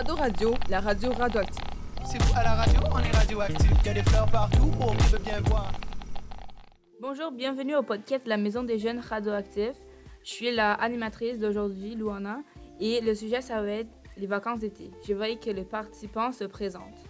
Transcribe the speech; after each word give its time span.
Rado 0.00 0.14
Radio, 0.14 0.54
la 0.70 0.80
radio 0.80 1.12
radioactive. 1.12 1.62
C'est 2.06 2.22
vous 2.22 2.32
à 2.34 2.42
la 2.42 2.54
radio, 2.54 2.80
on 2.90 2.98
est 3.00 3.14
radioactif. 3.14 3.70
Il 3.82 3.86
y 3.86 3.88
a 3.90 3.92
des 3.92 4.02
fleurs 4.02 4.30
partout 4.30 4.70
qui 4.98 5.12
veut 5.12 5.18
bien 5.18 5.40
voir. 5.42 5.70
Bonjour, 7.02 7.30
bienvenue 7.30 7.76
au 7.76 7.82
podcast 7.82 8.24
de 8.24 8.30
la 8.30 8.38
Maison 8.38 8.62
des 8.62 8.78
Jeunes 8.78 9.00
Radioactifs. 9.00 9.76
Je 10.24 10.30
suis 10.30 10.54
la 10.54 10.72
animatrice 10.72 11.38
d'aujourd'hui, 11.38 11.96
Luana, 11.96 12.38
et 12.80 13.02
le 13.02 13.14
sujet, 13.14 13.42
ça 13.42 13.60
va 13.60 13.72
être 13.72 13.90
les 14.16 14.26
vacances 14.26 14.60
d'été. 14.60 14.90
Je 15.06 15.12
veux 15.12 15.34
que 15.34 15.50
les 15.50 15.64
participants 15.64 16.32
se 16.32 16.44
présentent. 16.44 17.04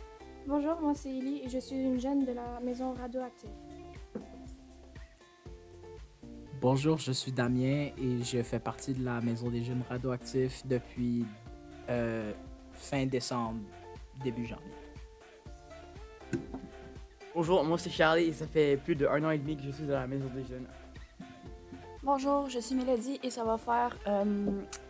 Bonjour, 0.48 0.80
moi 0.80 0.94
c'est 0.96 1.10
Ellie 1.10 1.42
et 1.44 1.48
je 1.48 1.60
suis 1.60 1.76
une 1.76 2.00
jeune 2.00 2.24
de 2.24 2.32
la 2.32 2.58
maison 2.58 2.92
radioactive. 2.94 3.50
Bonjour, 6.60 6.98
je 6.98 7.12
suis 7.12 7.30
Damien 7.30 7.90
et 7.96 8.24
je 8.24 8.42
fais 8.42 8.58
partie 8.58 8.94
de 8.94 9.04
la 9.04 9.20
Maison 9.20 9.48
des 9.48 9.62
Jeunes 9.62 9.84
Radioactifs 9.88 10.66
depuis 10.66 11.24
euh, 11.88 12.32
fin 12.80 13.06
décembre, 13.06 13.60
début 14.24 14.46
janvier. 14.46 14.66
Bonjour, 17.34 17.62
moi 17.62 17.78
c'est 17.78 17.90
Charlie 17.90 18.24
et 18.24 18.32
ça 18.32 18.46
fait 18.46 18.76
plus 18.76 18.96
de 18.96 19.06
un 19.06 19.22
an 19.24 19.30
et 19.30 19.38
demi 19.38 19.56
que 19.56 19.62
je 19.62 19.70
suis 19.70 19.84
à 19.84 20.00
la 20.00 20.06
Maison 20.06 20.26
des 20.34 20.44
Jeunes. 20.44 20.66
Bonjour, 22.02 22.48
je 22.48 22.58
suis 22.58 22.74
Mélodie 22.74 23.20
et 23.22 23.30
ça 23.30 23.44
va 23.44 23.56
faire 23.58 23.96
euh, 24.06 24.24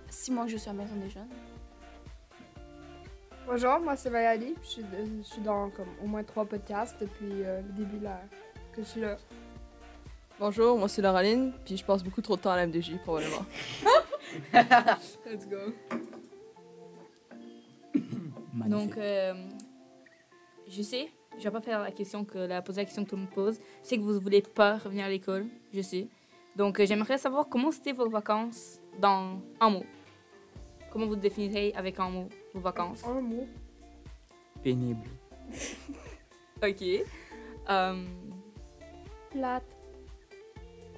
six 0.09 0.30
mois 0.30 0.45
que 0.45 0.53
je 0.53 0.57
suis 0.57 0.71
à 0.71 0.73
la 0.73 0.83
Maison 0.83 0.97
des 0.97 1.11
Jeunes. 1.11 1.29
Bonjour, 3.47 3.80
moi 3.80 3.97
c'est 3.97 4.11
Valérie. 4.11 4.55
Je 4.63 4.69
suis, 4.69 4.85
je 5.19 5.23
suis 5.23 5.43
dans 5.43 5.71
comme, 5.71 5.88
au 6.02 6.07
moins 6.07 6.23
trois 6.23 6.45
podcasts 6.45 6.97
depuis 7.01 7.45
euh, 7.45 7.61
le 7.61 7.85
début 7.85 7.99
là, 8.02 8.21
que 8.73 8.83
je 8.83 8.87
suis 8.87 9.01
là. 9.01 9.16
Bonjour, 10.38 10.79
moi 10.79 10.88
c'est 10.88 11.02
Laureline, 11.02 11.52
puis 11.65 11.77
je 11.77 11.85
passe 11.85 12.02
beaucoup 12.02 12.23
trop 12.23 12.37
de 12.37 12.41
temps 12.41 12.52
à 12.52 12.57
la 12.57 12.66
MDJ, 12.66 12.97
probablement. 13.02 13.45
Let's 15.27 15.47
go. 15.47 15.75
Magnifique. 18.61 18.89
Donc, 18.91 18.99
euh, 18.99 19.35
je 20.69 20.83
sais, 20.83 21.09
je 21.39 21.45
vais 21.45 21.51
pas 21.51 21.61
faire 21.63 21.80
la 21.80 21.91
question 21.93 22.25
que 22.25 22.39
la 22.39 22.61
poser 22.61 22.83
la 22.83 22.85
question 22.85 23.05
que 23.05 23.11
tout 23.11 23.16
le 23.16 23.23
monde 23.23 23.30
pose. 23.30 23.59
Je 23.83 23.89
sais 23.89 23.97
que 23.97 24.03
vous 24.03 24.21
voulez 24.21 24.43
pas 24.43 24.77
revenir 24.77 25.07
à 25.07 25.09
l'école, 25.09 25.47
je 25.73 25.80
sais. 25.80 26.09
Donc, 26.57 26.79
euh, 26.79 26.87
j'aimerais 26.87 27.16
savoir 27.16 27.49
comment 27.49 27.71
c'était 27.71 27.93
vos 27.93 28.09
vacances 28.11 28.79
dans 28.99 29.41
un 29.61 29.71
mot. 29.71 29.85
Comment 30.93 31.07
vous 31.07 31.16
définirez 31.16 31.73
avec 31.75 31.99
un 32.01 32.11
mot 32.11 32.29
vos 32.53 32.61
vacances? 32.61 33.03
Un 33.05 33.21
mot. 33.21 33.47
Pénible. 34.63 35.09
Ok. 36.63 36.83
Euh, 37.71 38.05
Plate. 39.31 39.65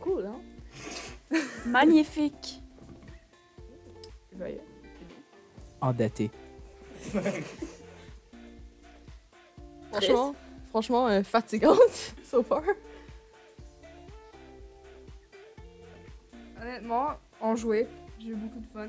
cool, 0.01 0.27
hein? 0.27 0.41
Magnifique. 1.67 2.61
Ouais. 4.41 4.61
Endetté. 5.81 6.33
Franchement, 9.91 10.35
franchement, 10.71 11.09
euh, 11.09 11.23
fatigante, 11.23 12.15
so 12.25 12.43
far. 12.43 12.63
Honnêtement, 16.61 17.11
on 17.41 17.57
jouait. 17.57 17.87
J'ai 18.19 18.29
eu 18.29 18.35
beaucoup 18.35 18.61
de 18.61 18.67
fun. 18.67 18.89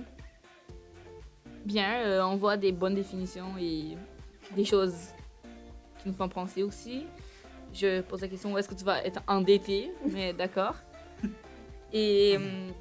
Bien, 1.66 2.02
euh, 2.02 2.24
on 2.24 2.36
voit 2.36 2.58
des 2.58 2.72
bonnes 2.72 2.96
définitions 2.96 3.58
et 3.60 3.98
des 4.56 4.66
choses 4.66 5.10
qui 6.00 6.10
nous 6.10 6.14
font 6.14 6.30
penser 6.30 6.64
aussi. 6.64 7.06
Je 7.74 8.02
pose 8.02 8.22
la 8.22 8.28
question 8.28 8.54
où 8.54 8.58
est-ce 8.58 8.70
que 8.70 8.76
tu 8.76 8.84
vas 8.86 9.04
être 9.04 9.22
endetté, 9.28 9.92
mais 10.06 10.34
d'accord. 10.34 10.76
Et 11.92 12.36
hum, 12.38 12.74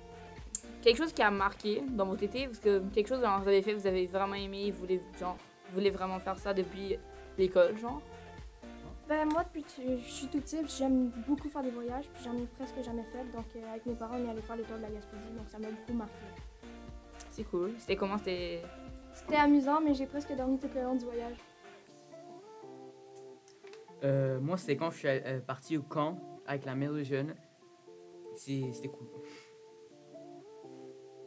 quelque 0.83 0.97
chose 0.97 1.13
qui 1.13 1.23
a 1.23 1.31
marqué 1.31 1.83
dans 1.89 2.07
votre 2.07 2.23
été, 2.23 2.47
parce 2.47 2.59
que 2.59 2.81
quelque 2.91 3.09
chose 3.09 3.21
que 3.21 3.41
vous 3.41 3.49
avez 3.49 3.63
fait, 3.63 3.73
vous 3.73 3.87
avez 3.87 4.07
vraiment 4.07 4.35
aimé, 4.35 4.71
vous 4.71 4.81
voulez, 4.81 5.01
genre, 5.19 5.37
vous 5.69 5.75
voulez 5.75 5.91
vraiment 5.91 6.19
faire 6.19 6.39
ça 6.39 6.53
depuis 6.53 6.99
l'école, 7.39 7.79
genre? 7.79 8.03
Ben 9.09 9.29
moi 9.31 9.43
depuis 9.45 9.63
que 9.63 9.99
je 9.99 10.11
suis 10.11 10.27
tout 10.29 10.41
petite, 10.41 10.71
j'aime 10.79 11.11
beaucoup 11.27 11.49
faire 11.49 11.63
des 11.63 11.71
voyages, 11.71 12.09
puis 12.15 12.23
j'en 12.25 12.35
ai 12.35 12.47
presque 12.47 12.83
jamais 12.83 13.05
fait. 13.05 13.25
Donc 13.37 13.45
euh, 13.57 13.71
avec 13.71 13.85
mes 13.85 13.95
parents, 13.95 14.17
on 14.19 14.27
est 14.27 14.31
allé 14.31 14.41
faire 14.43 14.57
les 14.57 14.63
tours 14.63 14.77
de 14.77 14.83
la 14.83 14.91
Gaspésie, 14.91 15.33
donc 15.37 15.49
ça 15.49 15.59
m'a 15.59 15.69
beaucoup 15.69 15.93
marqué. 15.93 16.15
C'est 17.31 17.45
cool. 17.45 17.73
C'était 17.79 17.97
comment? 17.97 18.17
C'était. 18.19 18.63
C'était 19.13 19.37
amusant, 19.37 19.81
mais 19.81 19.93
j'ai 19.93 20.07
presque 20.07 20.35
dormi 20.35 20.59
tout 20.59 20.69
le 20.75 20.83
long 20.83 20.95
du 20.95 21.05
voyage. 21.05 21.37
Euh, 24.05 24.41
moi 24.41 24.57
c'est 24.57 24.77
quand 24.77 24.91
je 24.91 24.99
suis 24.99 25.09
euh, 25.09 25.41
parti 25.41 25.77
au 25.77 25.83
camp 25.83 26.19
avec 26.47 26.65
la 26.65 26.75
Maison 26.75 26.95
des 26.95 27.05
Jeunes. 27.05 27.35
C'était 28.35 28.89
cool. 28.89 29.09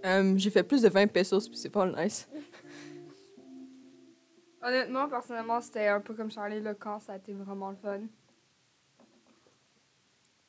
Euh, 0.06 0.34
j'ai 0.38 0.50
fait 0.50 0.64
plus 0.64 0.82
de 0.84 0.90
20 0.90 1.08
pesos, 1.08 1.50
puis 1.50 1.58
c'est 1.58 1.70
pas 1.70 1.86
nice. 1.86 2.30
Honnêtement, 4.62 5.08
personnellement, 5.10 5.62
c'était 5.62 5.88
un 5.88 6.00
peu 6.00 6.14
comme 6.14 6.32
Charlie 6.32 6.62
le 6.62 6.74
camp. 6.74 7.00
Ça 7.00 7.14
a 7.14 7.18
été 7.18 7.34
vraiment 7.34 7.72
le 7.72 7.76
fun. 7.76 8.02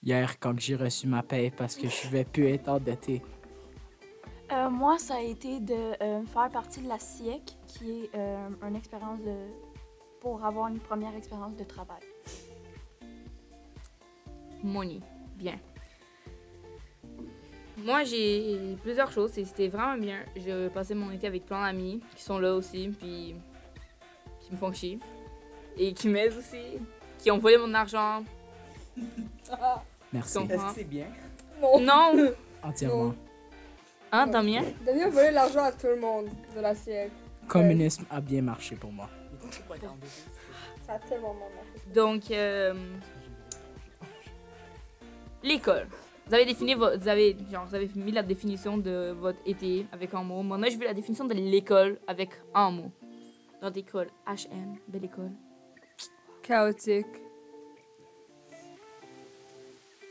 Hier, 0.02 0.38
quand 0.38 0.58
j'ai 0.58 0.76
reçu 0.76 1.06
ma 1.06 1.22
paie 1.22 1.52
parce 1.56 1.76
que 1.76 1.88
je 1.88 2.08
vais 2.08 2.24
plus 2.24 2.46
être 2.48 2.68
endetté. 2.68 3.22
Euh, 4.52 4.70
moi, 4.70 4.98
ça 4.98 5.16
a 5.16 5.20
été 5.20 5.58
de 5.58 5.74
euh, 5.74 6.24
faire 6.26 6.48
partie 6.50 6.80
de 6.80 6.88
la 6.88 6.98
SIEC, 6.98 7.56
qui 7.66 7.90
est 7.90 8.10
euh, 8.14 8.48
une 8.62 8.76
expérience 8.76 9.20
de... 9.20 9.34
pour 10.20 10.44
avoir 10.44 10.68
une 10.68 10.78
première 10.78 11.14
expérience 11.16 11.56
de 11.56 11.64
travail. 11.64 12.00
Money. 14.62 15.00
Bien. 15.36 15.58
Moi, 17.86 18.02
j'ai 18.02 18.76
plusieurs 18.82 19.12
choses 19.12 19.38
et 19.38 19.44
c'était 19.44 19.68
vraiment 19.68 19.96
bien. 19.96 20.18
Je 20.34 20.66
passais 20.70 20.96
mon 20.96 21.12
été 21.12 21.28
avec 21.28 21.46
plein 21.46 21.64
d'amis 21.64 22.02
qui 22.16 22.22
sont 22.24 22.40
là 22.40 22.52
aussi, 22.52 22.88
puis 22.88 23.36
qui 24.40 24.52
me 24.52 24.56
font 24.56 24.72
chier. 24.72 24.98
Et 25.78 25.92
qui 25.92 26.08
m'aident 26.08 26.36
aussi, 26.36 26.80
qui 27.16 27.30
ont 27.30 27.38
volé 27.38 27.58
mon 27.58 27.72
argent. 27.74 28.24
Merci. 30.12 30.38
Est-ce 30.38 30.64
que 30.64 30.74
c'est 30.74 30.82
bien? 30.82 31.06
Non! 31.62 32.32
Entièrement. 32.64 33.14
Hein, 34.10 34.26
Damien? 34.26 34.64
Damien 34.84 35.06
a 35.06 35.10
volé 35.10 35.30
l'argent 35.30 35.62
à 35.62 35.70
tout 35.70 35.86
le 35.86 36.00
monde 36.00 36.26
de 36.56 36.60
la 36.60 36.74
siècle. 36.74 37.12
Communisme 37.46 38.04
a 38.10 38.20
bien 38.20 38.42
marché 38.42 38.74
pour 38.74 38.90
moi. 38.90 39.08
Ça 40.84 40.94
a 40.94 40.98
tellement 40.98 41.34
marché. 41.34 41.94
Donc, 41.94 42.32
euh, 42.32 42.74
l'école. 45.44 45.86
Vous 46.26 46.34
avez 46.34 46.44
défini 46.44 46.74
vo- 46.74 46.96
vous 46.98 47.08
avez 47.08 47.36
genre 47.50 47.66
vous 47.66 47.74
avez 47.74 47.88
mis 47.94 48.10
la 48.12 48.22
définition 48.22 48.78
de 48.78 49.12
votre 49.18 49.38
été 49.46 49.86
avec 49.92 50.12
un 50.14 50.22
mot. 50.24 50.42
Moi, 50.42 50.58
je 50.68 50.76
veux 50.76 50.84
la 50.84 50.94
définition 50.94 51.24
de 51.24 51.34
l'école 51.34 51.98
avec 52.06 52.30
un 52.54 52.70
mot. 52.70 52.90
Dans 53.62 53.70
l'école, 53.70 54.08
HN, 54.26 54.76
belle 54.88 55.04
école. 55.04 55.30
Chaotique. 56.42 57.06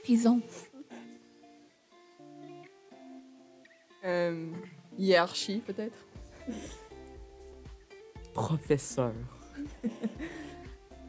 Prison. 0.04 0.42
Euh, 4.06 4.52
hiérarchie, 4.98 5.62
peut-être. 5.66 5.98
Professeur. 8.34 9.14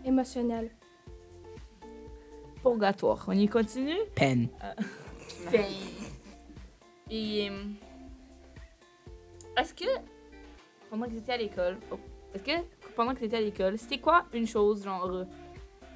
Émotionnel. 0.04 0.70
Purgatoire. 2.70 3.24
On 3.28 3.32
y 3.32 3.46
continue? 3.48 3.96
Peine. 4.14 4.48
Ben. 5.52 5.64
Et. 7.10 7.48
euh, 7.50 7.64
Est-ce 9.56 9.72
que. 9.72 9.84
Pendant 10.90 11.06
que 11.06 11.10
tu 11.12 11.18
étais 11.18 11.32
à 11.32 11.36
l'école. 11.36 11.78
oh, 11.92 11.98
Est-ce 12.34 12.42
que 12.42 12.50
pendant 12.96 13.12
que 13.14 13.18
tu 13.20 13.24
étais 13.26 13.36
à 13.36 13.40
l'école, 13.40 13.78
c'était 13.78 13.98
quoi 13.98 14.24
une 14.32 14.46
chose, 14.46 14.82
genre. 14.84 15.06
euh, 15.06 15.24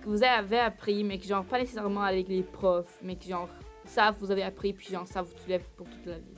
que 0.02 0.08
vous 0.08 0.22
avez 0.22 0.60
appris, 0.60 1.02
mais 1.04 1.18
que, 1.18 1.26
genre, 1.26 1.44
pas 1.44 1.58
nécessairement 1.58 2.02
avec 2.02 2.28
les 2.28 2.42
profs, 2.42 2.98
mais 3.02 3.16
que, 3.16 3.24
genre, 3.24 3.48
ça, 3.84 4.12
vous 4.12 4.30
avez 4.30 4.42
appris, 4.44 4.72
puis, 4.72 4.86
genre, 4.88 5.06
ça 5.06 5.20
vous 5.22 5.36
soulève 5.42 5.64
pour 5.76 5.88
toute 5.90 6.06
la 6.06 6.18
vie? 6.18 6.34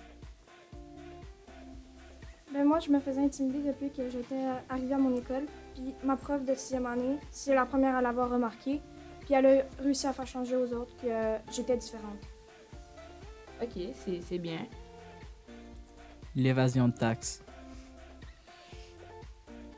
Ben 2.52 2.64
moi, 2.64 2.78
je 2.80 2.90
me 2.90 2.98
faisais 3.00 3.20
intimider 3.20 3.60
depuis 3.60 3.90
que 3.90 4.08
j'étais 4.10 4.42
arrivée 4.68 4.94
à 4.94 4.98
mon 4.98 5.14
école. 5.14 5.44
Puis 5.74 5.94
ma 6.04 6.16
prof 6.16 6.42
de 6.44 6.54
sixième 6.54 6.86
année, 6.86 7.16
c'est 7.30 7.54
la 7.54 7.64
première 7.64 7.94
à 7.96 8.02
l'avoir 8.02 8.30
remarqué. 8.30 8.80
Puis 9.24 9.34
elle 9.34 9.46
a 9.46 9.62
réussi 9.82 10.06
à 10.06 10.12
faire 10.12 10.26
changer 10.26 10.56
aux 10.56 10.72
autres 10.72 10.96
que 10.96 11.06
euh, 11.06 11.38
j'étais 11.50 11.76
différente. 11.76 12.18
Ok, 13.62 13.70
c'est 13.94 14.20
c'est 14.20 14.38
bien. 14.38 14.66
L'évasion 16.34 16.88
de 16.88 16.94
taxes. 16.94 17.42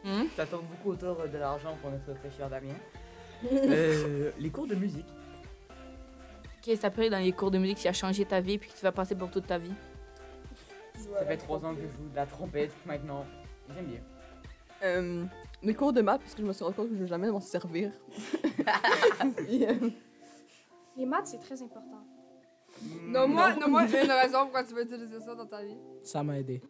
Hmm? 0.05 0.25
Ça 0.37 0.46
tourne 0.46 0.67
beaucoup 0.67 0.93
autour 0.93 1.26
de 1.29 1.38
l'argent 1.38 1.76
pour 1.81 1.91
notre 1.91 2.12
très 2.20 2.31
cher 2.31 2.49
Damien. 2.49 2.75
Euh, 3.52 4.31
les 4.38 4.49
cours 4.49 4.67
de 4.67 4.75
musique. 4.75 5.05
Qu'est-ce 6.62 6.76
que 6.76 6.82
t'as 6.82 6.88
appris 6.88 7.11
dans 7.11 7.19
les 7.19 7.32
cours 7.32 7.50
de 7.50 7.58
musique 7.58 7.76
qui 7.76 7.88
a 7.88 7.93
changé 7.93 8.25
ta 8.25 8.41
vie, 8.41 8.56
puis 8.56 8.70
que 8.70 8.75
tu 8.75 8.82
vas 8.82 8.93
passer 8.93 9.14
pour 9.14 9.31
toute 9.31 9.46
ta 9.46 9.58
vie? 9.58 9.75
Ça 10.94 11.26
fait 11.26 11.37
trois 11.37 11.58
ans 11.62 11.75
que 11.75 11.82
je 11.82 11.87
joue 11.88 12.08
de 12.11 12.17
la 12.17 12.25
trompette 12.25 12.73
maintenant. 12.87 13.26
J'aime 13.75 13.85
bien. 13.85 14.00
Euh, 14.82 15.25
mes 15.62 15.75
cours 15.75 15.93
de 15.93 16.00
maths, 16.00 16.23
parce 16.23 16.35
que 16.35 16.41
je 16.41 16.46
me 16.46 16.55
suis 16.55 16.64
rendu 16.64 16.76
compte 16.76 16.88
que 16.88 16.94
je 16.94 17.00
ne 17.00 17.05
vais 17.05 17.08
jamais 17.11 17.31
m'en 17.31 17.41
servir. 17.41 17.91
Les 20.96 21.06
maths, 21.06 21.26
c'est 21.26 21.40
très 21.40 21.61
important. 21.62 22.05
Non, 23.06 23.28
moi, 23.28 23.55
non, 23.55 23.69
moi 23.69 23.87
j'ai 23.87 24.05
une 24.05 24.11
raison 24.11 24.40
pourquoi 24.43 24.64
tu 24.64 24.75
veux 24.75 24.82
utiliser 24.82 25.20
ça 25.20 25.34
dans 25.34 25.46
ta 25.46 25.62
vie. 25.62 25.76
Ça 26.02 26.22
m'a 26.22 26.38
aidé. 26.38 26.61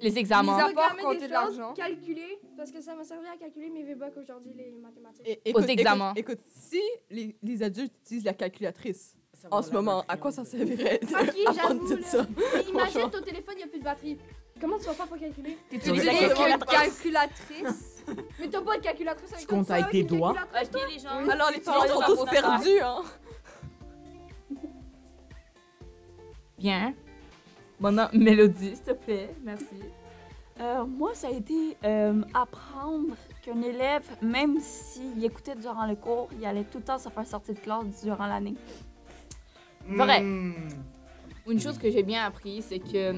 Les 0.00 0.10
Mis 0.10 0.18
examens. 0.18 0.58
à 0.58 0.72
part 0.72 0.96
compter 0.96 1.20
des 1.20 1.26
de 1.28 1.32
l'argent. 1.32 1.72
Calculer, 1.72 2.38
parce 2.56 2.70
que 2.70 2.80
ça 2.82 2.94
m'a 2.94 3.02
servi 3.04 3.26
à 3.28 3.36
calculer 3.38 3.70
mes 3.70 3.82
VBOC 3.82 4.16
aujourd'hui, 4.18 4.52
les 4.54 4.70
mathématiques. 4.72 5.26
Et- 5.26 5.40
Aux 5.54 5.60
écoute, 5.60 5.68
examens. 5.70 6.12
Écoute, 6.16 6.34
écoute, 6.38 6.44
si 6.54 6.80
les, 7.10 7.34
les 7.42 7.62
adultes 7.62 7.94
utilisent 8.04 8.24
la 8.24 8.34
calculatrice 8.34 9.16
en 9.50 9.62
ce 9.62 9.70
moment, 9.72 10.04
à 10.08 10.16
quoi 10.16 10.32
ça 10.32 10.44
fait. 10.44 10.58
servirait 10.58 11.00
Ok, 11.02 11.10
d'apprendre 11.46 11.54
j'avoue, 11.88 11.96
là. 11.96 12.02
ça? 12.02 12.26
Mais 12.56 12.62
imagine, 12.64 13.10
ton 13.10 13.22
téléphone, 13.22 13.54
il 13.54 13.58
n'y 13.58 13.62
a 13.64 13.66
plus 13.68 13.78
de 13.78 13.84
batterie. 13.84 14.18
Comment 14.60 14.78
tu 14.78 14.84
vas 14.84 14.92
faire 14.92 15.06
pour 15.06 15.18
calculer? 15.18 15.56
Tu 15.70 15.76
utilises 15.76 16.04
la 16.04 16.58
calculatrice. 16.58 17.95
Mais 18.40 18.48
t'as 18.48 18.60
pas 18.60 18.76
de 18.76 18.82
calculatrice 18.82 19.32
avec 19.32 19.46
Tu 19.46 19.54
comptes 19.54 19.70
avec 19.70 19.90
tes 19.90 20.02
doigts? 20.02 20.34
Alors, 21.30 21.50
les 21.50 21.60
parents 21.60 21.86
sont 21.86 22.02
tous 22.06 22.24
perdus, 22.24 22.80
hein? 22.80 23.02
Bien. 26.58 26.94
Maintenant, 27.78 28.08
Mélodie, 28.12 28.74
s'il 28.74 28.82
te 28.82 28.92
plaît. 28.92 29.34
Merci. 29.42 29.76
Euh, 30.58 30.84
moi, 30.86 31.10
ça 31.14 31.28
a 31.28 31.30
été 31.30 31.76
euh, 31.84 32.22
apprendre 32.32 33.14
qu'un 33.42 33.60
élève, 33.60 34.08
même 34.22 34.58
s'il 34.60 35.22
écoutait 35.22 35.54
durant 35.54 35.86
le 35.86 35.96
cours, 35.96 36.28
il 36.38 36.46
allait 36.46 36.64
tout 36.64 36.78
le 36.78 36.84
temps 36.84 36.98
se 36.98 37.10
faire 37.10 37.26
sortir 37.26 37.54
de 37.54 37.60
classe 37.60 38.02
durant 38.02 38.26
l'année. 38.26 38.54
Vrai. 39.86 40.20
Une 40.20 41.60
chose 41.60 41.78
que 41.78 41.90
j'ai 41.90 42.02
bien 42.02 42.24
appris, 42.24 42.62
c'est 42.62 42.78
que 42.78 43.14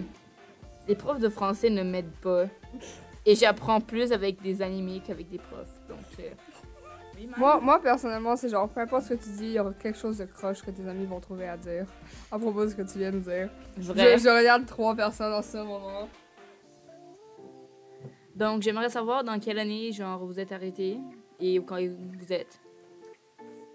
les 0.88 0.94
profs 0.96 1.20
de 1.20 1.29
français 1.29 1.70
ne 1.70 1.82
m'aident 1.82 2.17
pas. 2.20 2.44
Et 3.29 3.35
j'apprends 3.35 3.81
plus 3.83 4.13
avec 4.13 4.41
des 4.41 4.63
animés 4.63 5.03
qu'avec 5.07 5.29
des 5.29 5.37
profs. 5.39 5.69
Donc, 5.87 5.99
euh? 6.21 6.31
Moi, 7.37 7.61
moi, 7.61 7.79
personnellement, 7.83 8.37
c'est 8.37 8.49
genre, 8.49 8.69
peu 8.69 8.81
importe 8.81 9.03
ce 9.05 9.09
que 9.15 9.23
tu 9.23 9.29
dis, 9.31 9.45
il 9.47 9.53
y 9.53 9.59
aura 9.59 9.73
quelque 9.75 9.99
chose 9.99 10.17
de 10.19 10.25
croche 10.25 10.63
que 10.63 10.71
tes 10.71 10.89
amis 10.89 11.05
vont 11.05 11.21
trouver 11.21 11.47
à 11.49 11.57
dire 11.59 11.85
à 12.33 12.39
propos 12.39 12.65
de 12.65 12.71
ce 12.71 12.75
que 12.77 12.83
tu 12.91 12.99
viens 12.99 13.11
de 13.11 13.19
dire. 13.19 13.51
Vrai. 13.77 14.17
Je, 14.17 14.23
je 14.25 14.29
regarde 14.29 14.65
trois 14.67 14.95
personnes 14.95 15.35
en 15.35 15.43
ce 15.43 15.59
moment. 15.59 16.09
Donc, 18.35 18.63
j'aimerais 18.63 18.89
savoir 18.89 19.25
dans 19.25 19.39
quelle 19.41 19.59
année, 19.59 19.93
genre, 19.93 20.25
vous 20.25 20.39
êtes 20.41 20.53
arrêté 20.53 20.97
et 21.41 21.57
quand 21.57 21.77
vous 21.81 22.33
êtes. 22.33 22.61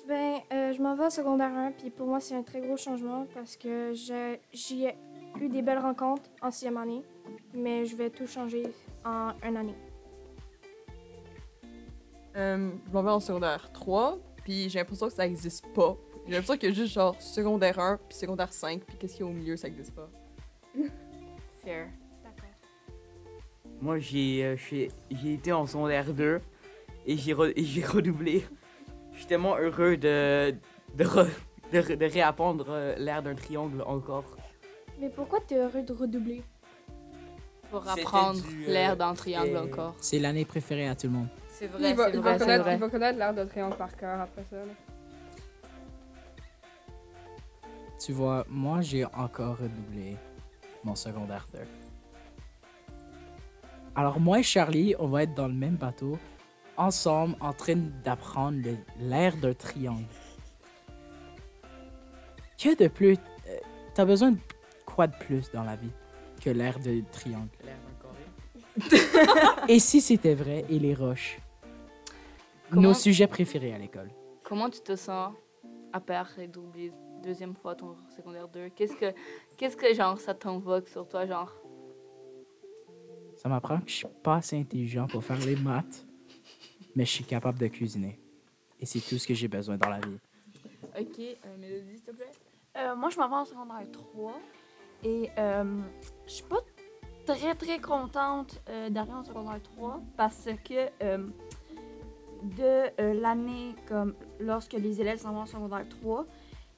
Ben, 0.08 0.38
euh, 0.52 0.74
je 0.74 0.82
m'en 0.82 0.96
vais 0.96 1.06
au 1.06 1.10
secondaire 1.10 1.52
1, 1.56 1.72
puis 1.74 1.90
pour 1.92 2.08
moi, 2.08 2.20
c'est 2.20 2.36
un 2.36 2.44
très 2.44 2.60
gros 2.60 2.78
changement 2.78 3.28
parce 3.36 3.56
que 3.56 3.92
j'ai- 3.94 4.42
j'y 4.52 4.86
ai 4.86 4.96
eu 5.40 5.48
des 5.48 5.62
belles 5.62 5.78
rencontres 5.80 6.24
en 6.42 6.50
sixième 6.50 6.78
année, 6.78 7.04
mais 7.54 7.86
je 7.86 7.96
vais 7.96 8.10
tout 8.10 8.26
changer 8.28 8.64
en 9.06 9.32
une 9.48 9.58
année. 9.58 9.76
Euh, 12.36 12.72
je 12.88 12.92
m'en 12.92 13.04
vais 13.04 13.12
en 13.12 13.20
secondaire 13.20 13.72
3, 13.74 14.18
puis 14.44 14.70
j'ai 14.70 14.80
l'impression 14.80 15.08
que 15.08 15.14
ça 15.14 15.26
existe 15.26 15.66
pas. 15.74 15.96
J'ai 16.26 16.32
l'impression 16.34 16.58
qu'il 16.58 16.70
y 16.70 16.72
a 16.72 16.76
juste 16.76 16.94
genre 16.94 17.22
secondaire 17.22 17.78
1, 17.80 17.98
puis 18.10 18.18
secondaire 18.18 18.52
5, 18.54 18.82
puis 18.84 18.98
qu'est-ce 18.98 19.14
qu'il 19.18 19.26
y 19.26 19.28
a 19.28 19.32
au 19.32 19.36
milieu, 19.36 19.56
ça 19.58 19.68
existe 19.68 19.94
pas. 19.94 20.10
Fair. 21.64 21.88
D'accord. 22.24 22.50
Moi, 23.82 24.00
j'ai 24.00 24.44
euh, 24.44 24.56
j'ai 24.58 24.90
j'ai 25.12 25.34
été 25.34 25.52
en 25.52 25.66
secondaire 25.68 26.12
2 26.14 26.40
et 27.06 27.18
j'ai 27.18 27.34
re- 27.34 27.54
et 27.56 27.64
j'ai 27.64 27.84
redoublé. 27.86 28.46
Je 29.12 29.18
suis 29.20 29.28
tellement 29.28 29.56
heureux 29.58 29.96
de, 29.96 30.56
de, 30.96 31.04
re- 31.04 31.30
de, 31.72 31.96
de 31.96 32.06
réapprendre 32.06 32.66
euh, 32.70 32.96
l'air 32.96 33.22
d'un 33.22 33.36
triangle 33.36 33.84
encore. 33.84 34.24
Mais 35.00 35.10
pourquoi 35.10 35.40
t'es 35.42 35.56
heureux 35.58 35.84
de 35.84 35.94
redoubler? 35.94 36.42
Pour 37.74 37.90
apprendre 37.90 38.40
euh, 38.40 38.72
l'air 38.72 38.96
d'un 38.96 39.16
triangle 39.16 39.58
encore. 39.58 39.96
C'est 40.00 40.20
l'année 40.20 40.46
préférée 40.46 40.88
à 40.88 40.96
tout 40.96 41.08
le 41.08 41.14
monde. 41.14 41.28
C'est 41.50 41.66
vrai, 41.66 41.90
il 41.90 41.96
va, 41.96 42.06
c'est 42.06 42.14
il 42.14 42.20
vrai, 42.20 42.38
connaître, 42.38 42.64
vrai. 42.64 42.74
il 42.76 42.80
va 42.80 42.90
connaître 42.90 43.18
l'air 43.18 43.34
de 43.34 43.44
triangle 43.46 43.76
par 43.78 43.96
cœur 43.98 44.22
après 44.22 44.44
ça. 44.48 44.58
là. 44.58 44.74
Tu 48.04 48.12
vois, 48.12 48.46
moi, 48.48 48.82
j'ai 48.82 49.06
encore 49.06 49.58
redoublé 49.58 50.18
mon 50.84 50.94
secondaire 50.94 51.48
2. 51.54 51.60
Alors, 53.96 54.20
moi 54.20 54.40
et 54.40 54.44
Charlie, 54.44 54.94
on 55.00 55.08
va 55.08 55.24
être 55.24 55.34
dans 55.34 55.48
le 55.48 55.54
même 55.56 55.76
bateau, 55.76 56.20
ensemble, 56.78 57.36
en 57.40 57.54
train 57.54 57.78
d'apprendre 58.04 58.60
l'air 59.00 59.36
d'un 59.38 59.54
triangle. 59.56 60.06
Que 62.58 62.76
de 62.78 62.88
plus... 62.88 63.18
euh, 63.48 63.58
T'as 63.96 64.06
besoin 64.06 64.32
de 64.32 64.38
quoi 64.86 65.08
de 65.08 65.16
plus 65.16 65.50
dans 65.52 65.64
la 65.64 65.76
vie? 65.76 65.92
Que 66.44 66.50
l'air 66.50 66.80
de 66.80 67.02
triangle? 67.12 67.50
L'air 67.64 67.78
d'un 67.78 68.90
carré. 68.90 69.66
Et 69.74 69.80
si 69.80 70.02
c'était 70.02 70.34
vrai, 70.36 70.66
et 70.70 70.80
les 70.80 70.94
roches? 70.96 71.40
Comment- 72.70 72.82
Nos 72.90 72.94
sujets 72.94 73.28
préférés 73.28 73.74
à 73.74 73.78
l'école. 73.78 74.10
Comment 74.44 74.70
tu 74.70 74.82
te 74.82 74.96
sens 74.96 75.34
à 75.94 76.00
part 76.00 76.28
redoubler 76.36 76.92
deuxième 77.24 77.56
fois 77.56 77.76
ton 77.76 77.96
secondaire 78.16 78.48
2? 78.48 78.70
Qu'est-ce 78.70 78.96
que, 78.96 79.14
qu'est-ce 79.58 79.78
que 79.78 79.94
genre, 79.94 80.20
ça 80.20 80.34
t'invoque 80.34 80.88
sur 80.90 81.08
toi, 81.08 81.26
genre? 81.26 81.52
Ça 83.38 83.50
m'apprend 83.50 83.80
que 83.80 83.90
je 83.90 83.96
suis 83.96 84.08
pas 84.24 84.38
assez 84.38 84.58
intelligent 84.58 85.08
pour 85.08 85.24
faire 85.24 85.40
les 85.40 85.56
maths, 85.56 86.06
mais 86.96 87.06
je 87.06 87.12
suis 87.12 87.24
capable 87.24 87.60
de 87.60 87.68
cuisiner. 87.68 88.20
Et 88.80 88.86
c'est 88.86 89.00
tout 89.00 89.18
ce 89.18 89.28
que 89.28 89.34
j'ai 89.34 89.48
besoin 89.48 89.78
dans 89.78 89.90
la 89.90 90.00
vie. 90.00 90.18
Ok, 91.00 91.20
euh, 91.20 91.58
Mélodie, 91.60 91.94
s'il 91.96 92.02
te 92.04 92.12
plaît. 92.12 92.32
Euh, 92.78 92.96
moi, 92.96 93.10
je 93.10 93.18
m'en 93.18 93.28
vais 93.30 93.36
en 93.36 93.46
secondaire 93.46 93.86
3 93.92 94.34
et 95.04 95.30
euh, 95.38 95.64
je 96.28 96.32
suis 96.32 96.44
pas 96.44 96.60
très 97.26 97.56
très 97.56 97.80
contente 97.80 98.60
euh, 98.70 98.90
d'arriver 98.90 99.16
en 99.16 99.24
secondaire 99.24 99.62
3 99.76 100.02
parce 100.18 100.48
que 100.68 100.90
euh, 101.04 101.28
de 102.44 103.02
euh, 103.02 103.14
l'année, 103.14 103.76
comme 103.88 104.14
lorsque 104.40 104.74
les 104.74 105.00
élèves 105.00 105.20
s'en 105.20 105.32
vont 105.34 105.42
en 105.42 105.46
secondaire 105.46 105.88
3, 106.02 106.26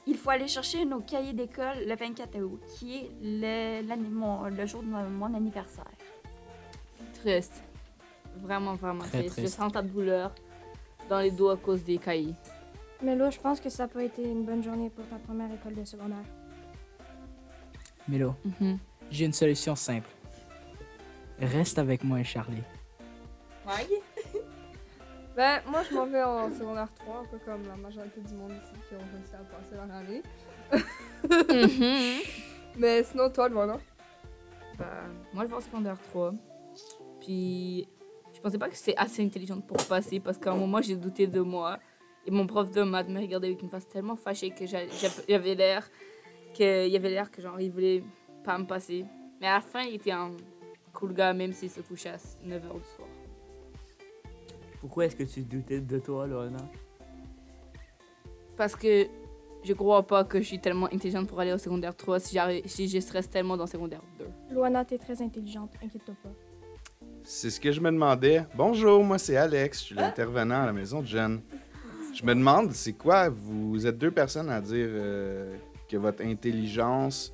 il 0.07 0.15
faut 0.17 0.29
aller 0.29 0.47
chercher 0.47 0.85
nos 0.85 0.99
cahiers 0.99 1.33
d'école 1.33 1.77
le 1.87 1.95
24 1.95 2.37
août, 2.43 2.61
qui 2.77 2.95
est 2.97 3.09
le, 3.23 3.87
l'année- 3.87 4.07
mon- 4.09 4.43
le 4.43 4.65
jour 4.67 4.83
de 4.83 4.87
mon, 4.87 5.33
anniversaire. 5.33 5.85
Triste. 7.21 7.63
Vraiment, 8.37 8.75
vraiment 8.75 8.99
Très 9.05 9.23
triste. 9.23 9.41
Je 9.41 9.47
sens 9.47 9.71
ta 9.71 9.81
douleur 9.81 10.31
dans 11.09 11.19
les 11.21 11.31
dos 11.31 11.49
à 11.49 11.57
cause 11.57 11.83
des 11.83 11.97
cahiers. 11.97 12.35
Mais 13.01 13.15
là, 13.15 13.29
je 13.31 13.39
pense 13.39 13.59
que 13.59 13.69
ça 13.69 13.83
n'a 13.83 13.87
pas 13.87 14.03
été 14.03 14.23
une 14.23 14.43
bonne 14.43 14.63
journée 14.63 14.89
pour 14.91 15.07
ta 15.07 15.15
première 15.15 15.51
école 15.51 15.73
de 15.73 15.83
secondaire. 15.85 16.23
Milo, 18.07 18.35
Mhm. 18.45 18.77
j'ai 19.11 19.25
une 19.25 19.33
solution 19.33 19.75
simple. 19.75 20.09
Reste 21.39 21.77
avec 21.79 22.03
moi 22.03 22.19
et 22.19 22.23
Charlie. 22.23 22.63
Ben, 25.35 25.59
moi, 25.69 25.81
je 25.83 25.93
m'en 25.93 26.05
vais 26.05 26.23
en 26.23 26.49
secondaire 26.49 26.87
3, 26.93 27.19
un 27.19 27.25
peu 27.25 27.37
comme 27.39 27.67
la 27.67 27.75
majorité 27.75 28.21
du 28.21 28.33
monde 28.35 28.51
ici 28.53 28.71
qui 28.87 28.95
ont 28.95 28.99
réussi 28.99 29.35
à 29.35 29.39
passer 29.39 29.75
leur 29.75 29.91
année. 29.93 30.23
Mhm. 31.51 32.21
Mais 32.77 33.03
sinon, 33.03 33.29
toi, 33.29 33.49
Luana? 33.49 33.77
Bah, 34.79 34.85
moi, 35.33 35.43
je 35.43 35.49
vais 35.49 35.55
en 35.55 35.59
secondaire 35.59 35.97
3. 36.09 36.31
Puis, 37.19 37.85
je 38.33 38.39
pensais 38.39 38.57
pas 38.57 38.69
que 38.69 38.75
j'étais 38.77 38.95
assez 38.95 39.25
intelligente 39.25 39.67
pour 39.67 39.75
passer 39.87 40.21
parce 40.21 40.37
qu'à 40.37 40.51
un 40.53 40.55
moment, 40.55 40.81
j'ai 40.81 40.95
douté 40.95 41.27
de 41.27 41.41
moi. 41.41 41.79
Et 42.25 42.31
mon 42.31 42.47
prof 42.47 42.71
de 42.71 42.83
maths 42.83 43.09
me 43.09 43.19
regardait 43.19 43.47
avec 43.47 43.61
une 43.61 43.69
face 43.69 43.89
tellement 43.89 44.15
fâchée 44.15 44.51
que 44.51 44.65
j'a- 44.65 44.87
j'a- 44.87 45.09
j'avais 45.27 45.53
l'air 45.55 45.85
que 46.57 46.87
il 46.87 46.95
avait 46.95 47.09
l'air 47.09 47.29
que 47.31 47.41
genre 47.41 47.59
il 47.59 47.71
voulait 47.71 48.03
pas 48.43 48.57
me 48.57 48.65
passer. 48.65 49.05
Mais 49.41 49.47
à 49.47 49.55
la 49.55 49.61
fin, 49.61 49.81
il 49.83 49.95
était 49.95 50.11
un 50.11 50.31
cool 50.93 51.13
gars 51.13 51.33
même 51.33 51.51
s'il 51.53 51.69
se 51.69 51.81
couchait 51.81 52.09
à 52.09 52.15
9h 52.17 52.59
du 52.59 52.85
soir. 52.95 53.07
Pourquoi 54.79 55.05
est-ce 55.05 55.15
que 55.15 55.23
tu 55.23 55.41
doutais 55.41 55.79
de 55.81 55.99
toi, 55.99 56.27
Lorena? 56.27 56.59
Parce 58.55 58.75
que 58.75 59.07
je 59.63 59.73
crois 59.73 60.05
pas 60.05 60.23
que 60.23 60.39
je 60.39 60.45
suis 60.47 60.59
tellement 60.59 60.85
intelligente 60.87 61.27
pour 61.27 61.39
aller 61.39 61.51
au 61.51 61.57
secondaire 61.57 61.95
3 61.95 62.19
si, 62.19 62.35
j'arrive- 62.35 62.67
si 62.67 62.87
je 62.87 62.99
stresse 62.99 63.29
tellement 63.29 63.57
dans 63.57 63.65
secondaire 63.67 64.01
2. 64.19 64.25
Loana, 64.53 64.85
t'es 64.85 64.97
très 64.97 65.21
intelligente, 65.21 65.71
inquiète-toi 65.83 66.15
pas. 66.23 66.29
C'est 67.23 67.49
ce 67.49 67.59
que 67.59 67.71
je 67.71 67.81
me 67.81 67.91
demandais. 67.91 68.43
Bonjour, 68.55 69.03
moi 69.03 69.17
c'est 69.17 69.35
Alex, 69.35 69.79
je 69.79 69.83
suis 69.85 69.95
l'intervenant 69.95 70.61
à 70.61 70.65
la 70.67 70.73
maison 70.73 71.01
de 71.01 71.07
Jeanne. 71.07 71.41
Je 72.13 72.23
me 72.23 72.33
demande, 72.35 72.71
c'est 72.71 72.93
quoi, 72.93 73.27
vous 73.29 73.85
êtes 73.87 73.97
deux 73.97 74.11
personnes 74.11 74.49
à 74.49 74.61
dire 74.61 74.87
euh, 74.89 75.57
que 75.89 75.97
votre 75.97 76.23
intelligence 76.23 77.33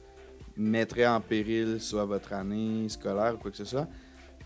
mettrait 0.58 1.08
en 1.08 1.22
péril 1.22 1.80
soit 1.80 2.06
votre 2.06 2.34
année 2.34 2.88
scolaire 2.90 3.36
ou 3.36 3.38
quoi 3.38 3.52
que 3.52 3.58
ce 3.58 3.66
soit. 3.66 3.88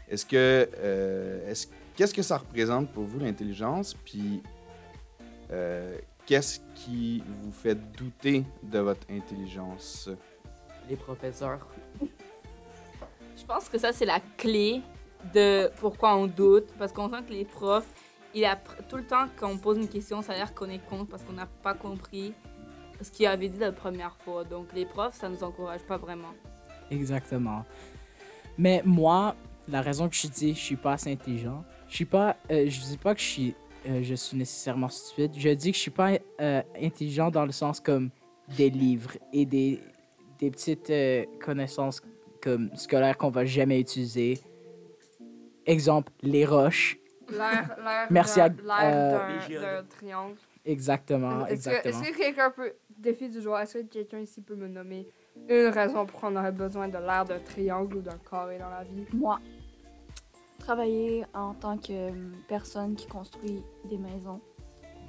Est-ce 0.09 0.25
que, 0.25 0.69
euh, 0.77 1.49
est-ce- 1.51 1.67
qu'est-ce 1.95 2.13
que 2.13 2.21
ça 2.21 2.37
représente 2.37 2.91
pour 2.91 3.03
vous 3.05 3.19
l'intelligence, 3.19 3.93
puis 3.93 4.43
euh, 5.51 5.97
qu'est-ce 6.25 6.59
qui 6.75 7.23
vous 7.41 7.51
fait 7.51 7.75
douter 7.93 8.43
de 8.63 8.79
votre 8.79 9.07
intelligence? 9.11 10.09
Les 10.89 10.95
professeurs. 10.95 11.67
Je 13.37 13.43
pense 13.45 13.67
que 13.69 13.77
ça, 13.77 13.91
c'est 13.91 14.05
la 14.05 14.19
clé 14.37 14.81
de 15.33 15.69
pourquoi 15.79 16.15
on 16.15 16.27
doute. 16.27 16.67
Parce 16.77 16.91
qu'on 16.91 17.09
sent 17.09 17.23
que 17.27 17.33
les 17.33 17.45
profs, 17.45 17.87
il 18.33 18.45
a 18.45 18.55
tout 18.55 18.97
le 18.97 19.05
temps 19.05 19.25
quand 19.35 19.49
on 19.49 19.57
pose 19.57 19.77
une 19.77 19.87
question, 19.87 20.21
ça 20.21 20.33
a 20.33 20.35
l'air 20.37 20.53
qu'on 20.53 20.69
est 20.69 20.83
con 20.87 21.05
parce 21.05 21.23
qu'on 21.23 21.33
n'a 21.33 21.45
pas 21.45 21.73
compris 21.73 22.33
ce 23.01 23.11
qu'il 23.11 23.25
avait 23.27 23.49
dit 23.49 23.59
la 23.59 23.71
première 23.71 24.15
fois. 24.17 24.43
Donc 24.43 24.67
les 24.73 24.85
profs, 24.85 25.15
ça 25.15 25.29
nous 25.29 25.43
encourage 25.43 25.81
pas 25.81 25.97
vraiment. 25.97 26.33
Exactement. 26.91 27.65
Mais 28.57 28.81
moi, 28.85 29.35
la 29.67 29.81
raison 29.81 30.07
que 30.07 30.15
je 30.15 30.27
dis 30.27 30.53
je 30.53 30.59
suis 30.59 30.75
pas 30.75 30.93
assez 30.93 31.11
intelligent, 31.11 31.63
je 31.89 31.95
suis 31.95 32.05
pas, 32.05 32.35
euh, 32.51 32.69
je 32.69 32.79
dis 32.81 32.97
pas 32.97 33.13
que 33.15 33.21
je 33.21 33.25
suis, 33.25 33.55
euh, 33.87 34.01
je 34.03 34.15
suis 34.15 34.37
nécessairement 34.37 34.89
stupide. 34.89 35.31
Je 35.37 35.49
dis 35.49 35.71
que 35.71 35.77
je 35.77 35.81
suis 35.81 35.91
pas 35.91 36.11
euh, 36.41 36.61
intelligent 36.81 37.29
dans 37.31 37.45
le 37.45 37.51
sens 37.51 37.79
comme 37.79 38.09
des 38.57 38.69
livres 38.69 39.11
et 39.33 39.45
des, 39.45 39.79
des 40.39 40.51
petites 40.51 40.89
euh, 40.89 41.25
connaissances 41.43 42.01
comme 42.41 42.69
scolaires 42.75 43.17
qu'on 43.17 43.29
va 43.31 43.43
jamais 43.45 43.79
utiliser. 43.79 44.39
Exemple, 45.65 46.11
les 46.21 46.45
roches. 46.45 46.97
L'air, 47.31 47.75
Merci 48.11 48.37
d'un- 48.39 48.45
à- 48.69 48.81
l'air 48.83 49.39
euh, 49.51 49.81
d'un, 49.81 49.83
triangle. 49.87 50.35
Exactement, 50.63 51.45
Est-ce 51.47 51.65
que, 51.69 51.75
exactement. 51.75 52.01
est-ce 52.03 52.11
que 52.11 52.17
quelqu'un 52.17 52.51
peut. 52.51 52.73
Défi 52.97 53.29
du 53.29 53.41
joueur, 53.41 53.59
est-ce 53.59 53.79
que 53.79 53.83
quelqu'un 53.83 54.19
ici 54.19 54.41
peut 54.41 54.55
me 54.55 54.67
nommer 54.67 55.07
une 55.49 55.67
raison 55.67 56.05
pour 56.05 56.19
qu'on 56.21 56.35
aurait 56.35 56.51
besoin 56.51 56.87
de 56.87 56.97
l'air 56.97 57.25
d'un 57.25 57.39
triangle 57.39 57.97
ou 57.97 58.01
d'un 58.01 58.17
carré 58.29 58.57
dans 58.57 58.69
la 58.69 58.83
vie? 58.83 59.03
Moi, 59.13 59.39
travailler 60.59 61.25
en 61.33 61.53
tant 61.53 61.77
que 61.77 61.91
euh, 61.91 62.11
personne 62.47 62.95
qui 62.95 63.07
construit 63.07 63.61
des 63.89 63.97
maisons 63.97 64.39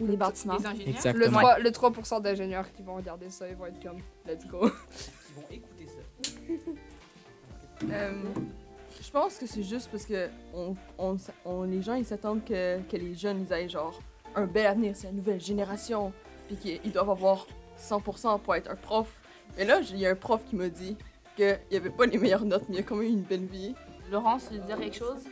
ou 0.00 0.06
des 0.06 0.16
bâtiments. 0.16 0.56
Les 0.58 0.66
ingénieurs. 0.66 0.86
le 1.14 1.26
Exactement. 1.26 1.40
3%, 1.40 1.62
le 1.62 1.70
3 1.72 2.20
d'ingénieurs 2.20 2.72
qui 2.72 2.82
vont 2.82 2.96
regarder 2.96 3.30
ça, 3.30 3.48
ils 3.48 3.54
vont 3.56 3.66
être 3.66 3.80
comme, 3.82 3.98
let's 4.26 4.46
go. 4.46 4.68
Ils 4.68 5.34
vont 5.34 5.46
écouter 5.50 5.86
ça. 5.86 6.42
Euh, 7.90 8.10
je 9.02 9.10
pense 9.10 9.36
que 9.36 9.46
c'est 9.46 9.62
juste 9.62 9.90
parce 9.90 10.06
que 10.06 10.28
on, 10.54 10.74
on, 10.96 11.16
s- 11.16 11.30
on- 11.44 11.64
les 11.64 11.82
gens 11.82 11.92
ils 11.92 12.06
s'attendent 12.06 12.42
que, 12.42 12.80
que 12.90 12.96
les 12.96 13.14
jeunes 13.14 13.44
ils 13.46 13.52
aient 13.52 13.68
genre 13.68 14.00
un 14.34 14.46
bel 14.46 14.64
avenir, 14.66 14.96
c'est 14.96 15.08
la 15.08 15.12
nouvelle 15.12 15.42
génération, 15.42 16.10
puis 16.48 16.56
qu'ils 16.56 16.80
ils 16.84 16.90
doivent 16.90 17.10
avoir 17.10 17.46
100% 17.78 18.40
pour 18.40 18.54
être 18.54 18.70
un 18.70 18.76
prof. 18.76 19.08
Mais 19.56 19.64
là, 19.64 19.80
il 19.80 19.98
y 19.98 20.06
a 20.06 20.10
un 20.10 20.16
prof 20.16 20.44
qui 20.44 20.56
m'a 20.56 20.68
dit 20.68 20.96
qu'il 21.36 21.58
n'y 21.70 21.76
avait 21.76 21.90
pas 21.90 22.06
les 22.06 22.18
meilleures 22.18 22.44
notes, 22.44 22.64
mais 22.68 22.76
il 22.76 22.78
y 22.78 22.82
a 22.82 22.86
quand 22.86 22.96
même 22.96 23.08
une 23.08 23.22
belle 23.22 23.46
vie. 23.46 23.74
Laurence, 24.10 24.48
tu 24.48 24.54
veux 24.54 24.64
dire 24.64 24.78
quelque 24.78 24.96
chose? 24.96 25.24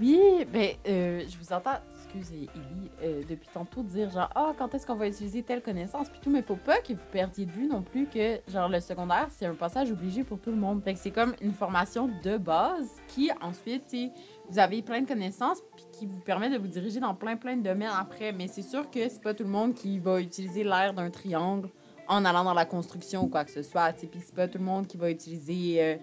Oui, 0.00 0.44
ben, 0.52 0.70
euh, 0.88 1.22
je 1.28 1.38
vous 1.38 1.52
entends, 1.52 1.78
excusez, 1.94 2.48
Ellie, 2.52 2.90
euh, 3.00 3.22
depuis 3.28 3.48
tantôt 3.54 3.84
dire 3.84 4.10
genre, 4.10 4.28
ah, 4.34 4.52
quand 4.58 4.74
est-ce 4.74 4.84
qu'on 4.84 4.96
va 4.96 5.06
utiliser 5.06 5.44
telle 5.44 5.62
connaissance, 5.62 6.08
puis 6.08 6.18
tout, 6.20 6.30
mais 6.30 6.42
faut 6.42 6.56
pas 6.56 6.78
que 6.78 6.92
vous 6.92 7.06
perdiez 7.12 7.46
de 7.46 7.52
vue 7.52 7.68
non 7.68 7.82
plus 7.82 8.06
que, 8.06 8.40
genre, 8.48 8.68
le 8.68 8.80
secondaire, 8.80 9.28
c'est 9.30 9.46
un 9.46 9.54
passage 9.54 9.92
obligé 9.92 10.24
pour 10.24 10.40
tout 10.40 10.50
le 10.50 10.56
monde. 10.56 10.82
Fait 10.82 10.94
que 10.94 10.98
c'est 10.98 11.12
comme 11.12 11.34
une 11.40 11.52
formation 11.52 12.10
de 12.24 12.36
base 12.38 12.88
qui, 13.06 13.30
ensuite, 13.40 13.84
tu 13.88 14.06
sais, 14.06 14.10
vous 14.50 14.58
avez 14.58 14.82
plein 14.82 15.00
de 15.02 15.06
connaissances, 15.06 15.62
puis 15.76 15.86
qui 15.92 16.06
vous 16.06 16.18
permet 16.20 16.50
de 16.50 16.58
vous 16.58 16.66
diriger 16.66 16.98
dans 16.98 17.14
plein, 17.14 17.36
plein 17.36 17.56
de 17.56 17.62
domaines 17.62 17.92
après. 17.96 18.32
Mais 18.32 18.48
c'est 18.48 18.62
sûr 18.62 18.90
que 18.90 19.08
c'est 19.08 19.22
pas 19.22 19.32
tout 19.32 19.44
le 19.44 19.50
monde 19.50 19.74
qui 19.74 20.00
va 20.00 20.20
utiliser 20.20 20.64
l'air 20.64 20.92
d'un 20.92 21.10
triangle 21.10 21.68
en 22.08 22.24
allant 22.24 22.44
dans 22.44 22.54
la 22.54 22.64
construction 22.64 23.24
ou 23.24 23.28
quoi 23.28 23.44
que 23.44 23.50
ce 23.50 23.62
soit, 23.62 23.92
puis 23.92 24.08
c'est 24.24 24.34
pas 24.34 24.48
tout 24.48 24.58
le 24.58 24.64
monde 24.64 24.86
qui 24.86 24.96
va 24.96 25.10
utiliser 25.10 25.82
euh, 25.82 25.96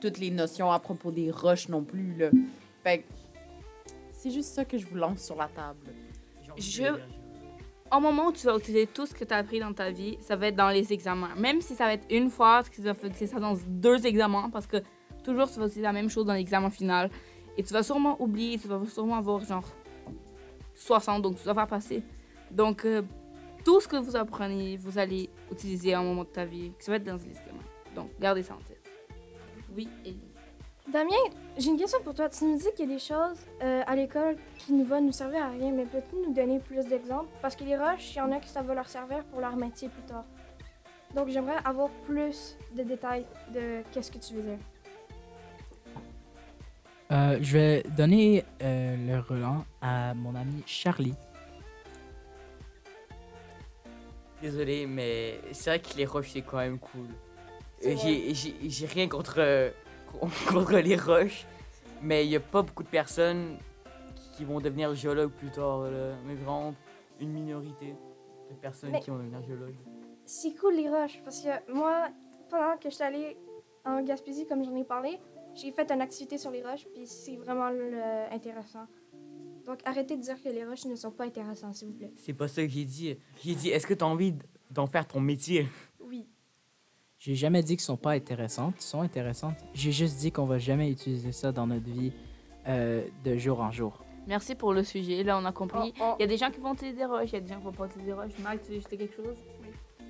toutes 0.00 0.18
les 0.18 0.30
notions 0.30 0.70
à 0.70 0.78
propos 0.78 1.10
des 1.10 1.30
roches 1.30 1.68
non 1.68 1.82
plus, 1.82 2.14
là. 2.16 2.30
Fait 2.82 2.98
que 2.98 3.04
c'est 4.10 4.30
juste 4.30 4.54
ça 4.54 4.64
que 4.64 4.76
je 4.78 4.86
vous 4.86 4.96
lance 4.96 5.20
sur 5.22 5.36
la 5.36 5.46
table. 5.48 5.78
Je- 6.58 6.82
Au 7.96 8.00
moment 8.00 8.26
où 8.26 8.32
tu 8.32 8.44
vas 8.46 8.56
utiliser 8.56 8.88
tout 8.88 9.06
ce 9.06 9.14
que 9.14 9.24
tu 9.24 9.32
as 9.32 9.36
appris 9.36 9.60
dans 9.60 9.72
ta 9.72 9.90
vie, 9.92 10.18
ça 10.20 10.34
va 10.34 10.48
être 10.48 10.56
dans 10.56 10.70
les 10.70 10.92
examens. 10.92 11.30
Même 11.36 11.60
si 11.60 11.76
ça 11.76 11.84
va 11.84 11.92
être 11.94 12.06
une 12.10 12.30
fois, 12.30 12.64
que 12.64 12.74
tu 12.74 12.80
vas 12.82 12.90
utiliser 12.92 13.28
ça 13.28 13.38
dans 13.38 13.54
deux 13.68 14.04
examens, 14.06 14.50
parce 14.50 14.66
que 14.66 14.78
toujours 15.22 15.48
tu 15.48 15.60
vas 15.60 15.66
utiliser 15.66 15.82
la 15.82 15.92
même 15.92 16.10
chose 16.10 16.26
dans 16.26 16.32
l'examen 16.34 16.68
final. 16.70 17.10
Et 17.56 17.62
tu 17.62 17.72
vas 17.72 17.84
sûrement 17.84 18.20
oublier, 18.20 18.58
tu 18.58 18.66
vas 18.66 18.80
sûrement 18.86 19.16
avoir 19.16 19.44
genre 19.44 19.64
60, 20.74 21.22
donc 21.22 21.36
tu 21.38 21.44
dois 21.44 21.54
faire 21.54 21.66
passer. 21.68 22.02
Donc, 22.50 22.84
euh, 22.84 23.02
tout 23.66 23.80
ce 23.80 23.88
que 23.88 23.96
vous 23.96 24.14
apprenez, 24.14 24.76
vous 24.76 24.96
allez 24.96 25.28
utiliser 25.50 25.92
à 25.92 25.98
un 25.98 26.04
moment 26.04 26.22
de 26.22 26.28
ta 26.28 26.44
vie, 26.44 26.70
que 26.78 26.84
ça 26.84 26.92
va 26.92 26.98
être 26.98 27.04
dans 27.04 27.16
les 27.16 27.26
examens. 27.26 27.64
Donc, 27.96 28.10
gardez 28.20 28.44
ça 28.44 28.54
en 28.54 28.58
tête. 28.58 28.80
Oui, 29.74 29.88
Ellie. 30.04 30.20
Damien, 30.86 31.16
j'ai 31.58 31.70
une 31.70 31.76
question 31.76 31.98
pour 32.04 32.14
toi. 32.14 32.28
Tu 32.28 32.44
nous 32.44 32.56
dis 32.56 32.68
qu'il 32.76 32.88
y 32.88 32.92
a 32.92 32.94
des 32.94 33.00
choses 33.00 33.40
euh, 33.64 33.82
à 33.84 33.96
l'école 33.96 34.36
qui 34.56 34.72
ne 34.72 34.84
vont 34.84 35.00
nous 35.02 35.10
servir 35.10 35.42
à 35.42 35.48
rien, 35.48 35.72
mais 35.72 35.84
peux-tu 35.84 36.14
nous 36.14 36.32
donner 36.32 36.60
plus 36.60 36.86
d'exemples? 36.86 37.28
Parce 37.42 37.56
que 37.56 37.64
les 37.64 37.76
roches, 37.76 38.14
il 38.14 38.18
y 38.18 38.20
en 38.20 38.30
a 38.30 38.38
qui 38.38 38.48
ça 38.48 38.62
va 38.62 38.72
leur 38.72 38.88
servir 38.88 39.24
pour 39.24 39.40
leur 39.40 39.56
métier 39.56 39.88
plus 39.88 40.02
tard. 40.02 40.24
Donc 41.16 41.28
j'aimerais 41.28 41.58
avoir 41.64 41.90
plus 42.06 42.56
de 42.76 42.84
détails 42.84 43.26
de 43.52 43.82
qu'est-ce 43.90 44.12
que 44.12 44.18
tu 44.18 44.34
veux 44.34 44.42
dire. 44.42 44.58
Euh, 47.10 47.38
je 47.40 47.52
vais 47.52 47.82
donner 47.96 48.44
euh, 48.62 48.96
le 49.08 49.18
relent 49.18 49.64
à 49.82 50.14
mon 50.14 50.36
ami 50.36 50.62
Charlie. 50.66 51.14
Désolé, 54.50 54.86
mais 54.86 55.40
c'est 55.50 55.70
vrai 55.70 55.80
que 55.80 55.96
les 55.96 56.06
roches, 56.06 56.30
c'est 56.32 56.42
quand 56.42 56.58
même 56.58 56.78
cool. 56.78 57.08
J'ai 57.82 58.86
rien 58.86 59.08
contre, 59.08 59.72
contre 60.48 60.78
les 60.78 60.94
roches, 60.96 61.46
mais 62.00 62.24
il 62.24 62.28
n'y 62.28 62.36
a 62.36 62.40
pas 62.40 62.62
beaucoup 62.62 62.84
de 62.84 62.88
personnes 62.88 63.56
qui 64.36 64.44
vont 64.44 64.60
devenir 64.60 64.94
géologues 64.94 65.32
plus 65.32 65.50
tard. 65.50 65.80
là. 65.82 66.14
Mais 66.24 66.34
vraiment, 66.36 66.74
une 67.20 67.32
minorité 67.32 67.96
de 68.48 68.54
personnes 68.54 68.90
Mais- 68.92 69.00
qui 69.00 69.10
vont 69.10 69.16
devenir 69.16 69.42
géologues. 69.42 69.74
C'est 70.24 70.54
cool 70.54 70.74
les 70.76 70.88
roches, 70.88 71.20
parce 71.24 71.40
que 71.40 71.72
moi, 71.72 72.08
pendant 72.48 72.76
que 72.78 72.88
j'étais 72.88 73.04
allée 73.04 73.36
en 73.84 74.00
Gaspésie, 74.02 74.46
comme 74.46 74.64
j'en 74.64 74.76
ai 74.76 74.84
parlé, 74.84 75.18
j'ai 75.54 75.72
fait 75.72 75.90
une 75.90 76.00
activité 76.02 76.38
sur 76.38 76.52
les 76.52 76.62
roches, 76.62 76.86
puis 76.94 77.04
c'est 77.06 77.34
vraiment 77.36 77.70
le- 77.70 78.32
intéressant. 78.32 78.86
Donc 79.66 79.80
arrêtez 79.84 80.16
de 80.16 80.22
dire 80.22 80.40
que 80.42 80.48
les 80.48 80.64
roches 80.64 80.84
ne 80.86 80.94
sont 80.94 81.10
pas 81.10 81.24
intéressantes, 81.24 81.74
s'il 81.74 81.88
vous 81.88 81.94
plaît. 81.94 82.12
C'est 82.16 82.32
pas 82.34 82.48
ça 82.48 82.62
que 82.62 82.68
j'ai 82.72 82.84
dit. 82.84 83.16
J'ai 83.44 83.54
dit, 83.54 83.68
est-ce 83.70 83.86
que 83.86 83.94
tu 83.94 84.04
as 84.04 84.06
envie 84.06 84.34
d'en 84.70 84.86
faire 84.86 85.06
ton 85.06 85.20
métier? 85.20 85.66
Oui. 86.00 86.26
J'ai 87.18 87.34
jamais 87.34 87.62
dit 87.62 87.76
qu'elles 87.76 87.84
sont 87.84 87.96
pas 87.96 88.12
intéressantes. 88.12 88.74
Elles 88.76 88.82
sont 88.82 89.00
intéressantes. 89.00 89.56
J'ai 89.74 89.90
juste 89.92 90.18
dit 90.18 90.30
qu'on 90.30 90.46
va 90.46 90.58
jamais 90.58 90.90
utiliser 90.90 91.32
ça 91.32 91.50
dans 91.50 91.66
notre 91.66 91.84
vie 91.90 92.12
euh, 92.68 93.04
de 93.24 93.36
jour 93.36 93.60
en 93.60 93.70
jour. 93.72 94.04
Merci 94.28 94.54
pour 94.54 94.72
le 94.72 94.82
sujet. 94.84 95.22
Là, 95.22 95.38
on 95.38 95.44
a 95.44 95.52
compris. 95.52 95.92
Oh, 96.00 96.02
oh. 96.02 96.14
Il 96.18 96.22
y 96.22 96.24
a 96.24 96.28
des 96.28 96.36
gens 96.36 96.50
qui 96.50 96.60
vont 96.60 96.74
utiliser 96.74 96.96
des 96.98 97.04
roches, 97.04 97.30
il 97.30 97.34
y 97.34 97.36
a 97.36 97.40
des 97.40 97.48
gens 97.48 97.58
qui 97.58 97.64
vont 97.64 97.72
pas 97.72 97.86
utiliser 97.86 98.06
des 98.06 98.12
roches. 98.12 98.32
Mike, 98.42 98.62
tu 98.64 98.72
veux 98.72 98.76
ajouter 98.78 98.96
quelque 98.98 99.16
chose? 99.16 99.36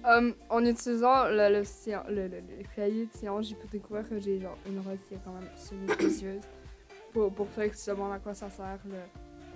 Um, 0.04 0.34
en 0.50 0.64
utilisant 0.64 1.24
le, 1.28 1.52
le, 1.52 1.62
scien- 1.64 2.06
le, 2.08 2.28
le- 2.28 2.40
le 2.40 2.64
cahier 2.74 3.06
de 3.06 3.12
science, 3.12 3.48
j'ai 3.48 3.54
pu 3.56 3.66
découvrir 3.68 4.08
que 4.08 4.18
j'ai 4.20 4.38
genre 4.40 4.56
une 4.68 4.78
roche 4.80 5.00
qui 5.08 5.14
est 5.14 5.20
quand 5.24 5.32
même 5.32 5.48
semi-précieuse. 5.56 6.42
Pour, 7.12 7.32
pour 7.32 7.48
se 7.56 7.90
demandent 7.90 8.12
à 8.12 8.18
quoi 8.18 8.34
ça 8.34 8.50
sert, 8.50 8.78
le, 8.84 8.98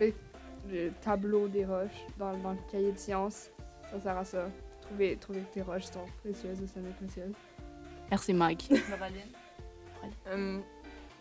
le, 0.00 0.12
le 0.70 0.90
tableau 1.00 1.48
des 1.48 1.64
roches 1.64 2.06
dans, 2.18 2.36
dans 2.38 2.52
le 2.52 2.58
cahier 2.70 2.92
de 2.92 2.98
science, 2.98 3.50
ça 3.90 4.00
sert 4.00 4.16
à 4.16 4.24
ça. 4.24 4.48
Trouver, 4.82 5.16
trouver 5.16 5.40
que 5.42 5.54
tes 5.54 5.62
roches 5.62 5.84
sont 5.84 6.04
précieuses 6.22 6.60
ou 6.60 6.66
semi-précieuses. 6.66 7.34
Merci, 8.10 8.32
Mike. 8.32 8.70
Euh, 10.28 10.58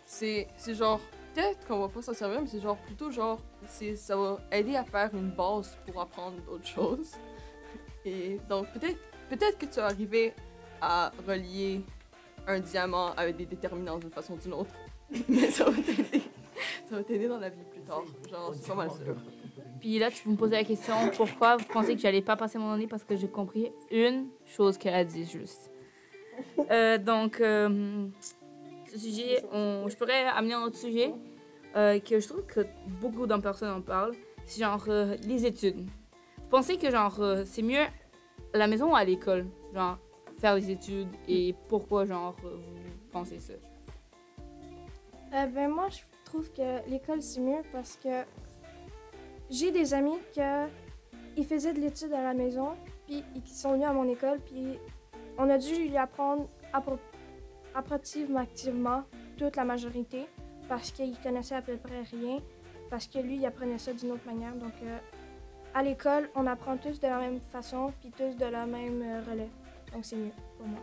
c'est 0.05 0.47
c'est 0.55 0.73
genre, 0.73 1.01
peut-être 1.33 1.67
qu'on 1.67 1.79
va 1.79 1.89
pas 1.89 2.01
s'en 2.01 2.13
servir, 2.13 2.41
mais 2.41 2.47
c'est 2.47 2.61
genre 2.61 2.77
plutôt 2.77 3.11
genre, 3.11 3.41
c'est 3.67 3.97
ça 3.97 4.15
va 4.15 4.39
aider 4.53 4.77
à 4.77 4.85
faire 4.85 5.13
une 5.13 5.31
base 5.31 5.77
pour 5.85 5.99
apprendre 6.01 6.37
d'autres 6.45 6.65
choses. 6.65 7.11
Et 8.05 8.39
donc, 8.47 8.71
peut-être 8.71 8.97
peut-être 9.29 9.57
que 9.57 9.65
tu 9.65 9.75
vas 9.81 9.87
arriver 9.87 10.33
à 10.81 11.11
relier 11.27 11.81
un 12.47 12.59
diamant 12.59 13.11
avec 13.15 13.35
des 13.35 13.45
déterminants 13.45 13.99
d'une 13.99 14.11
façon 14.11 14.33
ou 14.33 14.37
d'une 14.37 14.53
autre. 14.53 14.73
Mais 15.27 15.51
ça 15.51 15.65
va 15.69 15.81
t'aider. 15.81 16.23
Ça 16.89 16.95
va 16.95 17.03
t'aider 17.03 17.27
dans 17.27 17.37
la 17.37 17.49
vie 17.49 17.63
plus 17.71 17.81
tard. 17.81 18.03
Genre, 18.29 18.53
c'est 18.55 18.67
pas 18.67 18.75
mal 18.75 18.89
sûr. 18.91 19.15
Puis 19.79 19.99
là, 19.99 20.09
tu 20.11 20.23
peux 20.23 20.31
me 20.31 20.35
poser 20.35 20.55
la 20.55 20.63
question 20.63 20.93
pourquoi 21.15 21.57
vous 21.57 21.65
pensez 21.71 21.95
que 21.95 22.01
j'allais 22.01 22.21
pas 22.21 22.35
passer 22.35 22.57
mon 22.57 22.71
année 22.71 22.87
parce 22.87 23.03
que 23.03 23.15
j'ai 23.15 23.27
compris 23.29 23.71
une 23.91 24.27
chose 24.45 24.77
qu'elle 24.77 24.95
a 24.95 25.03
dit 25.03 25.25
juste. 25.25 25.71
Euh, 26.71 26.97
donc, 26.97 27.39
euh, 27.41 28.07
ce 28.91 28.97
sujet, 28.97 29.43
on- 29.51 29.87
je 29.89 29.95
pourrais 29.97 30.25
amener 30.25 30.53
un 30.53 30.61
autre 30.63 30.77
sujet 30.77 31.13
euh, 31.75 31.99
que 31.99 32.19
je 32.19 32.27
trouve 32.27 32.45
que 32.45 32.61
beaucoup 33.01 33.25
de 33.27 33.35
personnes 33.37 33.71
en 33.71 33.81
parlent. 33.81 34.13
C'est 34.45 34.61
genre 34.61 34.83
euh, 34.87 35.15
les 35.27 35.45
études. 35.45 35.79
Vous 36.37 36.49
pensez 36.49 36.77
que 36.77 36.89
genre 36.91 37.19
euh, 37.21 37.43
c'est 37.45 37.61
mieux 37.61 37.81
à 38.53 38.57
la 38.57 38.67
maison 38.67 38.91
ou 38.91 38.95
à 38.95 39.03
l'école, 39.03 39.47
genre 39.73 39.97
faire 40.39 40.55
des 40.55 40.69
études 40.71 41.07
et 41.27 41.55
pourquoi 41.69 42.05
genre 42.05 42.35
vous 42.41 42.49
pensez 43.11 43.39
ça? 43.39 43.53
Euh, 45.33 45.45
ben 45.47 45.69
moi, 45.69 45.87
je 45.89 45.99
trouve 46.29 46.51
que 46.51 46.89
l'école, 46.89 47.21
c'est 47.21 47.41
mieux 47.41 47.61
parce 47.71 47.97
que 47.97 48.23
j'ai 49.49 49.71
des 49.71 49.93
amis 49.93 50.17
que 50.35 50.67
ils 51.37 51.45
faisaient 51.45 51.73
de 51.73 51.79
l'étude 51.79 52.13
à 52.13 52.21
la 52.21 52.33
maison, 52.33 52.69
puis 53.05 53.23
ils 53.35 53.47
sont 53.47 53.73
venus 53.73 53.87
à 53.87 53.93
mon 53.93 54.07
école, 54.09 54.39
puis 54.39 54.77
on 55.37 55.49
a 55.49 55.57
dû 55.57 55.87
lui 55.87 55.97
apprendre 55.97 56.47
appro- 56.73 56.99
approximativement 57.73 58.39
activement 58.39 59.03
toute 59.37 59.55
la 59.55 59.63
majorité 59.63 60.27
parce 60.67 60.91
qu'il 60.91 61.17
connaissait 61.19 61.55
à 61.55 61.61
peu 61.61 61.77
près 61.77 62.01
rien, 62.11 62.39
parce 62.89 63.07
que 63.07 63.19
lui, 63.19 63.37
il 63.37 63.45
apprenait 63.45 63.77
ça 63.77 63.93
d'une 63.93 64.11
autre 64.11 64.25
manière. 64.25 64.53
Donc, 64.55 64.73
euh, 64.83 64.97
à 65.73 65.81
l'école, 65.81 66.29
on 66.35 66.45
apprend 66.45 66.77
tous 66.77 66.99
de 66.99 67.07
la 67.07 67.19
même 67.19 67.39
façon, 67.51 67.91
puis 68.01 68.11
tous 68.11 68.35
de 68.35 68.45
la 68.45 68.65
même 68.65 69.01
euh, 69.01 69.21
relais. 69.29 69.49
Donc, 69.93 70.05
c'est 70.05 70.17
mieux 70.17 70.31
pour 70.57 70.67
moi. 70.67 70.81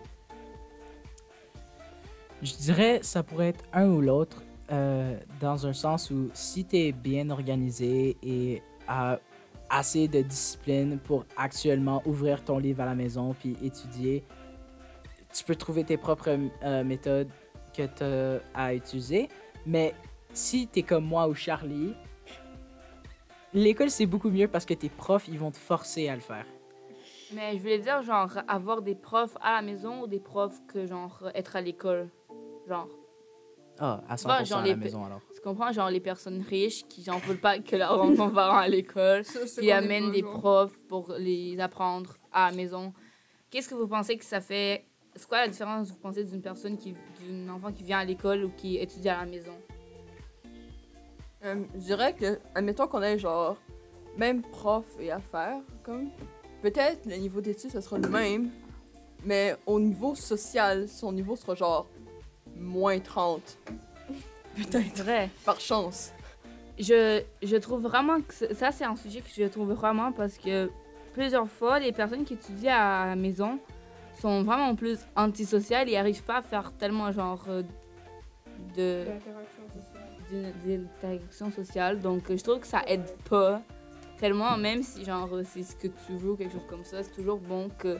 Je 2.43 2.55
dirais 2.55 3.00
ça 3.03 3.23
pourrait 3.23 3.49
être 3.50 3.65
un 3.73 3.88
ou 3.88 4.00
l'autre, 4.00 4.43
euh, 4.71 5.19
dans 5.41 5.67
un 5.67 5.73
sens 5.73 6.11
où 6.11 6.31
si 6.35 6.65
tu 6.65 6.77
es 6.77 6.93
bien 6.93 7.31
organisé 7.31 8.17
et 8.23 8.63
as 8.89 9.19
assez 9.69 10.09
de 10.09 10.23
discipline 10.23 10.99
pour 10.99 11.25
actuellement 11.37 12.03
ouvrir 12.07 12.45
ton 12.45 12.59
livre 12.59 12.83
à 12.83 12.87
la 12.87 12.95
maison 12.95 13.35
puis 13.39 13.57
étudier, 13.63 14.25
tu 15.33 15.45
peux 15.45 15.57
trouver 15.57 15.85
tes 15.85 15.97
propres 15.97 16.39
euh, 16.63 16.85
méthodes 16.85 17.29
que 17.77 17.83
tu 17.83 18.43
à 18.55 18.75
utiliser. 18.75 19.29
Mais 19.67 19.95
si 20.33 20.69
tu 20.69 20.81
es 20.81 20.83
comme 20.83 21.05
moi 21.05 21.29
ou 21.29 21.35
Charlie, 21.35 21.95
l'école 23.53 23.91
c'est 23.91 24.07
beaucoup 24.07 24.31
mieux 24.31 24.49
parce 24.49 24.65
que 24.65 24.75
tes 24.75 24.89
profs 24.89 25.29
ils 25.29 25.39
vont 25.39 25.51
te 25.51 25.59
forcer 25.59 26.09
à 26.09 26.15
le 26.15 26.21
faire. 26.21 26.47
Mais 27.33 27.57
je 27.57 27.59
voulais 27.59 27.79
dire, 27.79 28.03
genre, 28.03 28.31
avoir 28.47 28.83
des 28.83 28.95
profs 28.95 29.37
à 29.41 29.57
la 29.57 29.63
maison 29.63 30.03
ou 30.03 30.07
des 30.07 30.21
profs 30.21 30.61
que, 30.69 30.87
genre, 30.87 31.29
être 31.35 31.57
à 31.57 31.61
l'école. 31.61 32.09
Genre, 32.69 32.89
Ah, 33.78 34.02
à 34.09 34.16
vois, 34.16 34.42
100% 34.42 34.47
genre 34.47 34.59
à 34.59 34.62
les 34.64 34.71
la 34.71 34.76
pe- 34.76 34.83
maison 34.85 35.04
alors. 35.04 35.21
Tu 35.35 35.40
comprends, 35.42 35.71
genre 35.73 35.90
les 35.90 36.00
personnes 36.00 36.42
riches 36.42 36.85
qui 36.88 37.02
j'en 37.02 37.18
veulent 37.18 37.37
pas 37.40 37.59
que 37.59 37.76
leurs 37.76 38.00
enfants 38.00 38.28
vont 38.28 38.38
à 38.38 38.66
l'école, 38.68 39.23
qui 39.59 39.71
amènent 39.71 40.11
des 40.12 40.21
genre. 40.23 40.33
profs 40.40 40.78
pour 40.88 41.12
les 41.18 41.59
apprendre 41.61 42.16
à 42.33 42.50
la 42.50 42.56
maison. 42.56 42.92
Qu'est-ce 43.50 43.68
que 43.68 43.75
vous 43.75 43.87
pensez 43.88 44.16
que 44.16 44.25
ça 44.25 44.40
fait? 44.40 44.85
C'est 45.14 45.28
quoi 45.28 45.38
la 45.38 45.49
différence, 45.49 45.88
vous 45.88 45.97
pensez, 45.97 46.25
d'une 46.25 46.42
personne 46.42 46.76
qui, 46.76 46.95
d'un 47.28 47.49
enfant 47.50 47.73
qui 47.73 47.83
vient 47.85 47.99
à 47.99 48.04
l'école 48.04 48.45
ou 48.45 48.50
qui 48.56 48.76
étudie 48.76 49.09
à 49.09 49.18
la 49.21 49.26
maison? 49.26 49.54
Euh, 51.45 51.64
je 51.75 51.80
dirais 51.80 52.14
que, 52.14 52.38
admettons 52.54 52.87
qu'on 52.87 53.02
ait 53.02 53.18
genre 53.18 53.56
même 54.16 54.42
prof 54.42 54.85
et 54.99 55.11
affaires, 55.12 55.61
comme 55.83 56.09
peut-être 56.62 57.06
le 57.06 57.16
niveau 57.16 57.40
d'études 57.40 57.71
ça 57.71 57.80
sera 57.83 57.99
le 57.99 58.09
même, 58.09 58.50
mais 59.25 59.54
au 59.66 59.78
niveau 59.78 60.14
social, 60.14 60.88
son 60.88 61.12
niveau 61.12 61.37
sera 61.37 61.54
genre 61.54 61.87
moins 62.61 62.99
30. 62.99 63.59
Peut-être. 64.57 65.03
Vrai. 65.03 65.31
Par 65.45 65.61
chance. 65.61 66.13
Je, 66.79 67.23
je 67.43 67.57
trouve 67.57 67.83
vraiment 67.83 68.21
que 68.21 68.55
ça, 68.55 68.71
c'est 68.73 68.85
un 68.85 68.97
sujet 68.97 69.21
que 69.21 69.29
je 69.35 69.45
trouve 69.45 69.73
vraiment 69.73 70.13
parce 70.13 70.37
que 70.39 70.71
plusieurs 71.15 71.49
fois, 71.49 71.79
les 71.79 71.93
personnes 71.93 72.25
qui 72.25 72.35
étudient 72.35 72.75
à 72.77 73.07
la 73.07 73.17
maison 73.17 73.59
sont 74.21 74.43
vraiment 74.43 74.75
plus 74.75 74.99
antisociales 75.15 75.89
et 75.89 75.93
n'arrivent 75.95 76.23
pas 76.23 76.39
à 76.39 76.43
faire 76.43 76.73
tellement 76.73 77.11
genre 77.13 77.45
euh, 77.49 77.63
de 78.77 79.05
d'une- 80.31 80.87
d'interaction 81.03 81.51
sociale. 81.51 82.01
Donc, 82.01 82.25
je 82.31 82.43
trouve 82.43 82.61
que 82.61 82.67
ça 82.67 82.83
aide 82.87 83.07
pas 83.29 83.63
tellement, 84.19 84.57
même 84.57 84.83
si 84.83 85.05
genre 85.05 85.29
euh, 85.35 85.43
c'est 85.45 85.63
ce 85.63 85.77
que 85.77 85.89
tu 85.89 86.17
veux 86.17 86.31
ou 86.33 86.37
quelque 86.37 86.53
chose 86.53 86.67
comme 86.69 86.85
ça. 86.85 87.03
C'est 87.03 87.13
toujours 87.15 87.39
bon 87.39 87.71
que, 87.79 87.99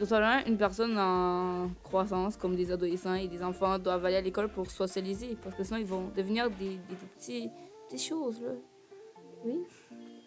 là, 0.00 0.46
une 0.46 0.56
personne 0.56 0.98
en 0.98 1.68
croissance, 1.82 2.36
comme 2.36 2.56
des 2.56 2.70
adolescents 2.72 3.14
et 3.14 3.28
des 3.28 3.42
enfants, 3.42 3.78
doivent 3.78 4.04
aller 4.04 4.16
à 4.16 4.20
l'école 4.20 4.48
pour 4.48 4.70
socialiser 4.70 5.36
parce 5.42 5.54
que 5.54 5.64
sinon 5.64 5.78
ils 5.78 5.86
vont 5.86 6.10
devenir 6.16 6.50
des, 6.50 6.78
petites 7.18 7.50
choses 7.96 8.40
là. 8.40 8.52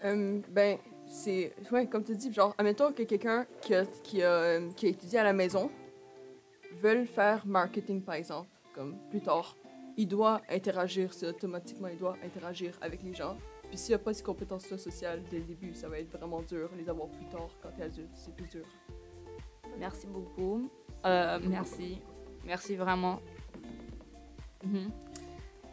Euh, 0.04 0.40
ben, 0.50 0.78
c'est. 1.08 1.54
Ouais, 1.72 1.88
comme 1.88 2.04
tu 2.04 2.16
dis, 2.16 2.32
genre, 2.32 2.54
admettons 2.58 2.92
que 2.92 3.04
quelqu'un 3.04 3.46
qui 3.62 3.74
a, 3.74 3.86
qui, 4.04 4.22
a, 4.22 4.32
euh, 4.32 4.70
qui 4.76 4.88
a 4.88 4.90
étudié 4.90 5.20
à 5.20 5.24
la 5.24 5.34
maison 5.34 5.72
veut 6.82 7.06
faire 7.06 7.46
marketing, 7.46 8.02
par 8.02 8.16
exemple, 8.16 8.50
comme 8.74 8.98
plus 9.10 9.22
tard. 9.22 9.56
Il 9.98 10.08
doit 10.08 10.42
interagir, 10.50 11.14
c'est 11.14 11.28
automatiquement, 11.28 11.88
il 11.88 11.98
doit 11.98 12.18
interagir 12.24 12.78
avec 12.82 13.02
les 13.02 13.14
gens. 13.14 13.38
Puis 13.70 13.78
s'il 13.78 13.92
n'y 13.92 13.96
a 13.96 14.00
pas 14.00 14.14
ces 14.14 14.24
compétences-là 14.24 14.78
sociales 14.78 15.22
dès 15.32 15.40
le 15.40 15.46
début, 15.46 15.74
ça 15.74 15.88
va 15.88 16.00
être 16.00 16.12
vraiment 16.12 16.42
dur. 16.42 16.70
Les 16.78 16.90
avoir 16.90 17.08
plus 17.08 17.26
tard, 17.28 17.50
quand 17.62 17.70
t'es 17.78 17.84
adulte, 17.84 18.12
c'est 18.14 18.36
plus 18.36 18.48
dur. 18.50 18.66
Merci 19.80 20.08
beaucoup. 20.08 20.70
Euh, 21.06 21.40
merci. 21.44 22.02
Merci 22.46 22.76
vraiment. 22.76 23.20
Mhm. 24.64 24.92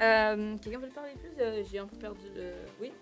Euh, 0.01 0.57
Quelqu'un 0.59 0.79
veut 0.79 0.89
parler 0.89 1.13
plus? 1.13 1.31
Euh, 1.41 1.63
J'ai 1.71 1.79
un 1.79 1.87
peu 1.87 1.97
perdu 1.97 2.27
le. 2.35 2.53
Oui? 2.81 2.93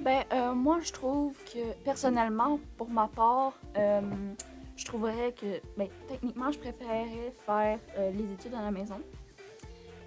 Ben, 0.00 0.24
euh, 0.32 0.54
moi, 0.54 0.78
je 0.82 0.92
trouve 0.92 1.36
que, 1.44 1.72
personnellement, 1.84 2.58
pour 2.76 2.88
ma 2.88 3.08
part, 3.08 3.54
euh, 3.76 4.00
je 4.76 4.84
trouverais 4.84 5.32
que, 5.32 5.60
ben, 5.76 5.88
techniquement, 6.08 6.50
je 6.52 6.58
préférerais 6.58 7.32
faire 7.44 7.78
euh, 7.98 8.10
les 8.12 8.32
études 8.32 8.54
à 8.54 8.62
la 8.62 8.70
maison. 8.70 9.00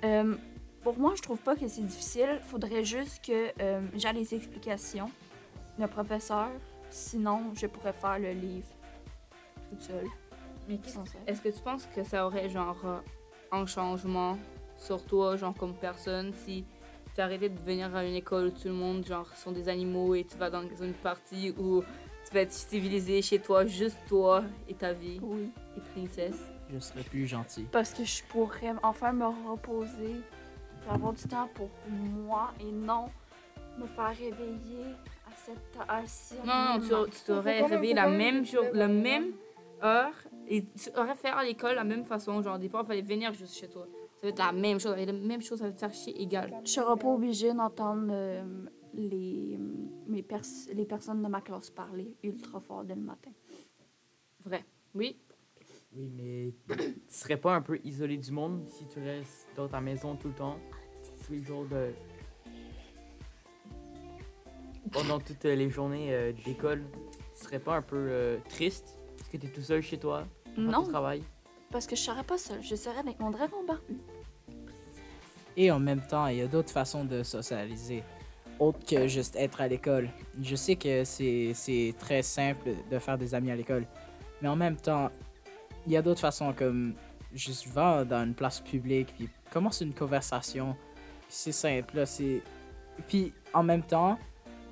Euh, 0.04 0.36
pour 0.84 0.98
moi, 0.98 1.14
je 1.16 1.22
trouve 1.22 1.38
pas 1.40 1.56
que 1.56 1.68
c'est 1.68 1.82
difficile. 1.86 2.40
Faudrait 2.44 2.84
juste 2.84 3.24
que 3.26 3.52
euh, 3.62 3.82
j'ai 3.96 4.12
les 4.14 4.34
explications 4.36 5.10
d'un 5.78 5.88
professeur. 5.88 6.50
Sinon, 6.90 7.54
je 7.56 7.68
pourrais 7.68 7.94
faire 7.94 8.20
le 8.20 8.32
livre 8.32 8.68
toute 9.70 9.82
seule. 9.82 10.08
Mais. 10.68 10.80
Est-ce 11.28 11.42
que 11.42 11.50
tu 11.50 11.62
penses 11.62 11.88
que 11.96 12.04
ça 12.04 12.26
aurait 12.26 12.50
genre 12.50 12.78
euh, 12.86 13.00
un 13.52 13.66
changement 13.66 14.38
sur 14.78 15.04
toi, 15.06 15.36
genre 15.38 15.54
comme 15.54 15.74
personne, 15.76 16.34
si 16.34 16.66
tu 17.16 17.22
arrêtais 17.22 17.50
de 17.50 17.60
venir 17.60 17.96
à 17.96 18.04
une 18.06 18.16
école 18.16 18.48
où 18.48 18.50
tout 18.52 18.68
le 18.68 18.74
monde 18.74 19.06
genre 19.06 19.28
sont 19.36 19.52
des 19.52 19.70
animaux 19.70 20.16
et 20.16 20.24
tu 20.24 20.38
vas 20.38 20.50
dans 20.50 20.64
une 20.82 20.94
partie 20.94 21.52
où 21.58 21.84
tu 22.28 22.34
vas 22.34 22.42
être 22.42 22.52
civilisé 22.52 23.22
chez 23.22 23.40
toi, 23.40 23.66
juste 23.66 23.98
toi 24.08 24.44
et 24.68 24.74
ta 24.74 24.94
vie 24.94 25.20
Oui. 25.22 25.52
et 25.78 25.82
princesse? 25.94 26.40
Je 26.74 26.80
serais 26.80 27.04
plus 27.04 27.28
gentil. 27.28 27.66
Parce 27.72 27.94
que 27.94 28.04
je 28.04 28.24
pourrais 28.24 28.74
enfin 28.82 29.12
me 29.12 29.26
reposer, 29.50 30.22
avoir 30.90 31.14
du 31.14 31.24
temps 31.24 31.50
pour 31.54 31.70
moi 31.90 32.52
et 32.60 32.72
non 32.72 33.10
me 33.78 33.86
faire 33.86 34.10
réveiller 34.10 34.86
à 35.28 35.32
cette 35.36 35.78
heure 35.78 36.02
ci. 36.08 36.36
Non, 36.46 36.80
non, 36.80 37.06
tu, 37.06 37.12
tu 37.12 37.24
t'aurais 37.26 37.62
réveillé 37.62 37.94
la 37.94 38.08
même 38.08 38.46
jour, 38.46 38.64
la 38.74 38.88
même 38.88 39.34
heure 39.84 40.14
et 40.48 40.66
tu 40.66 40.90
aurais 40.98 41.16
fait 41.16 41.30
à 41.30 41.44
l'école 41.44 41.76
la 41.76 41.84
même 41.84 42.06
façon. 42.06 42.42
Genre, 42.42 42.60
des 42.60 42.70
fois, 42.70 42.82
il 42.84 42.88
fallait 42.88 43.02
venir 43.02 43.34
juste 43.34 43.56
chez 43.56 43.68
toi. 43.68 43.88
Ça 44.16 44.28
va 44.28 44.30
être 44.30 44.40
la 44.40 44.52
même 44.52 44.80
chose, 44.80 44.96
la 44.96 45.12
même 45.14 45.42
chose, 45.42 45.60
ça 45.60 45.66
va 45.66 45.72
te 45.72 45.80
faire 45.80 45.94
chier 45.94 46.22
égal. 46.22 46.54
Je 46.64 46.72
serais 46.72 46.98
pas 46.98 47.08
obligée 47.08 47.54
d'entendre 47.54 48.08
euh, 48.12 48.44
les, 48.94 49.60
mes 50.08 50.22
pers- 50.22 50.42
les 50.74 50.86
personnes 50.86 51.22
de 51.22 51.28
ma 51.28 51.42
classe 51.42 51.70
parler 51.70 52.16
ultra 52.24 52.60
fort 52.60 52.84
dès 52.84 52.96
le 52.96 53.02
matin. 53.02 53.32
Vrai. 54.46 54.64
Oui? 54.96 55.18
Oui, 55.96 56.10
mais 56.16 56.54
tu 56.68 56.94
serais 57.08 57.38
pas 57.38 57.56
un 57.56 57.62
peu 57.62 57.80
isolé 57.84 58.18
du 58.18 58.32
monde 58.32 58.68
si 58.68 58.88
tu 58.88 59.00
restes 59.00 59.48
dans 59.56 59.68
ta 59.68 59.80
maison 59.80 60.16
tout 60.16 60.30
le 60.30 60.34
temps, 60.34 60.58
tous 61.26 61.34
les 61.34 61.44
jours 61.44 61.66
de. 61.66 61.92
Pendant 64.92 65.20
toutes 65.20 65.44
les 65.44 65.70
journées 65.70 66.14
euh, 66.14 66.34
d'école, 66.46 66.84
tu 67.36 67.44
serais 67.44 67.60
pas 67.60 67.78
un 67.78 67.82
peu 67.82 67.96
euh, 67.98 68.38
triste 68.50 69.00
parce 69.18 69.30
que 69.30 69.38
tu 69.38 69.48
es 69.48 69.50
tout 69.50 69.62
seul 69.62 69.82
chez 69.82 69.98
toi, 69.98 70.26
Non, 70.58 70.84
travail? 70.84 71.24
parce 71.74 71.88
que 71.88 71.96
je 71.96 72.02
serais 72.02 72.24
pas 72.24 72.38
seule. 72.38 72.62
Je 72.62 72.76
serais 72.76 73.00
avec 73.00 73.20
mon 73.20 73.32
dragon 73.32 73.64
barbu. 73.68 73.98
Et 75.58 75.72
en 75.72 75.80
même 75.80 76.02
temps, 76.02 76.28
il 76.28 76.38
y 76.38 76.42
a 76.42 76.48
d'autres 76.48 76.72
façons 76.72 77.04
de 77.04 77.24
socialiser, 77.24 78.04
autres 78.60 78.86
que 78.86 79.08
juste 79.08 79.36
être 79.36 79.60
à 79.60 79.68
l'école. 79.68 80.10
Je 80.42 80.56
sais 80.56 80.76
que 80.76 81.04
c'est 81.04 81.52
c'est 81.56 81.94
très 82.00 82.22
simple 82.22 82.70
de 82.90 83.00
faire 83.00 83.18
des 83.18 83.36
amis 83.36 83.52
à 83.52 83.56
l'école, 83.56 83.86
mais 84.42 84.48
en 84.48 84.56
même 84.56 84.78
temps, 84.78 85.10
il 85.86 85.94
y 85.94 85.98
a 85.98 86.02
d'autres 86.02 86.22
façons 86.22 86.54
comme 86.54 86.94
juste 87.34 87.68
va 87.68 88.06
dans 88.06 88.24
une 88.24 88.36
place 88.36 88.60
publique, 88.60 89.14
puis 89.16 89.30
commence 89.52 89.82
une 89.82 89.94
conversation, 89.94 90.76
c'est 91.28 91.52
simple, 91.52 91.98
là, 91.98 92.06
c'est... 92.06 92.42
Puis 93.08 93.34
en 93.54 93.64
même 93.64 93.84
temps, 93.84 94.18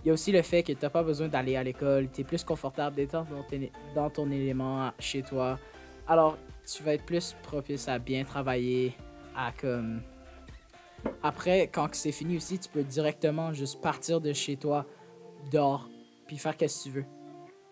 il 0.04 0.08
y 0.08 0.12
a 0.12 0.14
aussi 0.14 0.32
le 0.32 0.42
fait 0.42 0.64
que 0.64 0.72
tu 0.74 0.80
n'as 0.82 0.90
pas 0.90 1.04
besoin 1.04 1.28
d'aller 1.28 1.56
à 1.56 1.64
l'école, 1.64 2.10
tu 2.12 2.22
es 2.22 2.24
plus 2.24 2.44
confortable 2.44 2.96
d'être 2.96 3.12
dans 3.12 3.26
ton, 3.26 3.44
dans 3.96 4.10
ton 4.10 4.32
élément 4.32 4.92
chez 5.00 5.22
toi. 5.22 5.60
Alors, 6.08 6.38
tu 6.66 6.84
vas 6.84 6.94
être 6.96 7.06
plus 7.06 7.36
propice 7.44 7.88
à 7.88 8.00
bien 8.00 8.24
travailler, 8.24 8.96
à 9.36 9.52
comme... 9.52 10.02
Après, 11.24 11.68
quand 11.68 11.94
c'est 11.94 12.12
fini 12.12 12.38
aussi, 12.38 12.60
tu 12.60 12.70
peux 12.70 12.84
directement 12.84 13.54
juste 13.54 13.82
partir 13.82 14.22
de 14.22 14.34
chez 14.34 14.56
toi, 14.56 14.86
dehors, 15.52 15.90
puis 16.28 16.38
faire 16.38 16.54
ce 16.54 16.58
que 16.66 16.84
tu 16.84 16.90
veux. 16.90 17.06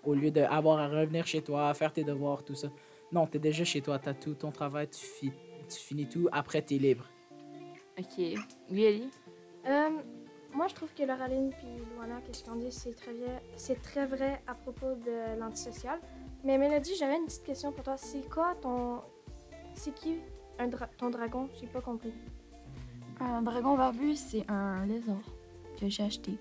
Au 0.04 0.13
lieu 0.13 0.32
d'avoir 0.32 0.80
à 0.80 0.88
revenir 0.88 1.28
chez 1.28 1.42
toi, 1.42 1.74
faire 1.74 1.94
tes 1.94 2.04
devoirs, 2.04 2.44
tout 2.44 2.56
ça. 2.56 2.70
Non, 3.12 3.28
t'es 3.28 3.39
déjà 3.39 3.63
chez 3.63 3.82
toi, 3.82 4.00
t'as 4.00 4.13
tout 4.13 4.34
ton 4.34 4.52
travail, 4.52 4.88
tu, 4.88 5.06
fi- 5.06 5.34
tu 5.68 5.80
finis 5.80 6.08
tout, 6.08 6.28
après 6.32 6.62
t'es 6.62 6.78
libre. 6.78 7.06
Ok. 7.98 8.18
Oui, 8.70 8.84
Ellie? 8.84 9.10
Moi, 10.53 10.67
je 10.67 10.73
trouve 10.75 10.89
que 10.93 11.03
Lauraline 11.03 11.51
puis 11.51 11.67
Luana, 11.95 12.21
qu'est-ce 12.25 12.43
qu'on 12.43 12.55
dit, 12.55 12.71
c'est 12.71 12.95
très, 12.95 13.13
vrai- 13.13 13.41
c'est 13.55 13.81
très 13.81 14.05
vrai 14.05 14.41
à 14.47 14.55
propos 14.55 14.95
de 14.95 15.39
l'antisocial. 15.39 15.99
Mais 16.43 16.57
Mélodie, 16.57 16.95
j'avais 16.97 17.17
une 17.17 17.25
petite 17.25 17.43
question 17.43 17.71
pour 17.71 17.83
toi. 17.83 17.97
C'est 17.97 18.27
quoi 18.29 18.55
ton. 18.62 19.01
C'est 19.75 19.93
qui 19.93 20.17
un 20.57 20.67
dra- 20.67 20.89
ton 20.97 21.09
dragon? 21.09 21.47
J'ai 21.59 21.67
pas 21.67 21.81
compris. 21.81 22.13
Un 23.19 23.41
dragon 23.41 23.75
barbu, 23.77 24.15
c'est 24.15 24.49
un 24.49 24.85
lézard 24.85 25.17
que 25.79 25.88
j'ai 25.88 26.03
acheté. 26.03 26.31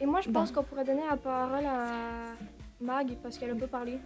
Et 0.00 0.06
moi, 0.06 0.20
je 0.20 0.28
Bon. 0.30 0.40
pense 0.40 0.52
qu'on 0.52 0.62
pourrait 0.62 0.84
donner 0.84 1.02
la 1.08 1.16
parole 1.16 1.64
à 1.66 2.34
Mag 2.80 3.16
parce 3.22 3.36
qu'elle 3.38 3.50
a 3.50 3.54
pas 3.54 3.66
parlé. 3.68 3.98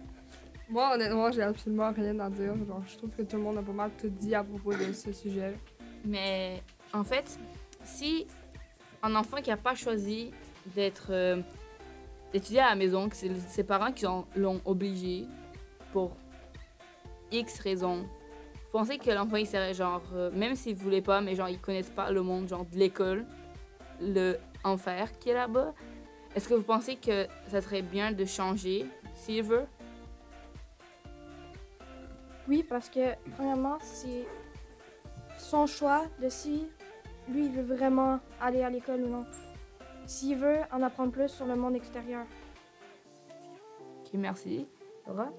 Moi, 0.69 0.93
honnêtement, 0.93 1.31
j'ai 1.31 1.43
absolument 1.43 1.91
rien 1.91 2.19
à 2.19 2.29
dire. 2.29 2.53
Genre, 2.65 2.81
je 2.87 2.97
trouve 2.97 3.15
que 3.15 3.21
tout 3.21 3.37
le 3.37 3.43
monde 3.43 3.57
a 3.57 3.61
pas 3.61 3.71
mal 3.71 3.91
tout 3.99 4.09
dit 4.09 4.35
à 4.35 4.43
propos 4.43 4.73
de 4.73 4.91
ce 4.91 5.11
sujet. 5.13 5.55
Mais 6.03 6.61
en 6.93 7.03
fait, 7.03 7.39
si 7.87 8.27
un 9.01 9.15
enfant 9.15 9.37
qui 9.37 9.49
n'a 9.49 9.57
pas 9.57 9.75
choisi 9.75 10.31
d'être 10.75 11.07
euh, 11.11 11.41
d'étudier 12.33 12.59
à 12.59 12.69
la 12.69 12.75
maison, 12.75 13.07
que 13.09 13.15
c'est 13.15 13.33
ses 13.47 13.63
parents 13.63 13.91
qui 13.91 14.05
ont- 14.05 14.27
l'ont 14.35 14.61
obligé 14.65 15.25
pour 15.93 16.15
X 17.31 17.59
raisons, 17.59 18.01
vous 18.01 18.71
pensez 18.71 18.97
que 18.97 19.09
l'enfant 19.11 19.37
il 19.37 19.47
serait 19.47 19.73
genre, 19.73 20.03
euh, 20.13 20.29
même 20.31 20.55
s'il 20.55 20.75
voulait 20.75 21.01
pas, 21.01 21.21
mais 21.21 21.35
genre 21.35 21.49
ils 21.49 21.59
connaissent 21.59 21.89
pas 21.89 22.11
le 22.11 22.21
monde 22.21 22.47
genre 22.49 22.65
de 22.65 22.77
l'école, 22.77 23.25
le 24.01 24.37
enfer 24.63 25.17
qui 25.19 25.29
est 25.29 25.33
là-bas, 25.33 25.73
est-ce 26.35 26.47
que 26.49 26.53
vous 26.53 26.63
pensez 26.63 26.97
que 26.97 27.25
ça 27.49 27.61
serait 27.61 27.81
bien 27.81 28.11
de 28.11 28.25
changer 28.25 28.85
s'il 29.15 29.43
veut? 29.43 29.65
Oui, 32.47 32.63
parce 32.63 32.89
que, 32.89 33.15
premièrement, 33.35 33.77
c'est 33.81 34.25
son 35.37 35.65
choix 35.67 36.05
de 36.21 36.29
si 36.29 36.67
lui, 37.29 37.45
il 37.45 37.51
veut 37.51 37.75
vraiment 37.75 38.19
aller 38.41 38.63
à 38.63 38.69
l'école 38.69 39.01
ou 39.01 39.09
non. 39.09 39.25
S'il 40.05 40.37
veut 40.37 40.59
en 40.71 40.81
apprendre 40.81 41.11
plus 41.11 41.29
sur 41.29 41.45
le 41.45 41.55
monde 41.55 41.75
extérieur. 41.75 42.25
Ok, 43.99 44.13
merci. 44.13 44.65
Laura? 45.05 45.31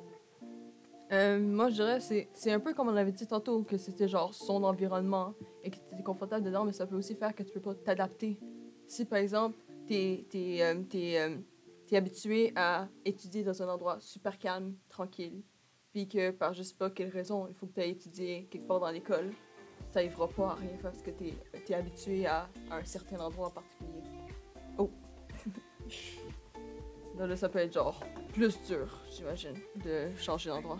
Euh, 1.10 1.38
moi, 1.38 1.70
je 1.70 1.74
dirais, 1.74 2.00
c'est, 2.00 2.28
c'est 2.34 2.52
un 2.52 2.60
peu 2.60 2.74
comme 2.74 2.88
on 2.88 2.96
avait 2.96 3.12
dit 3.12 3.26
tantôt, 3.26 3.62
que 3.62 3.78
c'était 3.78 4.08
genre 4.08 4.34
son 4.34 4.62
environnement 4.64 5.34
et 5.62 5.70
que 5.70 5.76
tu 5.76 5.98
es 5.98 6.02
confortable 6.02 6.44
dedans, 6.44 6.64
mais 6.64 6.72
ça 6.72 6.86
peut 6.86 6.96
aussi 6.96 7.14
faire 7.14 7.34
que 7.34 7.42
tu 7.42 7.52
peux 7.52 7.60
pas 7.60 7.74
t'adapter. 7.74 8.38
Si, 8.86 9.06
par 9.06 9.18
exemple, 9.18 9.56
tu 9.86 9.94
es, 9.94 11.42
habitué 11.92 12.52
à 12.56 12.88
étudier 13.06 13.42
dans 13.42 13.62
un 13.62 13.68
endroit 13.68 13.98
super 14.00 14.38
calme, 14.38 14.74
tranquille, 14.90 15.42
puis 15.92 16.06
que 16.06 16.30
par 16.30 16.52
je 16.52 16.62
sais 16.62 16.74
pas 16.74 16.90
quelle 16.90 17.08
raison, 17.08 17.46
il 17.48 17.54
faut 17.54 17.66
que 17.66 17.72
tu 17.72 17.80
ailles 17.80 17.92
étudier 17.92 18.46
quelque 18.50 18.66
part 18.66 18.80
dans 18.80 18.90
l'école, 18.90 19.32
tu 19.90 19.98
n'arriveras 19.98 20.28
pas 20.28 20.48
à 20.48 20.54
rien 20.54 20.70
faire 20.80 20.90
parce 20.90 21.02
que 21.02 21.10
tu 21.10 21.32
es, 21.72 21.74
habitué 21.74 22.26
à, 22.26 22.48
à 22.70 22.76
un 22.76 22.84
certain 22.84 23.18
endroit 23.18 23.48
en 23.48 23.50
particulier. 23.50 24.02
Oh! 24.78 24.90
Là, 27.18 27.26
là, 27.26 27.36
ça 27.36 27.48
peut 27.48 27.58
être 27.58 27.72
genre 27.72 27.98
plus 28.32 28.56
dur, 28.68 28.96
j'imagine, 29.10 29.54
de 29.84 30.06
changer 30.16 30.50
d'endroit. 30.50 30.78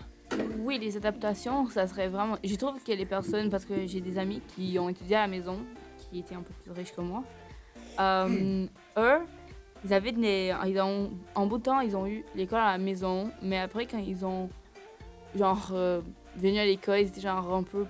Oui, 0.60 0.78
les 0.78 0.96
adaptations, 0.96 1.68
ça 1.68 1.88
serait 1.88 2.06
vraiment. 2.06 2.36
Je 2.44 2.54
trouve 2.54 2.80
que 2.80 2.92
les 2.92 3.06
personnes, 3.06 3.50
parce 3.50 3.64
que 3.64 3.86
j'ai 3.86 4.00
des 4.00 4.18
amis 4.18 4.40
qui 4.54 4.78
ont 4.78 4.88
étudié 4.88 5.16
à 5.16 5.22
la 5.22 5.26
maison, 5.26 5.58
qui 5.96 6.20
étaient 6.20 6.36
un 6.36 6.42
peu 6.42 6.52
plus 6.62 6.70
riches 6.70 6.92
que 6.92 7.00
moi, 7.00 7.24
euh, 7.98 8.66
eux, 8.96 9.18
ils 9.84 9.92
avaient 9.92 10.12
des. 10.12 10.54
Ils 10.66 10.80
ont, 10.80 11.10
en 11.34 11.46
bout 11.46 11.58
de 11.58 11.64
temps, 11.64 11.80
ils 11.80 11.96
ont 11.96 12.06
eu 12.06 12.24
l'école 12.36 12.60
à 12.60 12.72
la 12.72 12.78
maison, 12.78 13.32
mais 13.42 13.58
après, 13.58 13.86
quand 13.86 13.98
ils 13.98 14.24
ont. 14.24 14.48
Genre, 15.34 15.70
euh, 15.72 16.00
venu 16.36 16.58
à 16.58 16.64
l'école, 16.64 17.00
ils 17.00 17.08
étaient 17.08 17.20
genre 17.20 17.52
un 17.52 17.64
peu 17.64 17.84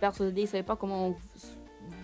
persuadés, 0.00 0.42
ils 0.42 0.48
savaient 0.48 0.62
pas 0.62 0.76
comment 0.76 1.14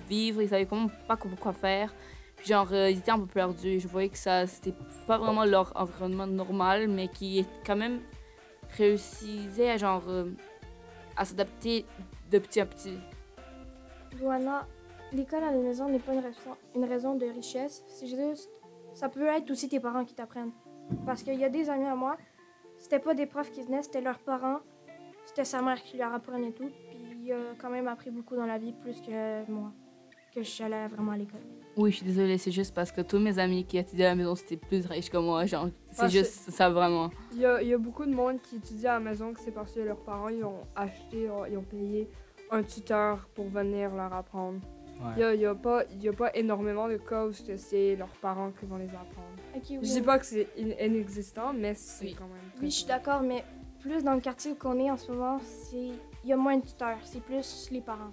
vivre, 0.08 0.42
ils 0.42 0.48
savaient 0.48 0.68
pas 1.06 1.16
quoi 1.16 1.52
faire. 1.52 1.92
Puis 2.36 2.48
genre, 2.48 2.68
euh, 2.72 2.90
ils 2.90 2.98
étaient 2.98 3.10
un 3.10 3.18
peu 3.18 3.26
perdus. 3.26 3.80
Je 3.80 3.88
voyais 3.88 4.08
que 4.08 4.16
ça, 4.16 4.46
c'était 4.46 4.74
pas 5.06 5.18
vraiment 5.18 5.44
leur 5.44 5.72
environnement 5.76 6.26
normal, 6.26 6.88
mais 6.88 7.08
qui 7.08 7.44
quand 7.66 7.76
même 7.76 8.00
réussissait 8.76 9.70
à 9.70 9.76
genre 9.76 10.04
euh, 10.08 10.30
à 11.16 11.24
s'adapter 11.24 11.84
de 12.30 12.38
petit 12.38 12.60
à 12.60 12.66
petit. 12.66 12.98
Voilà, 14.18 14.66
l'école 15.12 15.44
à 15.44 15.50
la 15.50 15.58
maison 15.58 15.88
n'est 15.88 15.98
pas 15.98 16.14
une 16.14 16.20
raison, 16.20 16.56
une 16.74 16.84
raison 16.84 17.14
de 17.14 17.26
richesse, 17.26 17.84
c'est 17.88 18.06
juste 18.06 18.50
ça 18.94 19.08
peut 19.08 19.26
être 19.26 19.50
aussi 19.50 19.68
tes 19.68 19.80
parents 19.80 20.04
qui 20.04 20.14
t'apprennent. 20.14 20.52
Parce 21.06 21.22
qu'il 21.22 21.38
y 21.38 21.44
a 21.44 21.48
des 21.48 21.70
amis 21.70 21.86
à 21.86 21.94
moi, 21.94 22.16
c'était 22.78 22.98
pas 22.98 23.14
des 23.14 23.26
profs 23.26 23.50
qui 23.50 23.62
venaient, 23.62 23.82
c'était 23.82 24.00
leurs 24.00 24.18
parents, 24.18 24.60
c'était 25.24 25.44
sa 25.44 25.62
mère 25.62 25.82
qui 25.82 25.96
leur 25.96 26.12
apprenait 26.12 26.52
tout, 26.52 26.70
il 27.30 27.34
a 27.34 27.54
quand 27.60 27.70
même 27.70 27.88
appris 27.88 28.10
beaucoup 28.10 28.36
dans 28.36 28.46
la 28.46 28.58
vie 28.58 28.72
plus 28.72 29.00
que 29.00 29.48
moi, 29.50 29.72
que 30.34 30.42
je 30.42 30.48
suis 30.48 30.64
allée 30.64 30.86
vraiment 30.88 31.12
à 31.12 31.16
l'école. 31.16 31.40
Oui, 31.76 31.92
je 31.92 31.96
suis 31.98 32.06
désolée, 32.06 32.36
c'est 32.36 32.50
juste 32.50 32.74
parce 32.74 32.90
que 32.90 33.00
tous 33.00 33.18
mes 33.20 33.38
amis 33.38 33.64
qui 33.64 33.78
étudiaient 33.78 34.06
à 34.06 34.08
la 34.10 34.14
maison, 34.16 34.34
c'était 34.34 34.56
plus 34.56 34.84
riches 34.86 35.08
que 35.10 35.16
moi. 35.18 35.46
Genre, 35.46 35.68
c'est 35.92 36.02
Ah, 36.02 36.08
juste 36.08 36.50
ça 36.50 36.68
vraiment. 36.68 37.10
Il 37.32 37.38
y 37.38 37.46
a, 37.46 37.62
il 37.62 37.68
y 37.68 37.74
a 37.74 37.78
beaucoup 37.78 38.04
de 38.04 38.12
monde 38.14 38.40
qui 38.42 38.56
étudie 38.56 38.86
à 38.88 38.94
la 38.94 39.00
maison 39.00 39.32
que 39.32 39.40
c'est 39.40 39.52
parce 39.52 39.72
que 39.72 39.80
leurs 39.80 40.02
parents 40.04 40.28
ils 40.28 40.44
ont 40.44 40.66
acheté, 40.74 41.28
ils 41.50 41.56
ont 41.56 41.62
payé 41.62 42.08
un 42.50 42.62
tuteur 42.64 43.28
pour 43.34 43.48
venir 43.48 43.94
leur 43.94 44.12
apprendre. 44.12 44.58
Ouais. 45.00 45.32
Il 45.34 45.40
y 45.40 45.46
a, 45.46 45.50
a 45.50 45.54
pas, 45.54 45.84
il 45.92 46.02
y 46.02 46.08
a 46.08 46.12
pas 46.12 46.34
énormément 46.36 46.86
de 46.88 46.96
cas 46.98 47.24
où 47.26 47.32
c'est- 47.32 47.96
leurs 47.96 48.08
parents 48.20 48.50
qui 48.50 48.66
vont 48.66 48.76
les 48.76 48.88
apprendre. 48.88 49.28
Oui. 49.54 49.78
Je 49.80 49.92
dis 49.92 50.02
pas 50.02 50.18
que 50.18 50.26
c'est 50.26 50.48
in- 50.58 50.84
inexistant, 50.84 51.52
mais 51.54 51.74
c'est 51.74 52.04
Oui. 52.06 52.16
quand 52.18 52.26
même. 52.26 52.50
Oui, 52.60 52.68
je 52.70 52.74
suis 52.76 52.86
d'accord, 52.86 53.22
mais 53.22 53.44
plus 53.80 54.02
dans 54.04 54.14
le 54.14 54.20
quartier 54.20 54.52
où 54.52 54.56
on 54.64 54.78
est 54.78 54.90
en 54.90 54.96
ce 54.96 55.10
moment, 55.10 55.38
c'est 55.42 55.76
il 56.24 56.28
y 56.28 56.32
a 56.32 56.36
moins 56.36 56.56
de 56.56 56.64
tuteurs, 56.66 56.98
c'est 57.02 57.20
plus 57.22 57.68
les 57.70 57.80
parents. 57.80 58.10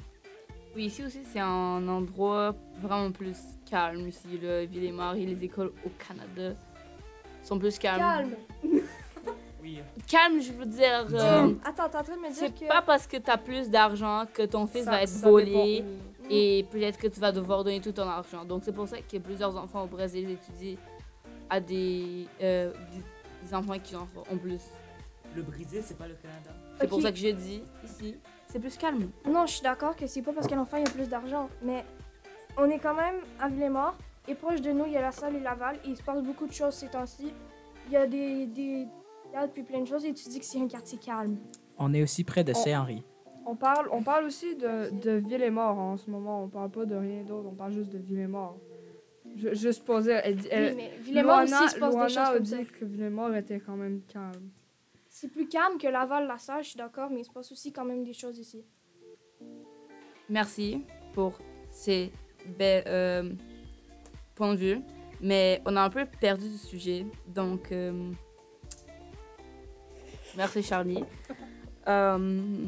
Oui, 0.76 0.86
ici 0.86 1.04
aussi, 1.04 1.20
c'est 1.32 1.40
un 1.40 1.88
endroit 1.88 2.54
vraiment 2.82 3.12
plus 3.12 3.38
calme. 3.70 4.08
Ici, 4.08 4.28
le 4.42 4.66
Ville-et-Marie, 4.66 5.26
les 5.26 5.44
écoles 5.44 5.74
au 5.86 5.90
Canada 6.08 6.56
sont 7.44 7.58
plus 7.60 7.78
calmes. 7.80 8.00
Calme. 8.00 8.36
Oui. 9.60 9.80
Calme, 10.08 10.40
je 10.40 10.54
veux 10.54 10.66
dire. 10.68 11.08
euh, 11.12 11.52
Attends, 11.66 11.90
t'es 11.90 11.98
en 11.98 12.04
train 12.04 12.16
de 12.16 12.22
me 12.22 12.28
dire 12.28 12.36
c'est 12.36 12.54
que 12.58 12.68
pas 12.70 12.82
parce 12.84 13.06
que 13.08 13.18
t'as 13.18 13.36
plus 13.38 13.70
d'argent 13.70 14.24
que 14.32 14.44
ton 14.44 14.66
fils 14.68 14.86
Ça- 14.86 14.92
va 14.92 15.02
être 15.02 15.10
volé 15.10 15.82
dépend 15.82 15.88
et 16.30 16.66
peut-être 16.72 16.98
que 17.00 17.08
tu 17.08 17.20
vas 17.20 17.32
devoir 17.34 17.64
donner 17.66 17.82
tout 17.82 17.92
ton 17.92 18.08
argent. 18.08 18.46
Donc 18.46 18.62
c'est 18.64 18.72
pour 18.72 18.88
ça 18.88 18.98
que 19.02 19.18
plusieurs 19.18 19.58
enfants 19.58 19.84
au 19.84 19.88
Brésil 19.88 20.30
étudient 20.30 20.78
à 21.50 21.60
des, 21.60 22.28
euh, 22.42 22.72
des, 22.94 23.48
des 23.48 23.54
enfants 23.54 23.78
qui 23.84 23.96
en 23.96 24.08
ont 24.32 24.38
plus. 24.38 24.62
Le 25.38 25.44
Brésil, 25.44 25.82
c'est 25.84 25.98
pas 25.98 26.08
le 26.08 26.16
Canada. 26.16 26.50
C'est 26.82 26.88
pour 26.88 27.00
ça 27.02 27.12
que 27.12 27.18
je 27.18 27.28
dis 27.30 27.62
ici, 27.86 28.16
c'est 28.48 28.60
plus 28.60 28.76
calme. 28.76 29.10
Non, 29.30 29.46
je 29.46 29.54
suis 29.54 29.62
d'accord 29.62 29.96
que 29.96 30.08
c'est 30.08 30.24
pas 30.24 30.34
parce 30.34 30.48
que 30.48 30.56
l'enfant 30.56 30.78
il 30.78 30.88
a 30.88 30.90
plus 30.92 31.08
d'argent, 31.08 31.48
mais 31.62 31.86
on 32.58 32.68
est 32.72 32.80
quand 32.80 32.96
même 32.96 33.18
à 33.40 33.48
Villemort 33.48 33.96
et 34.28 34.34
proche 34.34 34.62
de 34.62 34.72
nous, 34.72 34.86
il 34.88 34.94
y 34.94 34.98
a 34.98 35.02
la 35.02 35.12
salle 35.12 35.36
et 35.36 35.40
Laval 35.40 35.76
et 35.86 35.90
il 35.90 35.96
se 35.96 36.02
passe 36.02 36.24
beaucoup 36.24 36.48
de 36.48 36.52
choses 36.54 36.74
ces 36.74 36.88
temps-ci. 36.88 37.32
Il 37.86 37.94
y 37.94 37.98
a 37.98 38.08
des 38.08 38.48
des 38.48 38.88
théâtres 39.32 39.54
puis 39.54 39.62
plein 39.64 39.82
de 39.82 39.86
choses 39.88 40.06
et 40.06 40.14
tu 40.14 40.28
dis 40.28 40.40
que 40.40 40.46
c'est 40.46 40.60
un 40.60 40.68
quartier 40.68 40.98
calme. 40.98 41.38
On 41.78 41.94
est 41.94 42.02
aussi 42.02 42.24
près 42.24 42.44
de 42.44 42.54
Saint-Henri. 42.54 43.04
On 43.46 43.56
parle, 43.56 43.88
on 43.92 44.02
parle 44.02 44.26
aussi 44.26 44.56
de, 44.56 44.90
de 44.90 45.12
ville 45.12 45.44
et 45.44 45.52
mort 45.52 45.78
en 45.78 45.98
ce 45.98 46.10
moment. 46.10 46.44
On 46.44 46.48
parle 46.50 46.72
pas 46.72 46.86
de 46.86 46.96
rien 46.96 47.22
d'autre. 47.24 47.48
On 47.52 47.56
parle 47.56 47.74
juste 47.74 47.92
de 47.92 48.00
ville 48.00 48.20
et 48.20 48.28
mort. 48.28 48.58
Je, 49.36 49.54
juste 49.54 49.86
pour 49.86 50.00
dire, 50.02 50.20
elle, 50.24 50.36
dit- 50.38 50.48
elle, 50.50 50.72
oui, 50.72 50.76
mais 50.78 50.98
Villemort 51.00 51.44
aussi, 51.44 51.54
Luana- 51.54 51.70
se 51.70 51.80
passe 51.80 51.90
des 51.92 51.96
Luana 51.96 52.08
choses 52.08 52.18
a 52.18 52.34
comme 52.34 52.44
dit 52.44 52.50
ça. 52.50 52.58
que 52.80 52.86
Villemort 52.86 53.36
était 53.36 53.60
quand 53.60 53.76
même 53.76 54.02
calme. 54.12 54.50
C'est 55.20 55.30
plus 55.30 55.48
calme 55.48 55.80
que 55.80 55.88
Laval, 55.88 56.28
la 56.28 56.38
salle, 56.38 56.64
je 56.64 56.70
suis 56.70 56.78
d'accord, 56.78 57.10
mais 57.10 57.22
il 57.22 57.26
se 57.26 57.32
passe 57.32 57.52
aussi 57.52 57.74
quand 57.74 57.84
même 57.86 58.04
des 58.04 58.14
choses 58.14 58.38
ici. 58.38 58.64
Merci 60.30 60.86
pour 61.12 61.40
ces 61.72 62.12
belles 62.56 62.84
euh, 62.86 63.34
points 64.36 64.54
de 64.54 64.60
vue. 64.60 64.82
Mais 65.20 65.60
on 65.66 65.76
a 65.76 65.82
un 65.82 65.90
peu 65.90 66.06
perdu 66.06 66.48
du 66.48 66.58
sujet. 66.60 67.08
Donc, 67.26 67.72
euh, 67.72 68.12
merci 70.36 70.62
Charlie. 70.64 71.04
Euh, 71.88 72.66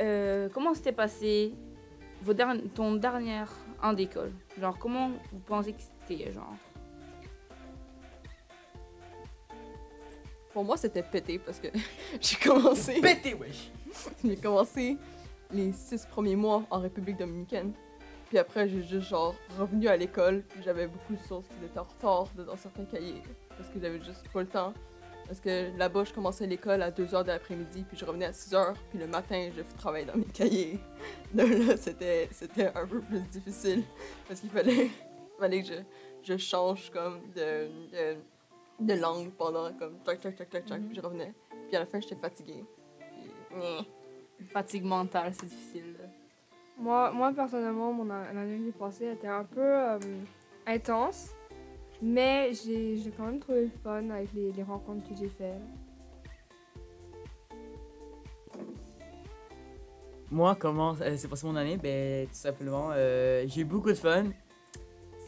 euh, 0.00 0.48
comment 0.54 0.72
s'était 0.72 0.92
passé 0.92 1.52
vos 2.22 2.32
derni- 2.32 2.68
ton 2.70 2.94
dernier 2.94 3.42
an 3.82 3.92
d'école? 3.92 4.30
Genre, 4.56 4.78
comment 4.78 5.10
vous 5.32 5.40
pensez 5.40 5.72
que 5.72 5.80
c'était, 6.06 6.32
genre? 6.32 6.54
Pour 10.58 10.64
moi, 10.64 10.76
c'était 10.76 11.04
pété 11.04 11.38
parce 11.38 11.60
que 11.60 11.68
j'ai 12.20 12.34
commencé. 12.34 13.00
Pété, 13.00 13.32
wesh! 13.32 13.70
J'ai 14.24 14.34
commencé 14.34 14.96
les 15.52 15.70
six 15.70 16.04
premiers 16.04 16.34
mois 16.34 16.64
en 16.68 16.80
République 16.80 17.16
dominicaine. 17.16 17.72
Puis 18.28 18.38
après, 18.38 18.68
j'ai 18.68 18.82
juste 18.82 19.08
genre 19.08 19.36
revenu 19.56 19.86
à 19.86 19.96
l'école. 19.96 20.42
Puis 20.48 20.60
j'avais 20.64 20.88
beaucoup 20.88 21.14
de 21.14 21.28
choses 21.28 21.44
qui 21.46 21.64
étaient 21.64 21.78
en 21.78 21.84
retard 21.84 22.26
dans 22.36 22.56
certains 22.56 22.86
cahiers. 22.86 23.22
Parce 23.50 23.68
que 23.68 23.78
j'avais 23.80 24.02
juste 24.02 24.28
pas 24.32 24.40
le 24.40 24.48
temps. 24.48 24.74
Parce 25.28 25.38
que 25.38 25.78
là-bas, 25.78 26.02
je 26.02 26.12
commençais 26.12 26.48
l'école 26.48 26.82
à 26.82 26.90
2h 26.90 27.22
de 27.22 27.28
l'après-midi. 27.28 27.84
Puis 27.88 27.96
je 27.96 28.04
revenais 28.04 28.26
à 28.26 28.32
6h. 28.32 28.74
Puis 28.90 28.98
le 28.98 29.06
matin, 29.06 29.50
je 29.56 29.62
travaillais 29.76 30.06
dans 30.06 30.16
mes 30.16 30.24
cahiers. 30.24 30.80
Donc 31.34 31.50
là, 31.50 31.76
c'était, 31.76 32.28
c'était 32.32 32.72
un 32.74 32.84
peu 32.84 32.98
plus 32.98 33.20
difficile. 33.30 33.84
Parce 34.26 34.40
qu'il 34.40 34.50
fallait, 34.50 34.90
fallait 35.38 35.62
que 35.62 35.68
je, 35.68 36.32
je 36.32 36.36
change 36.36 36.90
comme 36.90 37.20
de, 37.36 37.68
de, 37.92 38.16
de 38.80 38.94
langue 38.94 39.30
pendant 39.32 39.72
comme 39.74 39.98
tac 40.04 40.20
tac 40.20 40.36
tac 40.36 40.50
tac 40.50 40.64
tac. 40.66 40.80
Puis 40.82 40.94
je 40.96 41.00
revenais. 41.00 41.32
Puis 41.66 41.76
à 41.76 41.80
la 41.80 41.86
fin, 41.86 42.00
j'étais 42.00 42.16
fatiguée. 42.16 42.64
Puis. 43.50 44.46
Fatigue 44.52 44.84
mentale, 44.84 45.32
c'est 45.34 45.46
difficile. 45.46 45.96
là. 45.98 46.04
Moi, 46.78 47.10
moi 47.10 47.32
personnellement, 47.32 47.92
mon 47.92 48.08
a- 48.10 48.32
l'année 48.32 48.58
qui 48.58 48.68
est 48.68 48.78
passée 48.78 49.06
était 49.12 49.26
un 49.26 49.42
peu 49.44 49.60
euh, 49.60 49.98
intense. 50.66 51.30
Mais 52.00 52.52
j'ai 52.54 52.96
j'ai 52.98 53.10
quand 53.10 53.24
même 53.26 53.40
trouvé 53.40 53.62
le 53.62 53.70
fun 53.82 54.08
avec 54.10 54.32
les, 54.32 54.52
les 54.52 54.62
rencontres 54.62 55.08
que 55.08 55.16
j'ai 55.16 55.28
faites. 55.28 55.60
Moi, 60.30 60.54
comment 60.56 60.94
euh, 61.00 61.16
s'est 61.16 61.26
passé 61.26 61.46
mon 61.46 61.56
année? 61.56 61.76
Ben, 61.78 62.26
tout 62.28 62.34
simplement, 62.34 62.90
euh, 62.92 63.44
j'ai 63.48 63.62
eu 63.62 63.64
beaucoup 63.64 63.88
de 63.88 63.94
fun. 63.94 64.24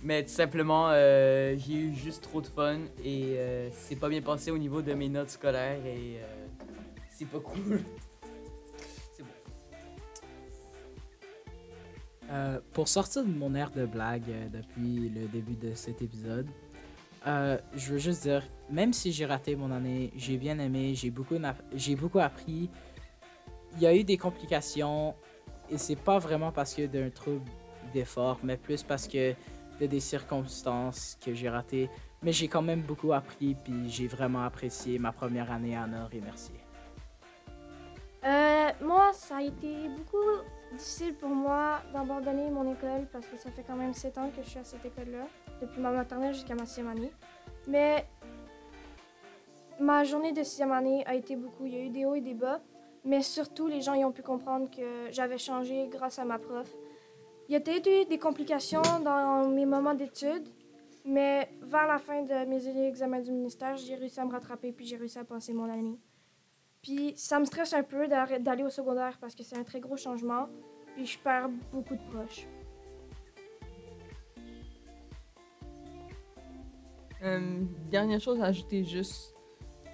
Mais 0.03 0.23
tout 0.23 0.31
simplement, 0.31 0.89
euh, 0.91 1.55
j'ai 1.59 1.75
eu 1.75 1.95
juste 1.95 2.23
trop 2.23 2.41
de 2.41 2.47
fun 2.47 2.79
et 3.05 3.35
euh, 3.37 3.69
c'est 3.73 3.97
pas 3.97 4.09
bien 4.09 4.23
passé 4.23 4.51
au 4.51 4.57
niveau 4.57 4.81
de 4.81 4.95
mes 4.95 5.11
notes 5.11 5.29
scolaires 5.29 5.85
et 5.85 6.17
euh, 6.17 6.47
c'est 7.11 7.27
pas 7.27 7.39
cool. 7.39 7.83
c'est 9.13 9.23
bon. 9.23 9.29
Pour 12.73 12.89
sortir 12.89 13.25
de 13.25 13.31
mon 13.31 13.55
air 13.55 13.71
de 13.73 13.85
blague 13.85 14.51
depuis 14.51 15.11
le 15.11 15.27
début 15.29 15.57
de 15.57 15.75
cet 15.75 16.01
épisode, 16.01 16.49
je 17.27 17.93
veux 17.93 17.99
juste 17.99 18.23
dire, 18.23 18.43
même 18.71 18.95
si 18.95 19.13
j'ai 19.13 19.27
raté 19.27 19.55
mon 19.55 19.71
année, 19.71 20.13
j'ai 20.17 20.39
bien 20.39 20.59
aimé, 20.61 20.95
j'ai 20.95 21.11
beaucoup, 21.11 21.37
j'ai 21.75 21.95
beaucoup 21.95 22.21
appris. 22.21 22.71
Il 23.77 23.83
y 23.83 23.87
a 23.87 23.95
eu 23.95 24.03
des 24.03 24.17
complications 24.17 25.15
et 25.69 25.77
c'est 25.77 25.97
pas 25.97 26.19
vraiment 26.19 26.53
parce 26.53 26.73
que 26.75 26.87
d'un 26.87 27.11
trouble 27.11 27.51
d'effort, 27.93 28.41
mais 28.43 28.57
plus 28.57 28.83
parce 28.83 29.07
que 29.07 29.35
de 29.81 29.87
des 29.87 30.01
circonstances 30.01 31.19
que 31.25 31.35
j'ai 31.35 31.49
raté. 31.49 31.89
Mais 32.23 32.33
j'ai 32.33 32.49
quand 32.49 32.63
même 32.63 32.83
beaucoup 32.83 33.13
appris 33.13 33.55
puis 33.55 33.89
j'ai 33.89 34.07
vraiment 34.07 34.45
apprécié 34.45 34.99
ma 34.99 35.13
première 35.13 35.51
année 35.51 35.77
à 35.77 35.87
Nord 35.87 36.11
et 36.13 36.21
merci. 36.21 36.53
Euh, 38.25 38.71
moi, 38.83 39.13
ça 39.15 39.39
a 39.39 39.43
été 39.43 39.89
beaucoup 39.97 40.19
difficile 40.73 41.15
pour 41.15 41.31
moi 41.31 41.81
d'abandonner 41.93 42.51
mon 42.51 42.71
école 42.71 43.07
parce 43.11 43.27
que 43.27 43.39
ça 43.39 43.51
fait 43.51 43.65
quand 43.67 43.77
même 43.77 43.95
7 43.95 44.19
ans 44.19 44.31
que 44.35 44.43
je 44.43 44.49
suis 44.49 44.59
à 44.59 44.65
cette 44.65 44.85
école-là, 44.85 45.27
depuis 45.61 45.81
ma 45.81 45.91
maternelle 45.91 46.35
jusqu'à 46.35 46.55
ma 46.55 46.67
sixième 46.67 46.89
année. 46.89 47.13
Mais 47.67 48.07
ma 49.79 50.05
journée 50.05 50.33
de 50.33 50.43
sixième 50.43 50.73
année 50.73 51.05
a 51.07 51.15
été 51.15 51.35
beaucoup. 51.37 51.65
Il 51.65 51.75
y 51.75 51.77
a 51.77 51.81
eu 51.81 51.89
des 51.89 52.05
hauts 52.05 52.15
et 52.15 52.21
des 52.21 52.35
bas, 52.35 52.61
mais 53.05 53.23
surtout, 53.23 53.67
les 53.67 53.81
gens 53.81 53.95
y 53.95 54.05
ont 54.05 54.13
pu 54.13 54.23
comprendre 54.23 54.71
que 54.71 55.11
j'avais 55.11 55.39
changé 55.39 55.89
grâce 55.91 56.19
à 56.19 56.25
ma 56.27 56.39
prof. 56.39 56.71
Il 57.51 57.55
y 57.55 57.57
a 57.57 57.61
peut-être 57.61 57.91
eu 57.91 58.05
des 58.09 58.19
complications 58.19 58.81
dans 59.05 59.49
mes 59.49 59.67
moments 59.67 59.93
d'études, 59.93 60.47
mais 61.05 61.51
vers 61.61 61.89
la 61.89 61.99
fin 61.99 62.23
de 62.23 62.45
mes 62.49 62.87
examens 62.87 63.19
du 63.19 63.33
ministère, 63.33 63.77
j'ai 63.77 63.97
réussi 63.97 64.21
à 64.21 64.25
me 64.25 64.31
rattraper 64.31 64.71
puis 64.71 64.87
j'ai 64.87 64.97
réussi 64.97 65.19
à 65.19 65.25
passer 65.25 65.53
mon 65.53 65.69
année. 65.69 65.99
Puis 66.81 67.13
ça 67.17 67.41
me 67.41 67.45
stresse 67.45 67.73
un 67.73 67.83
peu 67.83 68.07
d'aller 68.07 68.63
au 68.63 68.71
secondaire 68.71 69.19
parce 69.21 69.35
que 69.35 69.43
c'est 69.43 69.57
un 69.57 69.65
très 69.65 69.81
gros 69.81 69.97
changement, 69.97 70.49
puis 70.95 71.07
je 71.07 71.19
perds 71.19 71.49
beaucoup 71.73 71.97
de 71.97 72.03
proches. 72.13 72.47
Euh, 77.25 77.65
dernière 77.91 78.21
chose 78.21 78.41
à 78.41 78.45
ajouter, 78.45 78.85
juste. 78.85 79.35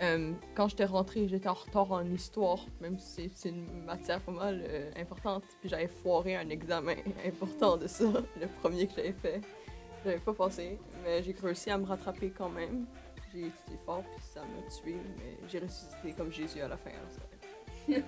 Euh, 0.03 0.33
quand 0.55 0.69
j'étais 0.69 0.85
rentrée, 0.85 1.27
j'étais 1.29 1.49
en 1.49 1.55
retard 1.55 1.91
en 1.93 2.05
histoire, 2.05 2.59
même 2.81 2.99
si 2.99 3.31
c'est- 3.35 3.49
une 3.49 3.85
matière 3.85 4.21
pas 4.21 4.33
mal 4.33 4.63
euh, 4.67 4.91
importante. 4.97 5.45
Puis 5.61 5.69
j'avais 5.71 5.89
foiré 5.89 6.37
un 6.37 6.49
examen 6.51 6.97
important 7.27 7.77
de 7.77 7.87
ça, 7.87 8.05
le 8.41 8.47
premier 8.61 8.87
que 8.87 8.95
j'avais 8.97 9.13
fait. 9.13 9.41
J'avais 10.05 10.19
pas 10.19 10.35
passé, 10.35 10.79
mais 11.03 11.23
j'ai 11.23 11.35
réussi 11.43 11.71
à 11.71 11.79
me 11.79 11.87
rattraper 11.87 12.31
quand 12.31 12.49
même. 12.51 12.87
J'ai 13.33 13.41
étudié 13.47 13.79
fort, 13.85 14.03
puis 14.15 14.25
ça 14.25 14.41
m'a 14.41 14.71
tué, 14.71 14.97
mais 15.19 15.37
j'ai 15.49 15.59
ressuscité 15.59 16.13
comme 16.17 16.31
Jésus 16.33 16.61
à 16.61 16.69
la 16.69 16.77
fin. 16.77 16.91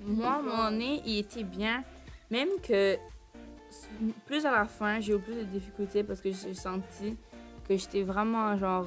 Moi, 0.00 0.42
mon 0.42 0.70
nez, 0.70 1.02
il 1.04 1.18
était 1.18 1.42
bien. 1.44 1.82
Même 2.30 2.48
que 2.62 2.96
plus 4.26 4.44
à 4.46 4.52
la 4.52 4.64
fin, 4.66 5.00
j'ai 5.00 5.14
eu 5.14 5.18
plus 5.18 5.34
de 5.36 5.42
difficultés 5.44 6.02
parce 6.04 6.20
que 6.20 6.30
j'ai 6.32 6.54
senti 6.54 7.16
que 7.68 7.76
j'étais 7.76 8.02
vraiment 8.02 8.56
genre. 8.56 8.86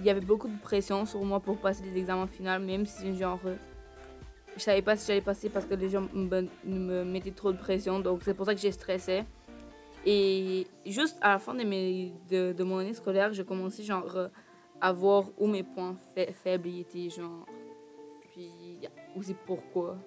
Il 0.00 0.04
y 0.06 0.10
avait 0.10 0.20
beaucoup 0.20 0.48
de 0.48 0.58
pression 0.58 1.06
sur 1.06 1.22
moi 1.24 1.38
pour 1.40 1.56
passer 1.58 1.84
les 1.84 1.96
examens 2.00 2.26
finaux, 2.26 2.58
même 2.58 2.84
si 2.86 3.16
genre. 3.16 3.38
je 4.56 4.60
savais 4.60 4.82
pas 4.82 4.96
si 4.96 5.06
j'allais 5.06 5.20
passer 5.20 5.48
parce 5.48 5.64
que 5.66 5.74
les 5.74 5.88
gens 5.88 6.08
me, 6.12 6.48
me 6.64 7.04
mettaient 7.04 7.30
trop 7.30 7.52
de 7.52 7.58
pression. 7.58 8.00
Donc 8.00 8.22
c'est 8.24 8.34
pour 8.34 8.46
ça 8.46 8.54
que 8.54 8.60
j'ai 8.60 8.72
stressé. 8.72 9.24
Et 10.06 10.66
juste 10.86 11.18
à 11.20 11.32
la 11.34 11.38
fin 11.38 11.54
de, 11.54 11.62
mes, 11.62 12.12
de, 12.30 12.52
de 12.52 12.64
mon 12.64 12.78
année 12.78 12.94
scolaire, 12.94 13.32
j'ai 13.34 13.44
commencé 13.44 13.82
genre 13.82 14.28
à 14.80 14.92
voir 14.92 15.24
où 15.36 15.46
mes 15.46 15.62
points 15.62 15.94
fa- 16.14 16.32
faibles 16.32 16.68
étaient, 16.68 17.10
genre. 17.10 17.46
Puis 18.32 18.50
aussi 19.16 19.34
pourquoi. 19.46 19.98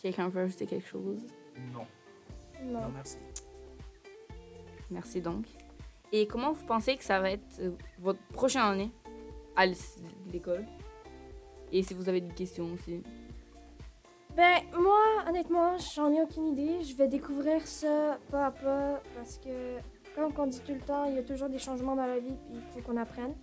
Quelqu'un 0.00 0.28
veut 0.28 0.42
ajouter 0.42 0.66
quelque 0.66 0.86
chose? 0.86 1.26
Non. 1.72 1.84
Non. 2.62 2.80
Non, 2.82 2.88
merci. 2.94 3.18
Merci 4.90 5.20
donc. 5.20 5.44
Et 6.12 6.26
comment 6.26 6.52
vous 6.52 6.64
pensez 6.64 6.96
que 6.96 7.04
ça 7.04 7.20
va 7.20 7.30
être 7.32 7.60
euh, 7.60 7.70
votre 7.98 8.20
prochaine 8.32 8.62
année 8.62 8.90
à 9.56 9.66
l'école? 10.32 10.64
Et 11.70 11.82
si 11.82 11.92
vous 11.94 12.08
avez 12.08 12.20
des 12.22 12.34
questions 12.34 12.72
aussi? 12.72 13.02
Ben, 14.34 14.60
moi, 14.72 14.98
honnêtement, 15.28 15.76
j'en 15.94 16.10
ai 16.12 16.22
aucune 16.22 16.48
idée. 16.48 16.82
Je 16.82 16.96
vais 16.96 17.08
découvrir 17.08 17.66
ça 17.66 18.18
pas 18.30 18.46
à 18.46 18.50
pas 18.50 19.02
parce 19.14 19.36
que, 19.38 19.78
comme 20.14 20.32
on 20.38 20.46
dit 20.46 20.60
tout 20.60 20.72
le 20.72 20.80
temps, 20.80 21.04
il 21.04 21.16
y 21.16 21.18
a 21.18 21.22
toujours 21.22 21.48
des 21.48 21.58
changements 21.58 21.96
dans 21.96 22.06
la 22.06 22.18
vie 22.18 22.36
puis 22.46 22.54
il 22.54 22.62
faut 22.72 22.80
qu'on 22.88 22.96
apprenne. 22.96 23.34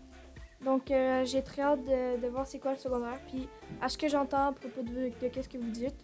Donc, 0.64 0.90
euh, 0.90 1.24
j'ai 1.26 1.44
très 1.44 1.62
hâte 1.62 1.84
de, 1.84 2.20
de 2.22 2.28
voir 2.28 2.48
c'est 2.48 2.60
quoi 2.60 2.72
le 2.72 2.78
secondaire. 2.78 3.20
Puis, 3.28 3.48
à 3.82 3.90
ce 3.90 3.98
que 3.98 4.08
j'entends 4.08 4.48
à 4.48 4.52
propos 4.54 4.82
de, 4.82 5.10
de 5.22 5.28
qu'est-ce 5.28 5.50
que 5.50 5.58
vous 5.58 5.70
dites, 5.70 5.96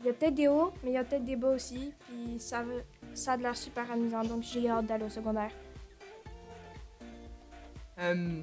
il 0.00 0.06
y 0.06 0.08
a 0.10 0.12
peut-être 0.12 0.34
des 0.34 0.48
hauts, 0.48 0.72
mais 0.82 0.90
il 0.90 0.94
y 0.94 0.98
a 0.98 1.04
peut-être 1.04 1.24
des 1.24 1.36
bas 1.36 1.54
aussi. 1.54 1.92
Puis, 2.08 2.38
ça, 2.40 2.62
veut- 2.62 2.82
ça 3.14 3.32
a 3.32 3.36
de 3.36 3.42
l'air 3.42 3.56
super 3.56 3.90
amusant. 3.90 4.22
Donc, 4.24 4.42
j'ai 4.42 4.68
hâte 4.68 4.86
d'aller 4.86 5.04
au 5.04 5.08
secondaire. 5.08 5.50
Euh, 7.98 8.42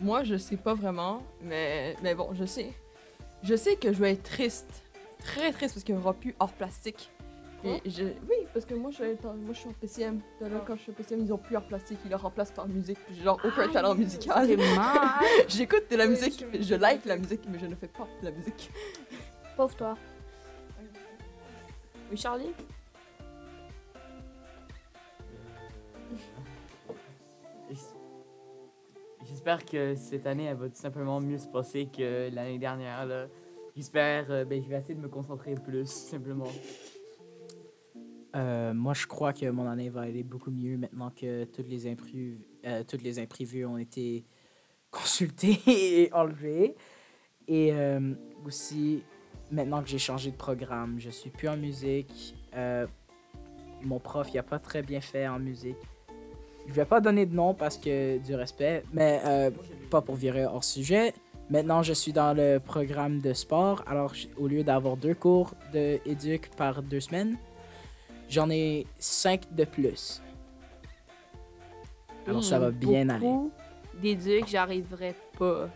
moi, 0.00 0.24
je 0.24 0.36
sais 0.36 0.56
pas 0.56 0.74
vraiment, 0.74 1.22
mais, 1.42 1.96
mais 2.02 2.14
bon, 2.14 2.30
je 2.34 2.44
sais. 2.44 2.72
Je 3.42 3.54
sais 3.54 3.76
que 3.76 3.92
je 3.92 3.98
vais 4.00 4.12
être 4.12 4.22
triste. 4.22 4.82
Très 5.20 5.52
triste 5.52 5.74
parce 5.74 5.84
qu'il 5.84 5.94
n'y 5.94 6.00
aura 6.00 6.14
plus 6.14 6.34
hors 6.38 6.52
plastique. 6.52 7.10
Et 7.64 7.82
je... 7.90 8.04
Oui, 8.04 8.36
parce 8.54 8.64
que 8.64 8.74
moi 8.74 8.92
je, 8.92 8.96
suis 8.96 9.26
en- 9.26 9.34
moi, 9.34 9.52
je 9.52 9.58
suis 9.58 9.68
en 9.68 9.72
PCM. 9.72 10.20
Là, 10.40 10.48
quand 10.64 10.76
je 10.76 10.82
suis 10.82 10.92
en 10.92 10.94
PCM, 10.94 11.24
ils 11.24 11.32
ont 11.32 11.38
plus 11.38 11.56
hors 11.56 11.64
plastique. 11.66 11.98
Ils 12.04 12.10
le 12.10 12.16
remplacent 12.16 12.52
par 12.52 12.68
musique. 12.68 12.98
J'ai 13.10 13.24
genre 13.24 13.40
aucun 13.44 13.66
talent 13.68 13.96
musical. 13.96 14.48
J'écoute 15.48 15.90
de 15.90 15.96
la 15.96 16.06
musique, 16.06 16.44
je 16.60 16.74
like 16.76 17.04
la 17.04 17.16
musique, 17.16 17.40
mais 17.50 17.58
je 17.58 17.66
ne 17.66 17.74
fais 17.74 17.88
pas 17.88 18.06
de 18.20 18.26
la 18.26 18.30
musique. 18.30 18.70
Pauvre 19.56 19.74
toi. 19.74 19.96
Oui, 22.12 22.16
Charlie? 22.16 22.52
J'espère 29.48 29.64
que 29.64 29.94
cette 29.94 30.26
année, 30.26 30.44
elle 30.44 30.58
va 30.58 30.68
tout 30.68 30.76
simplement 30.76 31.22
mieux 31.22 31.38
se 31.38 31.48
passer 31.48 31.86
que 31.86 32.28
l'année 32.34 32.58
dernière. 32.58 33.06
là. 33.06 33.28
J'espère, 33.74 34.30
euh, 34.30 34.44
ben, 34.44 34.62
je 34.62 34.68
vais 34.68 34.76
essayer 34.76 34.94
de 34.94 35.00
me 35.00 35.08
concentrer 35.08 35.54
plus, 35.54 35.86
simplement. 35.86 36.50
Euh, 38.36 38.74
moi, 38.74 38.92
je 38.92 39.06
crois 39.06 39.32
que 39.32 39.48
mon 39.48 39.66
année 39.66 39.88
va 39.88 40.02
aller 40.02 40.22
beaucoup 40.22 40.50
mieux 40.50 40.76
maintenant 40.76 41.10
que 41.10 41.44
toutes 41.44 41.66
les 41.66 41.90
imprévus, 41.90 42.42
euh, 42.66 42.82
les 43.02 43.18
imprévus 43.20 43.64
ont 43.64 43.78
été 43.78 44.26
consultés 44.90 45.58
et 45.66 46.12
enlevés. 46.12 46.76
Et 47.46 47.72
euh, 47.72 48.12
aussi, 48.44 49.02
maintenant 49.50 49.82
que 49.82 49.88
j'ai 49.88 49.96
changé 49.98 50.30
de 50.30 50.36
programme, 50.36 51.00
je 51.00 51.08
suis 51.08 51.30
plus 51.30 51.48
en 51.48 51.56
musique. 51.56 52.34
Euh, 52.54 52.86
mon 53.80 53.98
prof, 53.98 54.28
il 54.30 54.38
a 54.38 54.42
pas 54.42 54.58
très 54.58 54.82
bien 54.82 55.00
fait 55.00 55.26
en 55.26 55.38
musique. 55.38 55.78
Je 56.68 56.72
vais 56.74 56.84
pas 56.84 57.00
donner 57.00 57.26
de 57.26 57.34
nom 57.34 57.54
parce 57.54 57.78
que 57.78 58.18
du 58.18 58.34
respect, 58.34 58.84
mais 58.92 59.20
euh, 59.24 59.50
pas 59.90 60.02
pour 60.02 60.14
virer 60.14 60.44
hors 60.44 60.64
sujet. 60.64 61.14
Maintenant, 61.50 61.82
je 61.82 61.94
suis 61.94 62.12
dans 62.12 62.34
le 62.34 62.58
programme 62.58 63.20
de 63.20 63.32
sport. 63.32 63.82
Alors, 63.86 64.12
au 64.36 64.46
lieu 64.46 64.62
d'avoir 64.62 64.98
deux 64.98 65.14
cours 65.14 65.54
de 65.72 65.98
éduc 66.04 66.50
par 66.56 66.82
deux 66.82 67.00
semaines, 67.00 67.38
J'en 68.28 68.50
ai 68.50 68.86
5 68.98 69.54
de 69.54 69.64
plus. 69.64 70.20
Alors 72.26 72.44
ça 72.44 72.58
va 72.58 72.70
bien 72.70 73.08
aller. 73.08 73.20
Beaucoup 73.26 73.50
d'éduc, 73.94 74.46
j'arriverai 74.46 75.14
pas. 75.38 75.70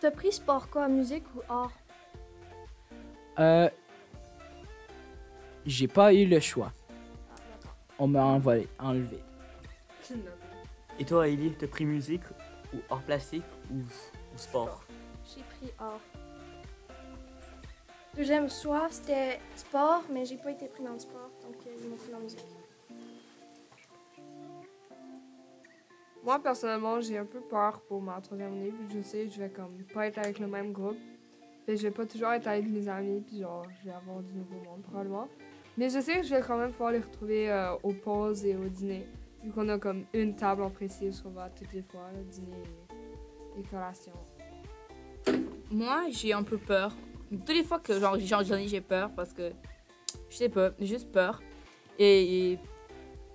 T'as 0.00 0.10
pris 0.10 0.32
sport 0.32 0.68
quoi, 0.68 0.86
musique 0.86 1.24
ou 1.34 1.40
art? 1.50 1.72
Euh, 3.38 3.70
J'ai 5.64 5.88
pas 5.88 6.12
eu 6.12 6.26
le 6.26 6.40
choix. 6.40 6.72
On 7.98 8.06
m'a 8.06 8.22
envoyé, 8.22 8.68
Et 10.98 11.04
toi, 11.04 11.28
Ellie, 11.28 11.54
t'as 11.58 11.66
pris 11.66 11.84
musique 11.84 12.22
ou 12.74 12.78
hors 12.90 13.02
plastique 13.02 13.44
ou, 13.70 13.76
ou 13.76 14.36
sport? 14.36 14.84
J'ai 15.24 15.42
pris 15.42 15.72
art. 15.78 16.00
Deuxième 18.14 18.50
choix, 18.50 18.88
c'était 18.90 19.38
sport, 19.54 20.02
mais 20.10 20.24
j'ai 20.24 20.38
pas 20.38 20.50
été 20.50 20.66
pris 20.66 20.82
dans 20.82 20.94
le 20.94 20.98
sport, 20.98 21.30
donc 21.42 21.54
ils 21.64 21.88
m'ont 21.88 21.96
pris 21.96 22.10
dans 22.10 22.18
la 22.18 22.24
musique. 22.24 22.44
Moi, 26.24 26.42
personnellement, 26.42 27.00
j'ai 27.00 27.16
un 27.16 27.24
peu 27.24 27.40
peur 27.40 27.80
pour 27.82 28.02
ma 28.02 28.20
troisième 28.20 28.52
année, 28.52 28.70
vu 28.70 28.88
que 28.88 28.94
je 28.94 29.02
sais 29.02 29.26
que 29.26 29.32
je 29.32 29.38
vais 29.38 29.50
comme 29.50 29.84
pas 29.94 30.08
être 30.08 30.18
avec 30.18 30.40
le 30.40 30.48
même 30.48 30.72
groupe. 30.72 30.98
Fait 31.64 31.76
je 31.76 31.82
vais 31.82 31.90
pas 31.90 32.06
toujours 32.06 32.32
être 32.32 32.48
avec 32.48 32.66
mes 32.66 32.88
amis, 32.88 33.20
puis 33.20 33.38
genre, 33.38 33.64
je 33.78 33.88
vais 33.88 33.94
avoir 33.94 34.20
du 34.20 34.32
nouveau 34.34 34.56
monde, 34.64 34.82
probablement. 34.82 35.28
Mais 35.76 35.88
je 35.88 36.00
sais 36.00 36.16
que 36.16 36.22
je 36.24 36.34
vais 36.34 36.42
quand 36.42 36.58
même 36.58 36.72
pouvoir 36.72 36.90
les 36.90 36.98
retrouver 36.98 37.50
euh, 37.50 37.74
aux 37.82 37.92
pauses 37.92 38.44
et 38.44 38.56
au 38.56 38.68
dîner, 38.68 39.06
vu 39.42 39.50
qu'on 39.52 39.68
a 39.68 39.78
comme 39.78 40.04
une 40.12 40.34
table 40.34 40.62
en 40.62 40.70
précise 40.70 41.20
qu'on 41.20 41.30
va 41.30 41.48
toutes 41.50 41.72
les 41.72 41.82
fois, 41.82 42.08
le 42.16 42.22
dîner 42.24 42.62
et, 43.58 43.62
collation. 43.62 44.12
Moi, 45.70 46.04
j'ai 46.10 46.32
un 46.32 46.42
peu 46.42 46.58
peur. 46.58 46.94
Toutes 47.30 47.56
les 47.56 47.64
fois 47.64 47.78
que 47.78 47.98
genre, 47.98 48.16
j'en 48.18 48.56
ai, 48.56 48.68
j'ai 48.68 48.80
peur 48.80 49.10
parce 49.14 49.32
que 49.32 49.52
je 50.30 50.36
sais 50.36 50.48
pas, 50.48 50.70
juste 50.80 51.10
peur. 51.12 51.42
Et, 51.98 52.58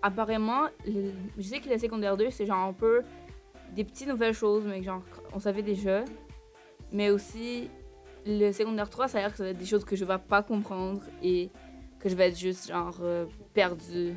apparemment, 0.01 0.67
je 0.85 1.41
sais 1.41 1.59
que 1.59 1.69
la 1.69 1.79
secondaire 1.79 2.17
2, 2.17 2.29
c'est 2.29 2.45
genre 2.45 2.67
un 2.67 2.73
peu 2.73 3.01
des 3.75 3.83
petites 3.83 4.07
nouvelles 4.07 4.33
choses, 4.33 4.63
mais 4.65 4.81
genre 4.83 5.03
on 5.33 5.39
savait 5.39 5.63
déjà. 5.63 6.03
Mais 6.91 7.09
aussi, 7.09 7.69
le 8.25 8.51
secondaire 8.51 8.89
3, 8.89 9.07
ça 9.07 9.17
a 9.17 9.21
l'air 9.21 9.31
que 9.31 9.37
ça 9.37 9.43
va 9.43 9.49
être 9.49 9.57
des 9.57 9.65
choses 9.65 9.83
que 9.83 9.95
je 9.95 10.05
vais 10.05 10.17
pas 10.17 10.43
comprendre 10.43 11.01
et 11.21 11.49
que 11.99 12.09
je 12.09 12.15
vais 12.15 12.29
être 12.29 12.37
juste 12.37 12.67
genre 12.67 12.97
euh, 13.01 13.25
perdue 13.53 14.13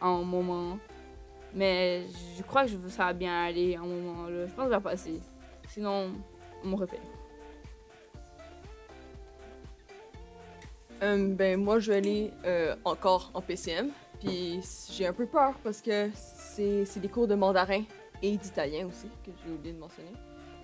en 0.00 0.22
moment. 0.24 0.78
Mais 1.54 2.02
je 2.36 2.42
crois 2.42 2.64
que 2.64 2.70
je- 2.72 2.88
ça 2.88 3.06
va 3.06 3.12
bien 3.12 3.44
aller 3.44 3.76
en 3.78 3.84
un 3.84 3.86
moment 3.86 4.28
là. 4.28 4.46
Je 4.46 4.52
pense 4.52 4.66
que 4.66 4.70
ça 4.72 4.78
va 4.78 4.80
passer. 4.80 5.20
Sinon, 5.68 6.12
on 6.64 6.68
me 6.68 6.76
refait. 6.76 7.00
Euh, 11.02 11.34
ben, 11.34 11.60
moi, 11.60 11.78
je 11.78 11.92
vais 11.92 11.98
aller 11.98 12.32
euh, 12.44 12.74
encore 12.84 13.30
en 13.34 13.40
PCM. 13.40 13.90
Puis 14.20 14.60
j'ai 14.90 15.06
un 15.06 15.12
peu 15.12 15.26
peur 15.26 15.54
parce 15.62 15.80
que 15.80 16.10
c'est 16.14 16.84
c'est 16.84 16.98
des 16.98 17.08
cours 17.08 17.28
de 17.28 17.36
mandarin 17.36 17.84
et 18.20 18.36
d'italien 18.36 18.86
aussi, 18.88 19.06
que 19.24 19.30
j'ai 19.44 19.52
oublié 19.52 19.72
de 19.74 19.78
mentionner. 19.78 20.10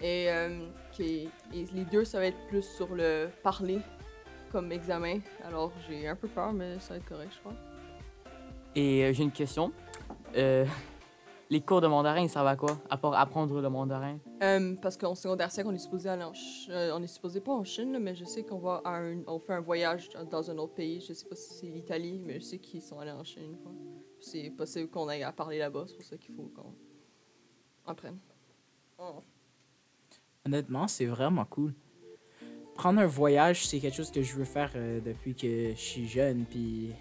Et, 0.00 0.26
euh, 0.28 0.66
qui- 0.90 1.28
et 1.54 1.64
les 1.72 1.84
deux, 1.84 2.04
ça 2.04 2.18
va 2.18 2.26
être 2.26 2.48
plus 2.48 2.62
sur 2.64 2.92
le 2.96 3.28
parler 3.44 3.78
comme 4.50 4.72
examen. 4.72 5.20
Alors 5.46 5.70
j'ai 5.88 6.08
un 6.08 6.16
peu 6.16 6.26
peur, 6.26 6.52
mais 6.52 6.80
ça 6.80 6.94
va 6.94 6.96
être 6.96 7.06
correct, 7.08 7.30
je 7.32 7.38
crois. 7.38 7.54
Et 8.74 9.04
euh, 9.04 9.12
j'ai 9.12 9.22
une 9.22 9.30
question. 9.30 9.72
Euh, 10.36 10.64
Les 11.50 11.60
cours 11.60 11.82
de 11.82 11.86
mandarin, 11.86 12.22
ils 12.22 12.30
servent 12.30 12.46
à 12.46 12.56
quoi? 12.56 12.78
À 12.88 12.96
part 12.96 13.12
apprendre 13.14 13.60
le 13.60 13.68
mandarin? 13.68 14.18
Euh, 14.42 14.74
parce 14.80 14.96
qu'en 14.96 15.14
secondaire 15.14 15.50
5, 15.52 15.66
on 15.66 15.74
est 15.74 15.78
supposé 15.78 16.08
aller 16.08 16.24
en 16.24 16.32
Ch- 16.32 16.68
euh, 16.70 16.90
on 16.96 17.02
est 17.02 17.06
supposé 17.06 17.38
pas 17.40 17.52
en 17.52 17.62
Chine, 17.64 17.92
là, 17.92 17.98
mais 18.00 18.14
je 18.14 18.24
sais 18.24 18.42
qu'on 18.44 18.58
va 18.58 18.80
à 18.82 18.96
un, 18.96 19.18
on 19.26 19.38
fait 19.38 19.52
un 19.52 19.60
voyage 19.60 20.08
dans- 20.08 20.24
dans 20.24 20.50
un 20.50 20.56
autre 20.56 20.72
pays. 20.72 21.00
Je 21.06 21.12
sais 21.12 21.26
pas 21.28 21.36
si 21.36 21.52
c'est 21.54 21.66
l'Italie, 21.66 22.18
mais 22.24 22.40
je 22.40 22.44
sais 22.44 22.58
qu'ils 22.58 22.80
sont 22.80 22.98
allés 22.98 23.10
en 23.12 23.22
Chine 23.24 23.42
une 23.44 23.56
fois. 23.58 23.72
C'est 24.20 24.50
possible 24.50 24.88
qu'on 24.88 25.06
aille 25.06 25.22
à 25.22 25.32
parler 25.32 25.58
là-bas, 25.58 25.84
c'est 25.86 25.96
pour 25.96 26.04
ça 26.04 26.16
qu'il 26.16 26.34
faut 26.34 26.50
qu'on 26.56 26.74
apprenne. 27.86 28.16
Oh. 28.98 29.20
Honnêtement, 30.46 30.88
c'est 30.88 31.06
vraiment 31.06 31.44
cool. 31.44 31.74
Prendre 32.74 33.00
un 33.00 33.06
voyage, 33.06 33.66
c'est 33.68 33.78
quelque 33.80 33.94
chose 33.96 34.10
que 34.10 34.22
je 34.22 34.34
veux 34.34 34.44
faire 34.46 34.72
euh, 34.76 34.98
depuis 35.00 35.34
que 35.34 35.70
je 35.72 35.80
suis 35.80 36.08
jeune. 36.08 36.46
Puis 36.46 36.92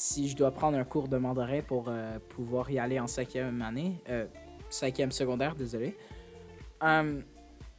si 0.00 0.30
je 0.30 0.34
dois 0.34 0.50
prendre 0.50 0.78
un 0.78 0.84
cours 0.84 1.08
de 1.08 1.18
mandarin 1.18 1.60
pour 1.60 1.84
euh, 1.88 2.18
pouvoir 2.30 2.70
y 2.70 2.78
aller 2.78 2.98
en 2.98 3.06
cinquième 3.06 3.60
année, 3.60 4.02
euh, 4.08 4.26
cinquième 4.70 5.12
secondaire, 5.12 5.54
désolé. 5.54 5.94
euh, 6.82 7.20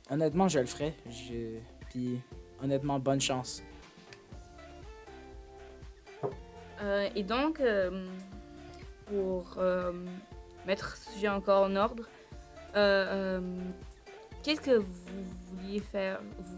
honnêtement, 0.08 0.48
je 0.48 0.60
le 0.60 0.68
ferai. 0.68 0.94
Je... 1.10 1.58
Puis 1.90 2.22
honnêtement, 2.62 3.00
bonne 3.00 3.20
chance. 3.20 3.64
Euh, 6.84 7.10
et 7.16 7.24
donc, 7.24 7.60
pour 9.08 9.58
mettre 10.68 10.98
ce 10.98 11.14
sujet 11.14 11.28
encore 11.28 11.64
en 11.64 11.76
ordre, 11.76 12.08
qu'est-ce 14.44 14.62
que 14.62 14.78
vous 14.78 15.24
vouliez 15.56 15.80
faire? 15.80 16.22
Vous, 16.38 16.58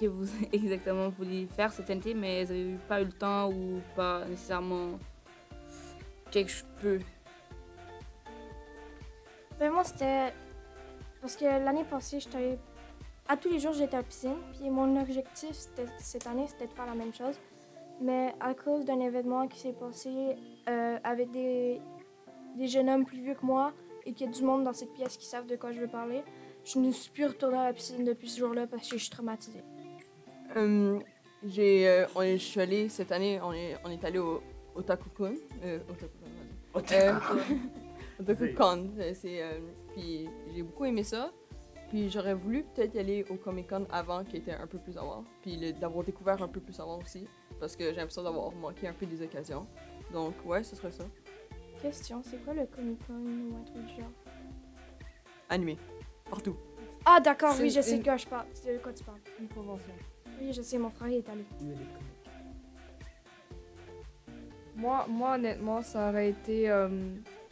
que 0.00 0.06
vous 0.06 0.28
exactement 0.52 1.08
vouliez 1.10 1.46
faire 1.46 1.72
cet 1.72 1.90
été, 1.90 2.14
mais 2.14 2.44
vous 2.44 2.52
n'avez 2.52 2.76
pas 2.88 3.00
eu 3.00 3.04
le 3.04 3.12
temps 3.12 3.50
ou 3.50 3.80
pas 3.94 4.24
nécessairement 4.24 4.98
quelque 6.30 6.52
peu. 6.80 6.98
Ben 9.58 9.70
moi, 9.70 9.84
c'était. 9.84 10.32
Parce 11.20 11.36
que 11.36 11.44
l'année 11.44 11.84
passée, 11.84 12.20
j'étais. 12.20 12.58
À 13.28 13.36
tous 13.36 13.50
les 13.50 13.60
jours, 13.60 13.72
j'étais 13.72 13.94
à 13.94 13.98
la 13.98 14.04
piscine. 14.04 14.36
Puis 14.52 14.70
mon 14.70 15.00
objectif 15.00 15.54
cette 15.98 16.26
année, 16.26 16.46
c'était 16.48 16.66
de 16.66 16.72
faire 16.72 16.86
la 16.86 16.94
même 16.94 17.12
chose. 17.12 17.38
Mais 18.00 18.34
à 18.40 18.54
cause 18.54 18.84
d'un 18.86 18.98
événement 19.00 19.46
qui 19.46 19.60
s'est 19.60 19.74
passé 19.74 20.36
euh, 20.68 20.98
avec 21.04 21.30
des, 21.30 21.80
des 22.56 22.66
jeunes 22.66 22.88
hommes 22.88 23.04
plus 23.04 23.20
vieux 23.20 23.34
que 23.34 23.44
moi 23.44 23.72
et 24.06 24.14
qu'il 24.14 24.26
y 24.26 24.30
a 24.30 24.32
du 24.32 24.42
monde 24.42 24.64
dans 24.64 24.72
cette 24.72 24.94
pièce 24.94 25.18
qui 25.18 25.26
savent 25.26 25.46
de 25.46 25.56
quoi 25.56 25.72
je 25.72 25.80
veux 25.80 25.86
parler, 25.86 26.22
je 26.64 26.78
ne 26.78 26.90
suis 26.90 27.10
plus 27.10 27.26
retournée 27.26 27.58
à 27.58 27.64
la 27.64 27.72
piscine 27.74 28.04
depuis 28.04 28.30
ce 28.30 28.38
jour-là 28.38 28.66
parce 28.66 28.88
que 28.88 28.96
je 28.96 29.02
suis 29.02 29.10
traumatisée. 29.10 29.62
Euh, 30.56 30.98
j'ai, 31.46 31.88
euh, 31.88 32.06
on 32.14 32.22
est, 32.22 32.38
je 32.38 32.44
suis 32.44 32.60
allée 32.60 32.88
cette 32.88 33.12
année, 33.12 33.40
on 33.42 33.52
est, 33.52 33.76
on 33.84 33.90
est 33.90 34.04
allé 34.04 34.18
au 34.18 34.42
Otakukun. 34.74 35.34
Euh, 35.64 35.78
Otakukun. 36.78 36.90
Euh, 36.92 37.14
euh, 39.00 39.14
c'est. 39.14 39.42
puis 39.94 40.28
j'ai 40.54 40.62
beaucoup 40.62 40.84
aimé 40.84 41.02
ça. 41.02 41.30
Puis 41.88 42.08
j'aurais 42.08 42.34
voulu 42.34 42.62
peut-être 42.74 42.94
y 42.94 42.98
aller 43.00 43.24
au 43.30 43.34
Comic 43.34 43.68
Con 43.68 43.84
avant, 43.90 44.22
qui 44.22 44.36
était 44.36 44.52
un 44.52 44.66
peu 44.66 44.78
plus 44.78 44.96
avant. 44.96 45.24
Puis 45.42 45.56
le- 45.56 45.72
d'avoir 45.72 46.04
découvert 46.04 46.40
un 46.40 46.46
peu 46.48 46.60
plus 46.60 46.78
avant 46.78 46.98
aussi. 46.98 47.26
Parce 47.58 47.74
que 47.74 47.84
j'ai 47.84 47.96
l'impression 47.96 48.22
d'avoir 48.22 48.52
manqué 48.52 48.86
un 48.86 48.92
peu 48.92 49.06
des 49.06 49.20
occasions. 49.22 49.66
Donc 50.12 50.34
ouais, 50.44 50.62
ce 50.62 50.76
serait 50.76 50.92
ça. 50.92 51.04
Question, 51.82 52.22
c'est 52.22 52.42
quoi 52.44 52.54
le 52.54 52.66
Comic 52.66 52.98
Con 53.06 53.14
ou 53.14 53.56
un 53.56 53.64
truc 53.64 53.86
du 53.86 53.96
genre? 54.00 54.10
Animé. 55.48 55.76
Partout. 56.28 56.56
Ah 57.04 57.18
d'accord, 57.18 57.54
C'est 57.54 57.62
oui, 57.62 57.70
je 57.70 57.80
sais 57.80 57.92
une- 57.96 58.00
de 58.00 58.04
quoi 58.04 58.16
je 58.18 58.26
parle. 58.26 58.46
De 58.64 58.78
quoi 58.78 58.92
tu 58.92 59.02
parles. 59.02 59.18
Une 59.40 59.48
convention. 59.48 59.92
Oui, 60.40 60.52
je 60.52 60.62
sais, 60.62 60.78
mon 60.78 60.90
frère 60.90 61.08
il 61.08 61.18
est 61.18 61.28
allé. 61.28 61.44
Moi, 64.74 65.04
moi, 65.08 65.34
honnêtement, 65.34 65.82
ça 65.82 66.08
aurait 66.08 66.30
été 66.30 66.70
euh, 66.70 66.88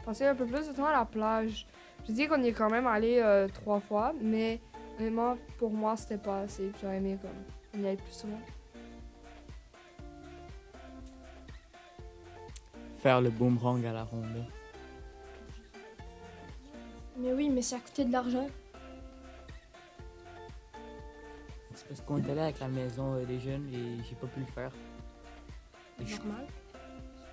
passer 0.05 0.25
un 0.25 0.35
peu 0.35 0.47
plus 0.47 0.69
de 0.69 0.73
temps 0.73 0.87
à 0.87 0.93
la 0.93 1.05
plage. 1.05 1.67
Je 2.07 2.13
dis 2.13 2.27
qu'on 2.27 2.43
y 2.43 2.49
est 2.49 2.53
quand 2.53 2.71
même 2.71 2.87
allé 2.87 3.19
euh, 3.19 3.49
trois 3.49 3.81
fois, 3.81 4.15
mais 4.21 4.61
honnêtement, 4.99 5.37
pour 5.59 5.71
moi, 5.71 5.97
c'était 5.97 6.17
pas 6.17 6.41
assez. 6.41 6.73
J'aurais 6.81 6.97
aimé 6.97 7.19
comme 7.21 7.31
on 7.75 7.85
y 7.85 7.89
aille 7.89 7.97
plus 7.97 8.13
souvent. 8.13 8.41
Faire 12.97 13.21
le 13.21 13.29
boomerang 13.29 13.85
à 13.85 13.93
la 13.93 14.05
ronde. 14.05 14.45
Mais 17.19 17.33
oui, 17.33 17.51
mais 17.51 17.63
ça 17.63 17.77
a 17.77 17.81
coûté 17.81 18.05
de 18.05 18.13
l'argent. 18.13 18.49
C'est 21.79 21.87
parce 21.87 22.01
qu'on 22.01 22.19
est 22.19 22.29
allé 22.31 22.41
avec 22.41 22.59
la 22.59 22.67
maison 22.69 23.15
euh, 23.15 23.25
des 23.25 23.39
jeunes 23.39 23.69
et 23.73 24.03
j'ai 24.09 24.17
pas 24.17 24.27
pu 24.27 24.41
le 24.41 24.47
faire. 24.47 24.73
Et 26.03 26.07
je- 26.07 26.17
Normal. 26.17 26.47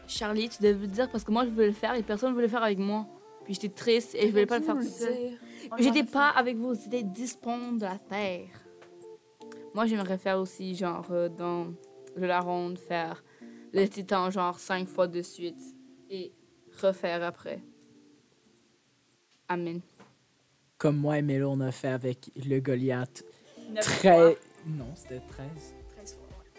Charlie, 0.07 0.49
tu 0.49 0.61
devais 0.61 0.79
le 0.81 0.87
dire 0.87 1.09
parce 1.09 1.23
que 1.23 1.31
moi 1.31 1.45
je 1.45 1.49
voulais 1.49 1.65
le 1.67 1.73
faire 1.73 1.95
et 1.95 2.03
personne 2.03 2.29
ne 2.29 2.33
voulait 2.35 2.45
le 2.45 2.51
faire 2.51 2.61
avec 2.63 2.77
moi. 2.77 3.07
Puis 3.43 3.55
j'étais 3.55 3.69
triste 3.69 4.13
et 4.15 4.27
je 4.27 4.31
voulais 4.31 4.45
pas 4.45 4.59
le 4.59 4.65
faire 4.65 4.75
tout 4.75 4.83
seul. 4.83 5.31
J'étais 5.79 6.03
pas 6.03 6.29
avec 6.29 6.57
vous, 6.57 6.75
c'était 6.75 7.01
10 7.03 7.35
ponts 7.37 7.71
de 7.73 7.81
la 7.81 7.97
terre. 7.97 8.47
Moi, 9.73 9.87
j'aimerais 9.87 10.17
faire 10.19 10.39
aussi, 10.39 10.75
genre, 10.75 11.05
euh, 11.11 11.27
dans 11.27 11.73
le 12.15 12.27
La 12.27 12.39
Ronde, 12.39 12.77
faire 12.77 13.23
le 13.73 13.85
titan, 13.87 14.29
genre, 14.29 14.57
5 14.59 14.87
fois 14.87 15.07
de 15.07 15.21
suite. 15.21 15.59
Et 16.09 16.31
refaire 16.81 17.23
après. 17.23 17.61
Amen. 19.47 19.81
Comme 20.77 20.97
moi 20.97 21.17
et 21.17 21.21
Mélo, 21.21 21.49
on 21.51 21.59
a 21.61 21.71
fait 21.71 21.87
avec 21.89 22.31
le 22.47 22.59
Goliath. 22.59 23.23
Très... 23.81 24.37
Non, 24.65 24.87
c'était 24.95 25.19
13. 25.19 25.47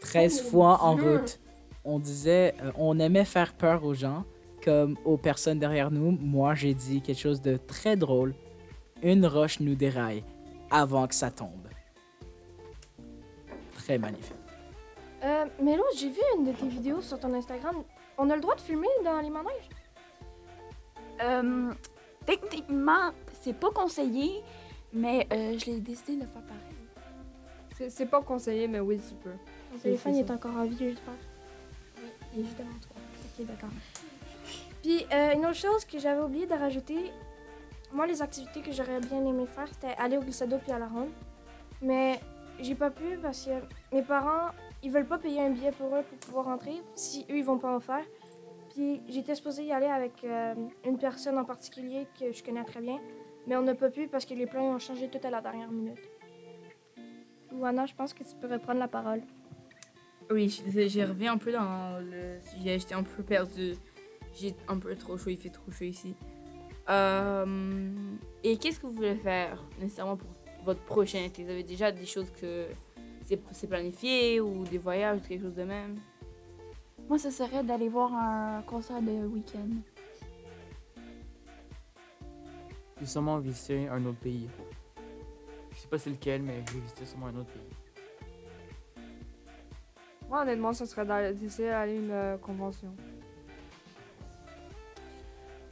13 0.00 0.42
fois 0.42 0.82
en 0.82 0.96
route. 0.96 1.40
On 1.84 1.98
disait, 1.98 2.54
euh, 2.62 2.72
on 2.76 2.98
aimait 2.98 3.24
faire 3.24 3.54
peur 3.54 3.84
aux 3.84 3.94
gens, 3.94 4.24
comme 4.64 4.96
aux 5.04 5.16
personnes 5.16 5.58
derrière 5.58 5.90
nous. 5.90 6.12
Moi, 6.12 6.54
j'ai 6.54 6.74
dit 6.74 7.00
quelque 7.00 7.18
chose 7.18 7.40
de 7.40 7.56
très 7.56 7.96
drôle. 7.96 8.34
Une 9.02 9.26
roche 9.26 9.60
nous 9.60 9.74
déraille 9.74 10.24
avant 10.70 11.06
que 11.06 11.14
ça 11.14 11.30
tombe. 11.30 11.68
Très 13.74 13.98
magnifique. 13.98 14.34
Euh, 15.24 15.46
mais 15.62 15.76
là, 15.76 15.82
j'ai 15.96 16.10
vu 16.10 16.20
une 16.36 16.44
de 16.44 16.52
tes 16.52 16.68
vidéos 16.68 17.00
sur 17.00 17.18
ton 17.18 17.32
Instagram. 17.34 17.82
On 18.18 18.30
a 18.30 18.34
le 18.34 18.40
droit 18.40 18.54
de 18.54 18.60
filmer 18.60 18.88
dans 19.04 19.20
les 19.20 19.30
manèges? 19.30 19.68
Euh, 21.22 21.72
techniquement, 22.24 23.10
c'est 23.40 23.54
pas 23.54 23.70
conseillé, 23.70 24.42
mais 24.92 25.26
euh, 25.32 25.58
je 25.58 25.66
l'ai 25.66 25.80
décidé 25.80 26.16
de 26.16 26.20
le 26.22 26.26
faire 26.26 26.42
pareil. 26.42 26.65
C'est 27.88 28.06
pas 28.06 28.22
conseillé, 28.22 28.68
mais 28.68 28.80
oui, 28.80 28.98
tu 28.98 29.14
peux. 29.16 29.30
Mon 29.72 29.78
téléphone 29.78 30.14
est 30.16 30.26
ça. 30.26 30.34
encore 30.34 30.56
en 30.56 30.64
vie, 30.64 30.76
j'espère. 30.78 31.14
Oui, 31.98 32.08
il 32.34 32.40
est 32.40 32.44
juste 32.44 32.58
devant 32.58 32.70
toi. 32.70 32.96
Ok, 33.38 33.46
d'accord. 33.46 33.70
Puis, 34.82 35.04
euh, 35.12 35.34
une 35.34 35.44
autre 35.44 35.56
chose 35.56 35.84
que 35.84 35.98
j'avais 35.98 36.22
oublié 36.22 36.46
de 36.46 36.54
rajouter, 36.54 37.10
moi, 37.92 38.06
les 38.06 38.22
activités 38.22 38.60
que 38.62 38.72
j'aurais 38.72 39.00
bien 39.00 39.24
aimé 39.24 39.44
faire, 39.46 39.68
c'était 39.68 39.94
aller 39.98 40.16
au 40.16 40.20
glissado 40.20 40.56
puis 40.58 40.72
à 40.72 40.78
la 40.78 40.86
ronde. 40.86 41.10
Mais 41.82 42.20
j'ai 42.60 42.74
pas 42.74 42.90
pu 42.90 43.18
parce 43.20 43.44
que 43.44 43.94
mes 43.94 44.02
parents, 44.02 44.52
ils 44.82 44.90
veulent 44.90 45.06
pas 45.06 45.18
payer 45.18 45.42
un 45.42 45.50
billet 45.50 45.72
pour 45.72 45.94
eux 45.94 46.02
pour 46.02 46.18
pouvoir 46.18 46.46
rentrer 46.46 46.82
si 46.94 47.26
eux, 47.30 47.36
ils 47.36 47.44
vont 47.44 47.58
pas 47.58 47.74
en 47.74 47.80
faire. 47.80 48.04
Puis, 48.70 49.02
j'étais 49.08 49.34
supposée 49.34 49.64
y 49.64 49.72
aller 49.72 49.86
avec 49.86 50.24
euh, 50.24 50.54
une 50.84 50.98
personne 50.98 51.36
en 51.38 51.44
particulier 51.44 52.06
que 52.18 52.32
je 52.32 52.42
connais 52.42 52.64
très 52.64 52.80
bien, 52.80 53.00
mais 53.46 53.56
on 53.56 53.62
n'a 53.62 53.74
pas 53.74 53.90
pu 53.90 54.06
parce 54.06 54.24
que 54.24 54.34
les 54.34 54.46
plans 54.46 54.74
ont 54.74 54.78
changé 54.78 55.08
tout 55.08 55.20
à 55.26 55.30
la 55.30 55.40
dernière 55.40 55.70
minute. 55.70 55.98
Ouana, 57.56 57.86
je 57.86 57.94
pense 57.94 58.12
que 58.12 58.22
tu 58.22 58.34
pourrais 58.40 58.58
prendre 58.58 58.80
la 58.80 58.88
parole. 58.88 59.22
Oui, 60.30 60.62
j'ai 60.66 61.04
revu 61.04 61.26
un 61.26 61.38
peu 61.38 61.52
dans 61.52 61.98
le 62.00 62.40
sujet. 62.42 62.78
J'étais 62.78 62.94
un 62.94 63.02
peu 63.02 63.22
perdue. 63.22 63.74
J'ai 64.34 64.54
un 64.68 64.78
peu 64.78 64.94
trop 64.96 65.16
chaud, 65.16 65.30
il 65.30 65.38
fait 65.38 65.50
trop 65.50 65.70
chaud 65.70 65.84
ici. 65.84 66.14
Euh, 66.88 67.90
et 68.44 68.56
qu'est-ce 68.58 68.78
que 68.78 68.86
vous 68.86 68.92
voulez 68.92 69.16
faire 69.16 69.64
nécessairement 69.80 70.16
pour 70.16 70.28
votre 70.64 70.82
prochain 70.82 71.24
été? 71.24 71.42
Vous 71.42 71.50
avez 71.50 71.62
déjà 71.62 71.90
des 71.90 72.06
choses 72.06 72.30
que 72.30 72.66
c'est 73.22 73.66
planifié 73.66 74.40
ou 74.40 74.64
des 74.64 74.78
voyages 74.78 75.18
ou 75.18 75.28
quelque 75.28 75.42
chose 75.42 75.54
de 75.54 75.64
même? 75.64 75.96
Moi, 77.08 77.18
ce 77.18 77.30
serait 77.30 77.62
d'aller 77.62 77.88
voir 77.88 78.12
un 78.14 78.62
concert 78.62 79.00
de 79.00 79.26
week-end. 79.26 79.68
J'ai 83.00 83.07
sûrement 83.07 83.38
visité 83.38 83.88
un 83.88 84.04
autre 84.07 84.18
pays. 84.18 84.48
Je 85.77 85.81
sais 85.83 85.89
pas 85.89 85.99
c'est 85.99 86.11
lequel, 86.11 86.43
mais 86.43 86.64
j'ai 86.72 86.81
visité 86.81 87.05
sûrement 87.05 87.27
un 87.27 87.37
autre 87.37 87.51
pays. 87.53 89.05
Moi, 90.29 90.41
honnêtement, 90.43 90.72
ça 90.72 90.87
serait 90.87 91.05
d'aller- 91.07 91.35
d'essayer 91.35 91.68
d'aller 91.68 91.93
à 91.93 91.95
une 91.97 92.11
euh, 92.11 92.37
convention. 92.39 92.93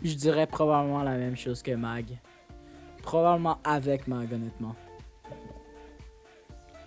Je 0.03 0.13
dirais 0.15 0.47
probablement 0.47 1.03
la 1.03 1.17
même 1.17 1.37
chose 1.37 1.63
que 1.63 1.73
Mag. 1.73 2.19
Probablement 3.03 3.59
avec 3.65 4.07
Mag, 4.07 4.31
honnêtement. 4.33 4.77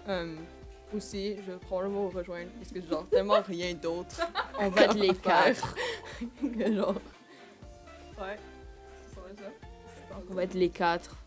Euh, 0.07 0.35
aussi, 0.95 1.35
je 1.37 1.51
vais 1.51 1.57
probablement 1.57 2.07
vous 2.07 2.17
rejoindre 2.17 2.49
parce 2.59 2.71
que 2.71 2.81
genre 2.81 3.05
tellement 3.09 3.41
rien 3.41 3.73
d'autre. 3.73 4.21
On 4.59 4.69
va 4.69 4.83
être 4.83 4.95
les 4.97 5.13
quatre. 5.15 5.75
que 6.41 6.73
genre. 6.75 6.93
Ouais, 8.19 8.37
ça 9.09 9.15
serait 9.15 9.35
ça. 9.35 10.15
On 10.29 10.33
va 10.33 10.43
être 10.43 10.53
les 10.53 10.69
quatre. 10.69 11.17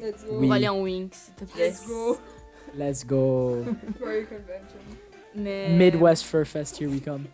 Let's 0.00 0.24
go. 0.24 0.36
On 0.40 0.46
va 0.48 0.54
aller 0.56 0.68
en 0.68 0.80
Wings, 0.82 1.10
s'il 1.12 1.34
te 1.34 1.44
plaît. 1.44 1.68
Let's 1.68 1.86
go. 1.86 2.16
Let's 2.74 3.06
go. 3.06 3.64
Furry 3.98 4.24
convention. 4.26 4.78
Mais... 5.34 5.70
Midwest 5.76 6.24
Fur 6.24 6.44
Fest, 6.46 6.80
here 6.80 6.90
we 6.90 7.00
come. 7.02 7.24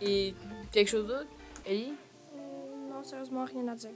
Et 0.00 0.34
quelque 0.72 0.88
chose 0.88 1.06
d'autre 1.06 1.26
Ellie, 1.66 1.92
Euh, 2.34 2.90
Non, 2.90 3.02
sérieusement, 3.02 3.44
rien 3.44 3.66
à 3.68 3.74
dire. 3.74 3.90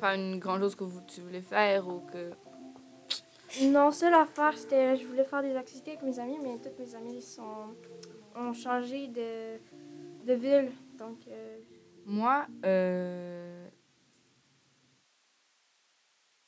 pas 0.00 0.14
une 0.14 0.38
grande 0.38 0.60
chose 0.60 0.74
que 0.74 0.84
vous, 0.84 1.00
tu 1.06 1.20
voulais 1.20 1.40
faire 1.42 1.86
ou 1.88 2.00
que. 2.12 2.30
Non, 3.66 3.92
seule 3.92 4.14
affaire, 4.14 4.56
c'était 4.58 4.96
je 4.96 5.06
voulais 5.06 5.24
faire 5.24 5.42
des 5.42 5.54
activités 5.54 5.92
avec 5.92 6.02
mes 6.02 6.18
amis, 6.18 6.38
mais 6.42 6.56
toutes 6.62 6.78
mes 6.78 6.94
amis 6.96 7.22
sont, 7.22 7.42
ont 8.36 8.52
changé 8.52 9.06
de, 9.08 9.58
de 10.26 10.32
ville. 10.34 10.70
Donc, 10.98 11.18
euh, 11.28 11.58
Moi, 12.04 12.46
euh, 12.66 13.43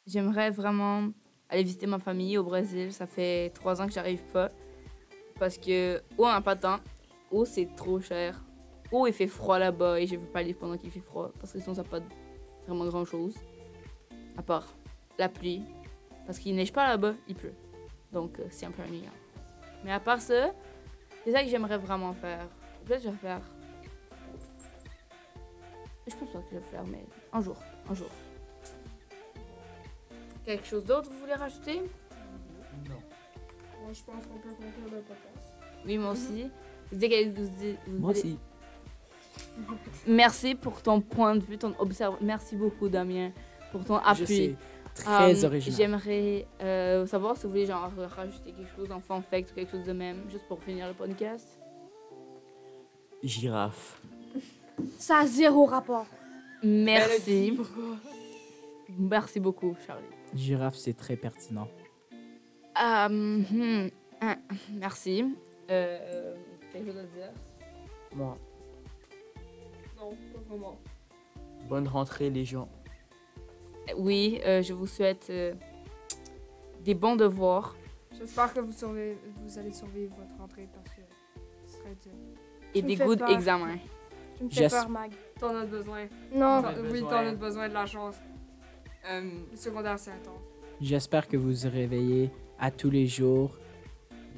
j'aimerais 0.07 0.51
vraiment 0.51 1.09
aller 1.49 1.63
visiter 1.63 1.87
ma 1.87 1.99
famille 1.99 2.39
au 2.39 2.45
Brésil. 2.45 2.93
Ça 2.93 3.07
fait 3.07 3.51
trois 3.51 3.81
ans 3.81 3.87
que 3.87 3.93
j'arrive 3.93 4.23
pas. 4.33 4.51
Parce 5.39 5.59
que, 5.59 6.03
ou 6.17 6.25
on 6.25 6.29
n'a 6.29 6.41
pas 6.41 6.55
de 6.55 6.61
temps, 6.61 6.79
ou 7.31 7.45
c'est 7.45 7.69
trop 7.77 8.01
cher, 8.01 8.43
ou 8.91 9.07
il 9.07 9.13
fait 9.13 9.27
froid 9.27 9.59
là-bas 9.59 10.01
et 10.01 10.07
je 10.07 10.17
veux 10.17 10.27
pas 10.27 10.39
aller 10.39 10.55
pendant 10.55 10.77
qu'il 10.77 10.91
fait 10.91 11.01
froid. 11.01 11.31
Parce 11.39 11.53
que 11.53 11.61
sinon, 11.61 11.75
ça 11.75 11.83
n'a 11.83 11.89
pas 11.89 12.01
vraiment 12.67 12.87
grand-chose. 12.87 13.35
À 14.37 14.43
part 14.43 14.67
la 15.19 15.29
pluie. 15.29 15.63
Parce 16.25 16.39
qu'il 16.39 16.55
neige 16.57 16.73
pas 16.73 16.89
là-bas, 16.89 17.15
il 17.29 17.35
pleut. 17.35 17.55
Donc, 18.13 18.39
euh, 18.39 18.47
c'est 18.51 18.67
un 18.67 18.71
peu 18.71 18.83
ennuyant. 18.83 19.11
Mais 19.85 19.93
à 19.93 20.01
part 20.01 20.21
ça, 20.21 20.53
c'est 21.25 21.33
ça 21.33 21.43
que 21.43 21.49
j'aimerais 21.49 21.79
vraiment 21.79 22.13
faire. 22.15 22.49
Peut-être 22.85 23.03
que 23.03 23.09
je 23.09 23.11
vais 23.11 23.19
faire 23.19 23.41
je 26.07 26.15
pense 26.15 26.31
pas 26.31 26.39
que 26.39 26.45
je 26.53 26.57
vais 26.57 26.63
faire, 26.63 26.85
mais 26.87 27.05
un 27.33 27.41
jour, 27.41 27.57
un 27.89 27.95
jour. 27.95 28.11
Quelque 30.47 30.67
chose 30.67 30.85
d'autre 30.85 31.11
vous 31.11 31.19
voulez 31.19 31.35
rajouter? 31.35 31.81
Non. 32.89 32.95
Moi, 33.83 33.93
je 33.93 34.03
pense 34.05 34.25
qu'on 34.27 34.39
peut 34.39 34.49
conclure 34.55 34.85
le 34.95 35.01
podcast. 35.03 35.53
Oui, 35.85 35.99
moi 35.99 36.13
aussi. 36.13 36.49
Vous 36.93 36.97
dites 36.99 37.37
vous 37.37 37.49
dites- 37.59 37.79
vous 37.87 37.99
Moi 37.99 38.11
aussi. 38.13 38.39
Merci 40.07 40.55
pour 40.55 40.81
ton 40.83 41.01
point 41.01 41.35
de 41.35 41.41
vue, 41.43 41.59
ton 41.59 41.75
observation. 41.79 42.25
Merci 42.25 42.57
beaucoup, 42.57 42.89
Damien, 42.89 43.33
pour 43.73 43.85
ton 43.85 43.99
Je 43.99 44.23
appui. 44.23 44.27
sais. 44.27 44.55
Très 44.95 45.45
Euh, 45.45 45.47
original. 45.47 45.77
J'aimerais 45.77 46.47
euh, 46.63 47.07
savoir 47.07 47.37
si 47.37 47.43
vous 47.43 47.51
voulez 47.51 47.67
genre 47.67 47.91
rajouter 48.17 48.53
quelque 48.53 48.75
chose, 48.77 48.91
un 48.91 49.01
fun 49.01 49.21
fact 49.21 49.51
ou 49.51 49.55
quelque 49.55 49.71
chose 49.73 49.85
de 49.85 49.93
même, 49.93 50.23
juste 50.31 50.47
pour 50.49 50.63
finir 50.63 50.87
le 50.89 50.95
podcast. 50.95 51.47
Girafe. 53.23 54.01
ça 54.99 55.19
a 55.19 55.27
zéro 55.27 55.67
rapport. 55.67 56.07
Merci. 56.63 57.59
Merci 58.99 59.41
beaucoup, 59.41 59.75
Charlie. 59.87 60.05
Girafe, 60.35 60.77
c'est 60.77 60.95
très 60.95 61.17
pertinent. 61.17 61.69
Euh, 62.83 63.09
hmm, 63.09 63.89
ah, 64.21 64.37
merci. 64.75 65.25
Euh, 65.71 66.35
quelque 66.73 66.87
chose 66.93 66.99
à 66.99 67.03
dire? 67.05 67.33
Moi. 68.15 68.37
Non, 69.99 70.11
pas 70.11 70.41
vraiment. 70.49 70.77
Bonne 71.69 71.89
rentrée, 71.89 72.31
les 72.31 72.45
gens. 72.45 72.69
Oui, 73.97 74.41
euh, 74.45 74.63
je 74.63 74.73
vous 74.73 74.87
souhaite 74.87 75.29
euh, 75.31 75.55
des 76.85 76.95
bons 76.95 77.17
devoirs 77.17 77.77
J'espère 78.19 78.53
que 78.55 78.61
vous, 78.61 78.73
survivez- 78.73 79.19
vous 79.45 79.59
allez 79.59 79.73
survivre 79.73 80.15
votre 80.17 80.39
rentrée 80.41 80.69
parce 80.75 80.89
que 80.97 81.03
ce 81.67 81.77
serait 81.79 81.95
dur. 82.03 82.13
et 82.75 82.79
Tu 82.81 82.83
me 82.83 82.89
des 82.89 82.97
fais 82.97 83.05
good 83.05 83.19
peur. 83.19 83.31
examens. 83.31 83.77
Tu 84.39 84.45
me 84.45 84.49
fais 84.51 84.69
peur, 84.69 84.89
Mag. 84.89 85.13
T'en 85.39 85.55
as 85.55 85.67
besoin. 85.67 86.07
Non, 86.35 86.63
oui, 86.91 87.01
t'en 87.03 87.17
as 87.19 87.35
besoin 87.35 87.69
de 87.69 87.75
la 87.75 87.85
chance. 87.87 88.17
Euh, 89.09 89.21
Le 89.51 89.57
secondaire, 89.57 89.99
c'est 89.99 90.11
intense. 90.11 90.41
J'espère 90.81 91.27
que 91.29 91.37
vous 91.37 91.53
vous 91.53 91.71
réveillez 91.71 92.31
à 92.59 92.71
tous 92.71 92.91
les 92.91 93.07
jours 93.07 93.51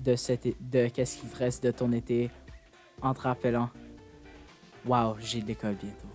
de, 0.04 0.14
cet 0.14 0.46
é- 0.46 0.56
de 0.60 0.88
qu'est-ce 0.88 1.18
qu'il 1.18 1.28
te 1.28 1.36
reste 1.36 1.64
de 1.64 1.70
ton 1.70 1.92
été 1.92 2.30
en 3.02 3.14
te 3.14 3.20
rappelant 3.22 3.70
Waouh, 4.86 5.16
j'ai 5.18 5.40
de 5.40 5.46
l'école 5.46 5.74
bientôt. 5.74 6.06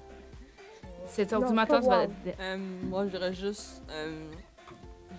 7 1.08 1.34
heures 1.34 1.42
Non, 1.42 1.48
du 1.50 1.54
matin, 1.54 1.76
pas 1.76 1.82
ça 1.82 1.90
va 1.90 1.98
wow. 1.98 2.04
être... 2.26 2.40
euh, 2.40 2.58
moi, 2.86 3.06
je 3.06 3.10
dirais 3.12 3.34
juste. 3.34 3.84
euh, 3.92 4.32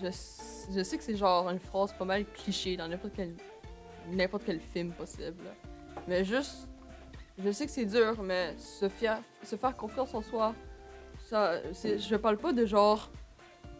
je, 0.03 0.07
je 0.74 0.82
sais 0.82 0.97
que 0.99 1.05
c'est 1.05 1.16
genre 1.16 1.49
une 1.51 1.59
phrase 1.61 1.93
pas 1.93 2.05
mal 2.05 2.24
cliché 2.32 2.76
dans 2.76 2.89
n'importe 2.89 3.12
quel, 3.14 3.35
n'importe 4.11 4.45
quel 4.47 4.61
film 4.61 4.93
possible. 4.93 5.45
là. 5.45 5.53
Mais 6.09 6.24
juste. 6.24 6.68
Je 7.37 7.51
sais 7.51 7.66
que 7.66 7.72
c'est 7.72 7.85
dur, 7.87 8.22
mais 8.22 8.55
se, 8.59 8.89
fier, 8.89 9.18
se 9.43 9.57
faire 9.57 9.76
confiance 9.76 10.14
en 10.14 10.22
soi, 10.22 10.55
ça, 11.28 11.55
c'est, 11.72 11.99
je 11.99 12.14
parle 12.16 12.37
pas 12.39 12.53
de 12.53 12.64
genre 12.64 13.11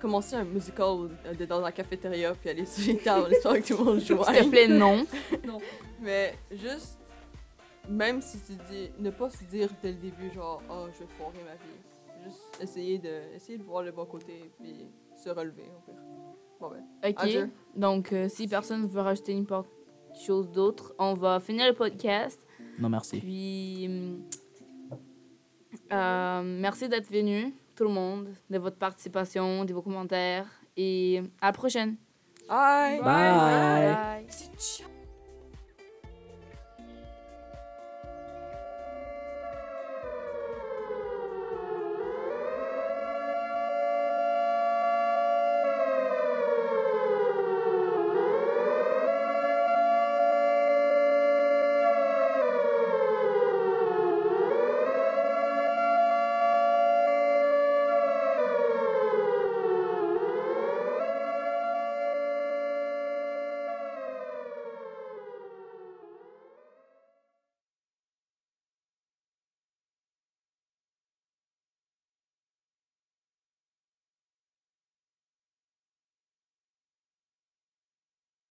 commencer 0.05 0.37
un 0.37 0.45
musical 0.45 1.09
euh, 1.25 1.35
de- 1.35 1.47
dans 1.47 1.61
la 1.61 1.73
cafétéria 1.73 2.35
puis 2.35 2.51
aller 2.51 2.67
sur 2.67 2.93
les 2.93 2.99
tables, 2.99 3.33
histoire 3.33 3.55
que 3.57 3.67
tout 3.67 3.79
le 3.79 3.85
monde 3.85 4.01
joue. 4.01 4.23
S'il 4.23 4.45
te 4.45 4.49
plaît, 4.51 4.69
non. 4.69 5.07
Mais 6.03 6.35
juste, 6.53 6.99
même 7.89 8.21
si 8.21 8.39
tu 8.47 8.53
dis, 8.71 8.91
ne 8.99 9.09
pas 9.11 9.31
se 9.31 9.45
dire 9.45 9.71
dès 9.83 9.93
le 9.93 9.99
début, 9.99 10.31
genre, 10.35 10.63
oh, 10.71 10.87
je 10.93 10.99
vais 11.01 11.11
foirer 11.17 11.39
ma 11.47 11.55
vie. 11.55 11.81
Juste 12.25 12.59
essayer 12.61 12.99
de, 12.99 13.35
essayer 13.35 13.57
de 13.57 13.63
voir 13.63 13.83
le 13.83 13.93
bon 13.93 14.05
côté, 14.05 14.51
puis 14.61 14.75
se 15.17 15.31
relever, 15.31 15.65
au 15.75 15.81
pire. 15.91 16.01
Bon 16.61 16.69
ben, 16.71 16.85
Ok. 17.11 17.15
Adieu. 17.25 17.51
Donc, 17.75 18.13
euh, 18.13 18.29
si 18.29 18.47
personne 18.47 18.87
veut 18.87 19.01
rajouter 19.01 19.35
n'importe 19.35 19.69
chose 20.27 20.51
d'autre, 20.51 20.95
on 20.99 21.15
va 21.15 21.41
finir 21.41 21.67
le 21.67 21.73
podcast. 21.75 22.47
Non, 22.79 22.89
merci. 22.91 23.19
Puis, 23.21 23.87
hum, 23.89 24.23
euh, 25.93 26.43
merci 26.61 26.89
d'être 26.89 27.11
venu, 27.11 27.53
tout 27.75 27.85
le 27.85 27.91
monde, 27.91 28.29
de 28.51 28.59
votre 28.59 28.77
participation, 28.77 29.65
de 29.65 29.73
vos 29.73 29.83
commentaires. 29.83 30.47
Et 30.77 31.23
à 31.41 31.47
la 31.47 31.53
prochaine. 31.53 31.97
bye! 32.49 33.01
Bye. 33.01 33.05
Bye. 33.05 34.27
Chiant. 34.59 34.94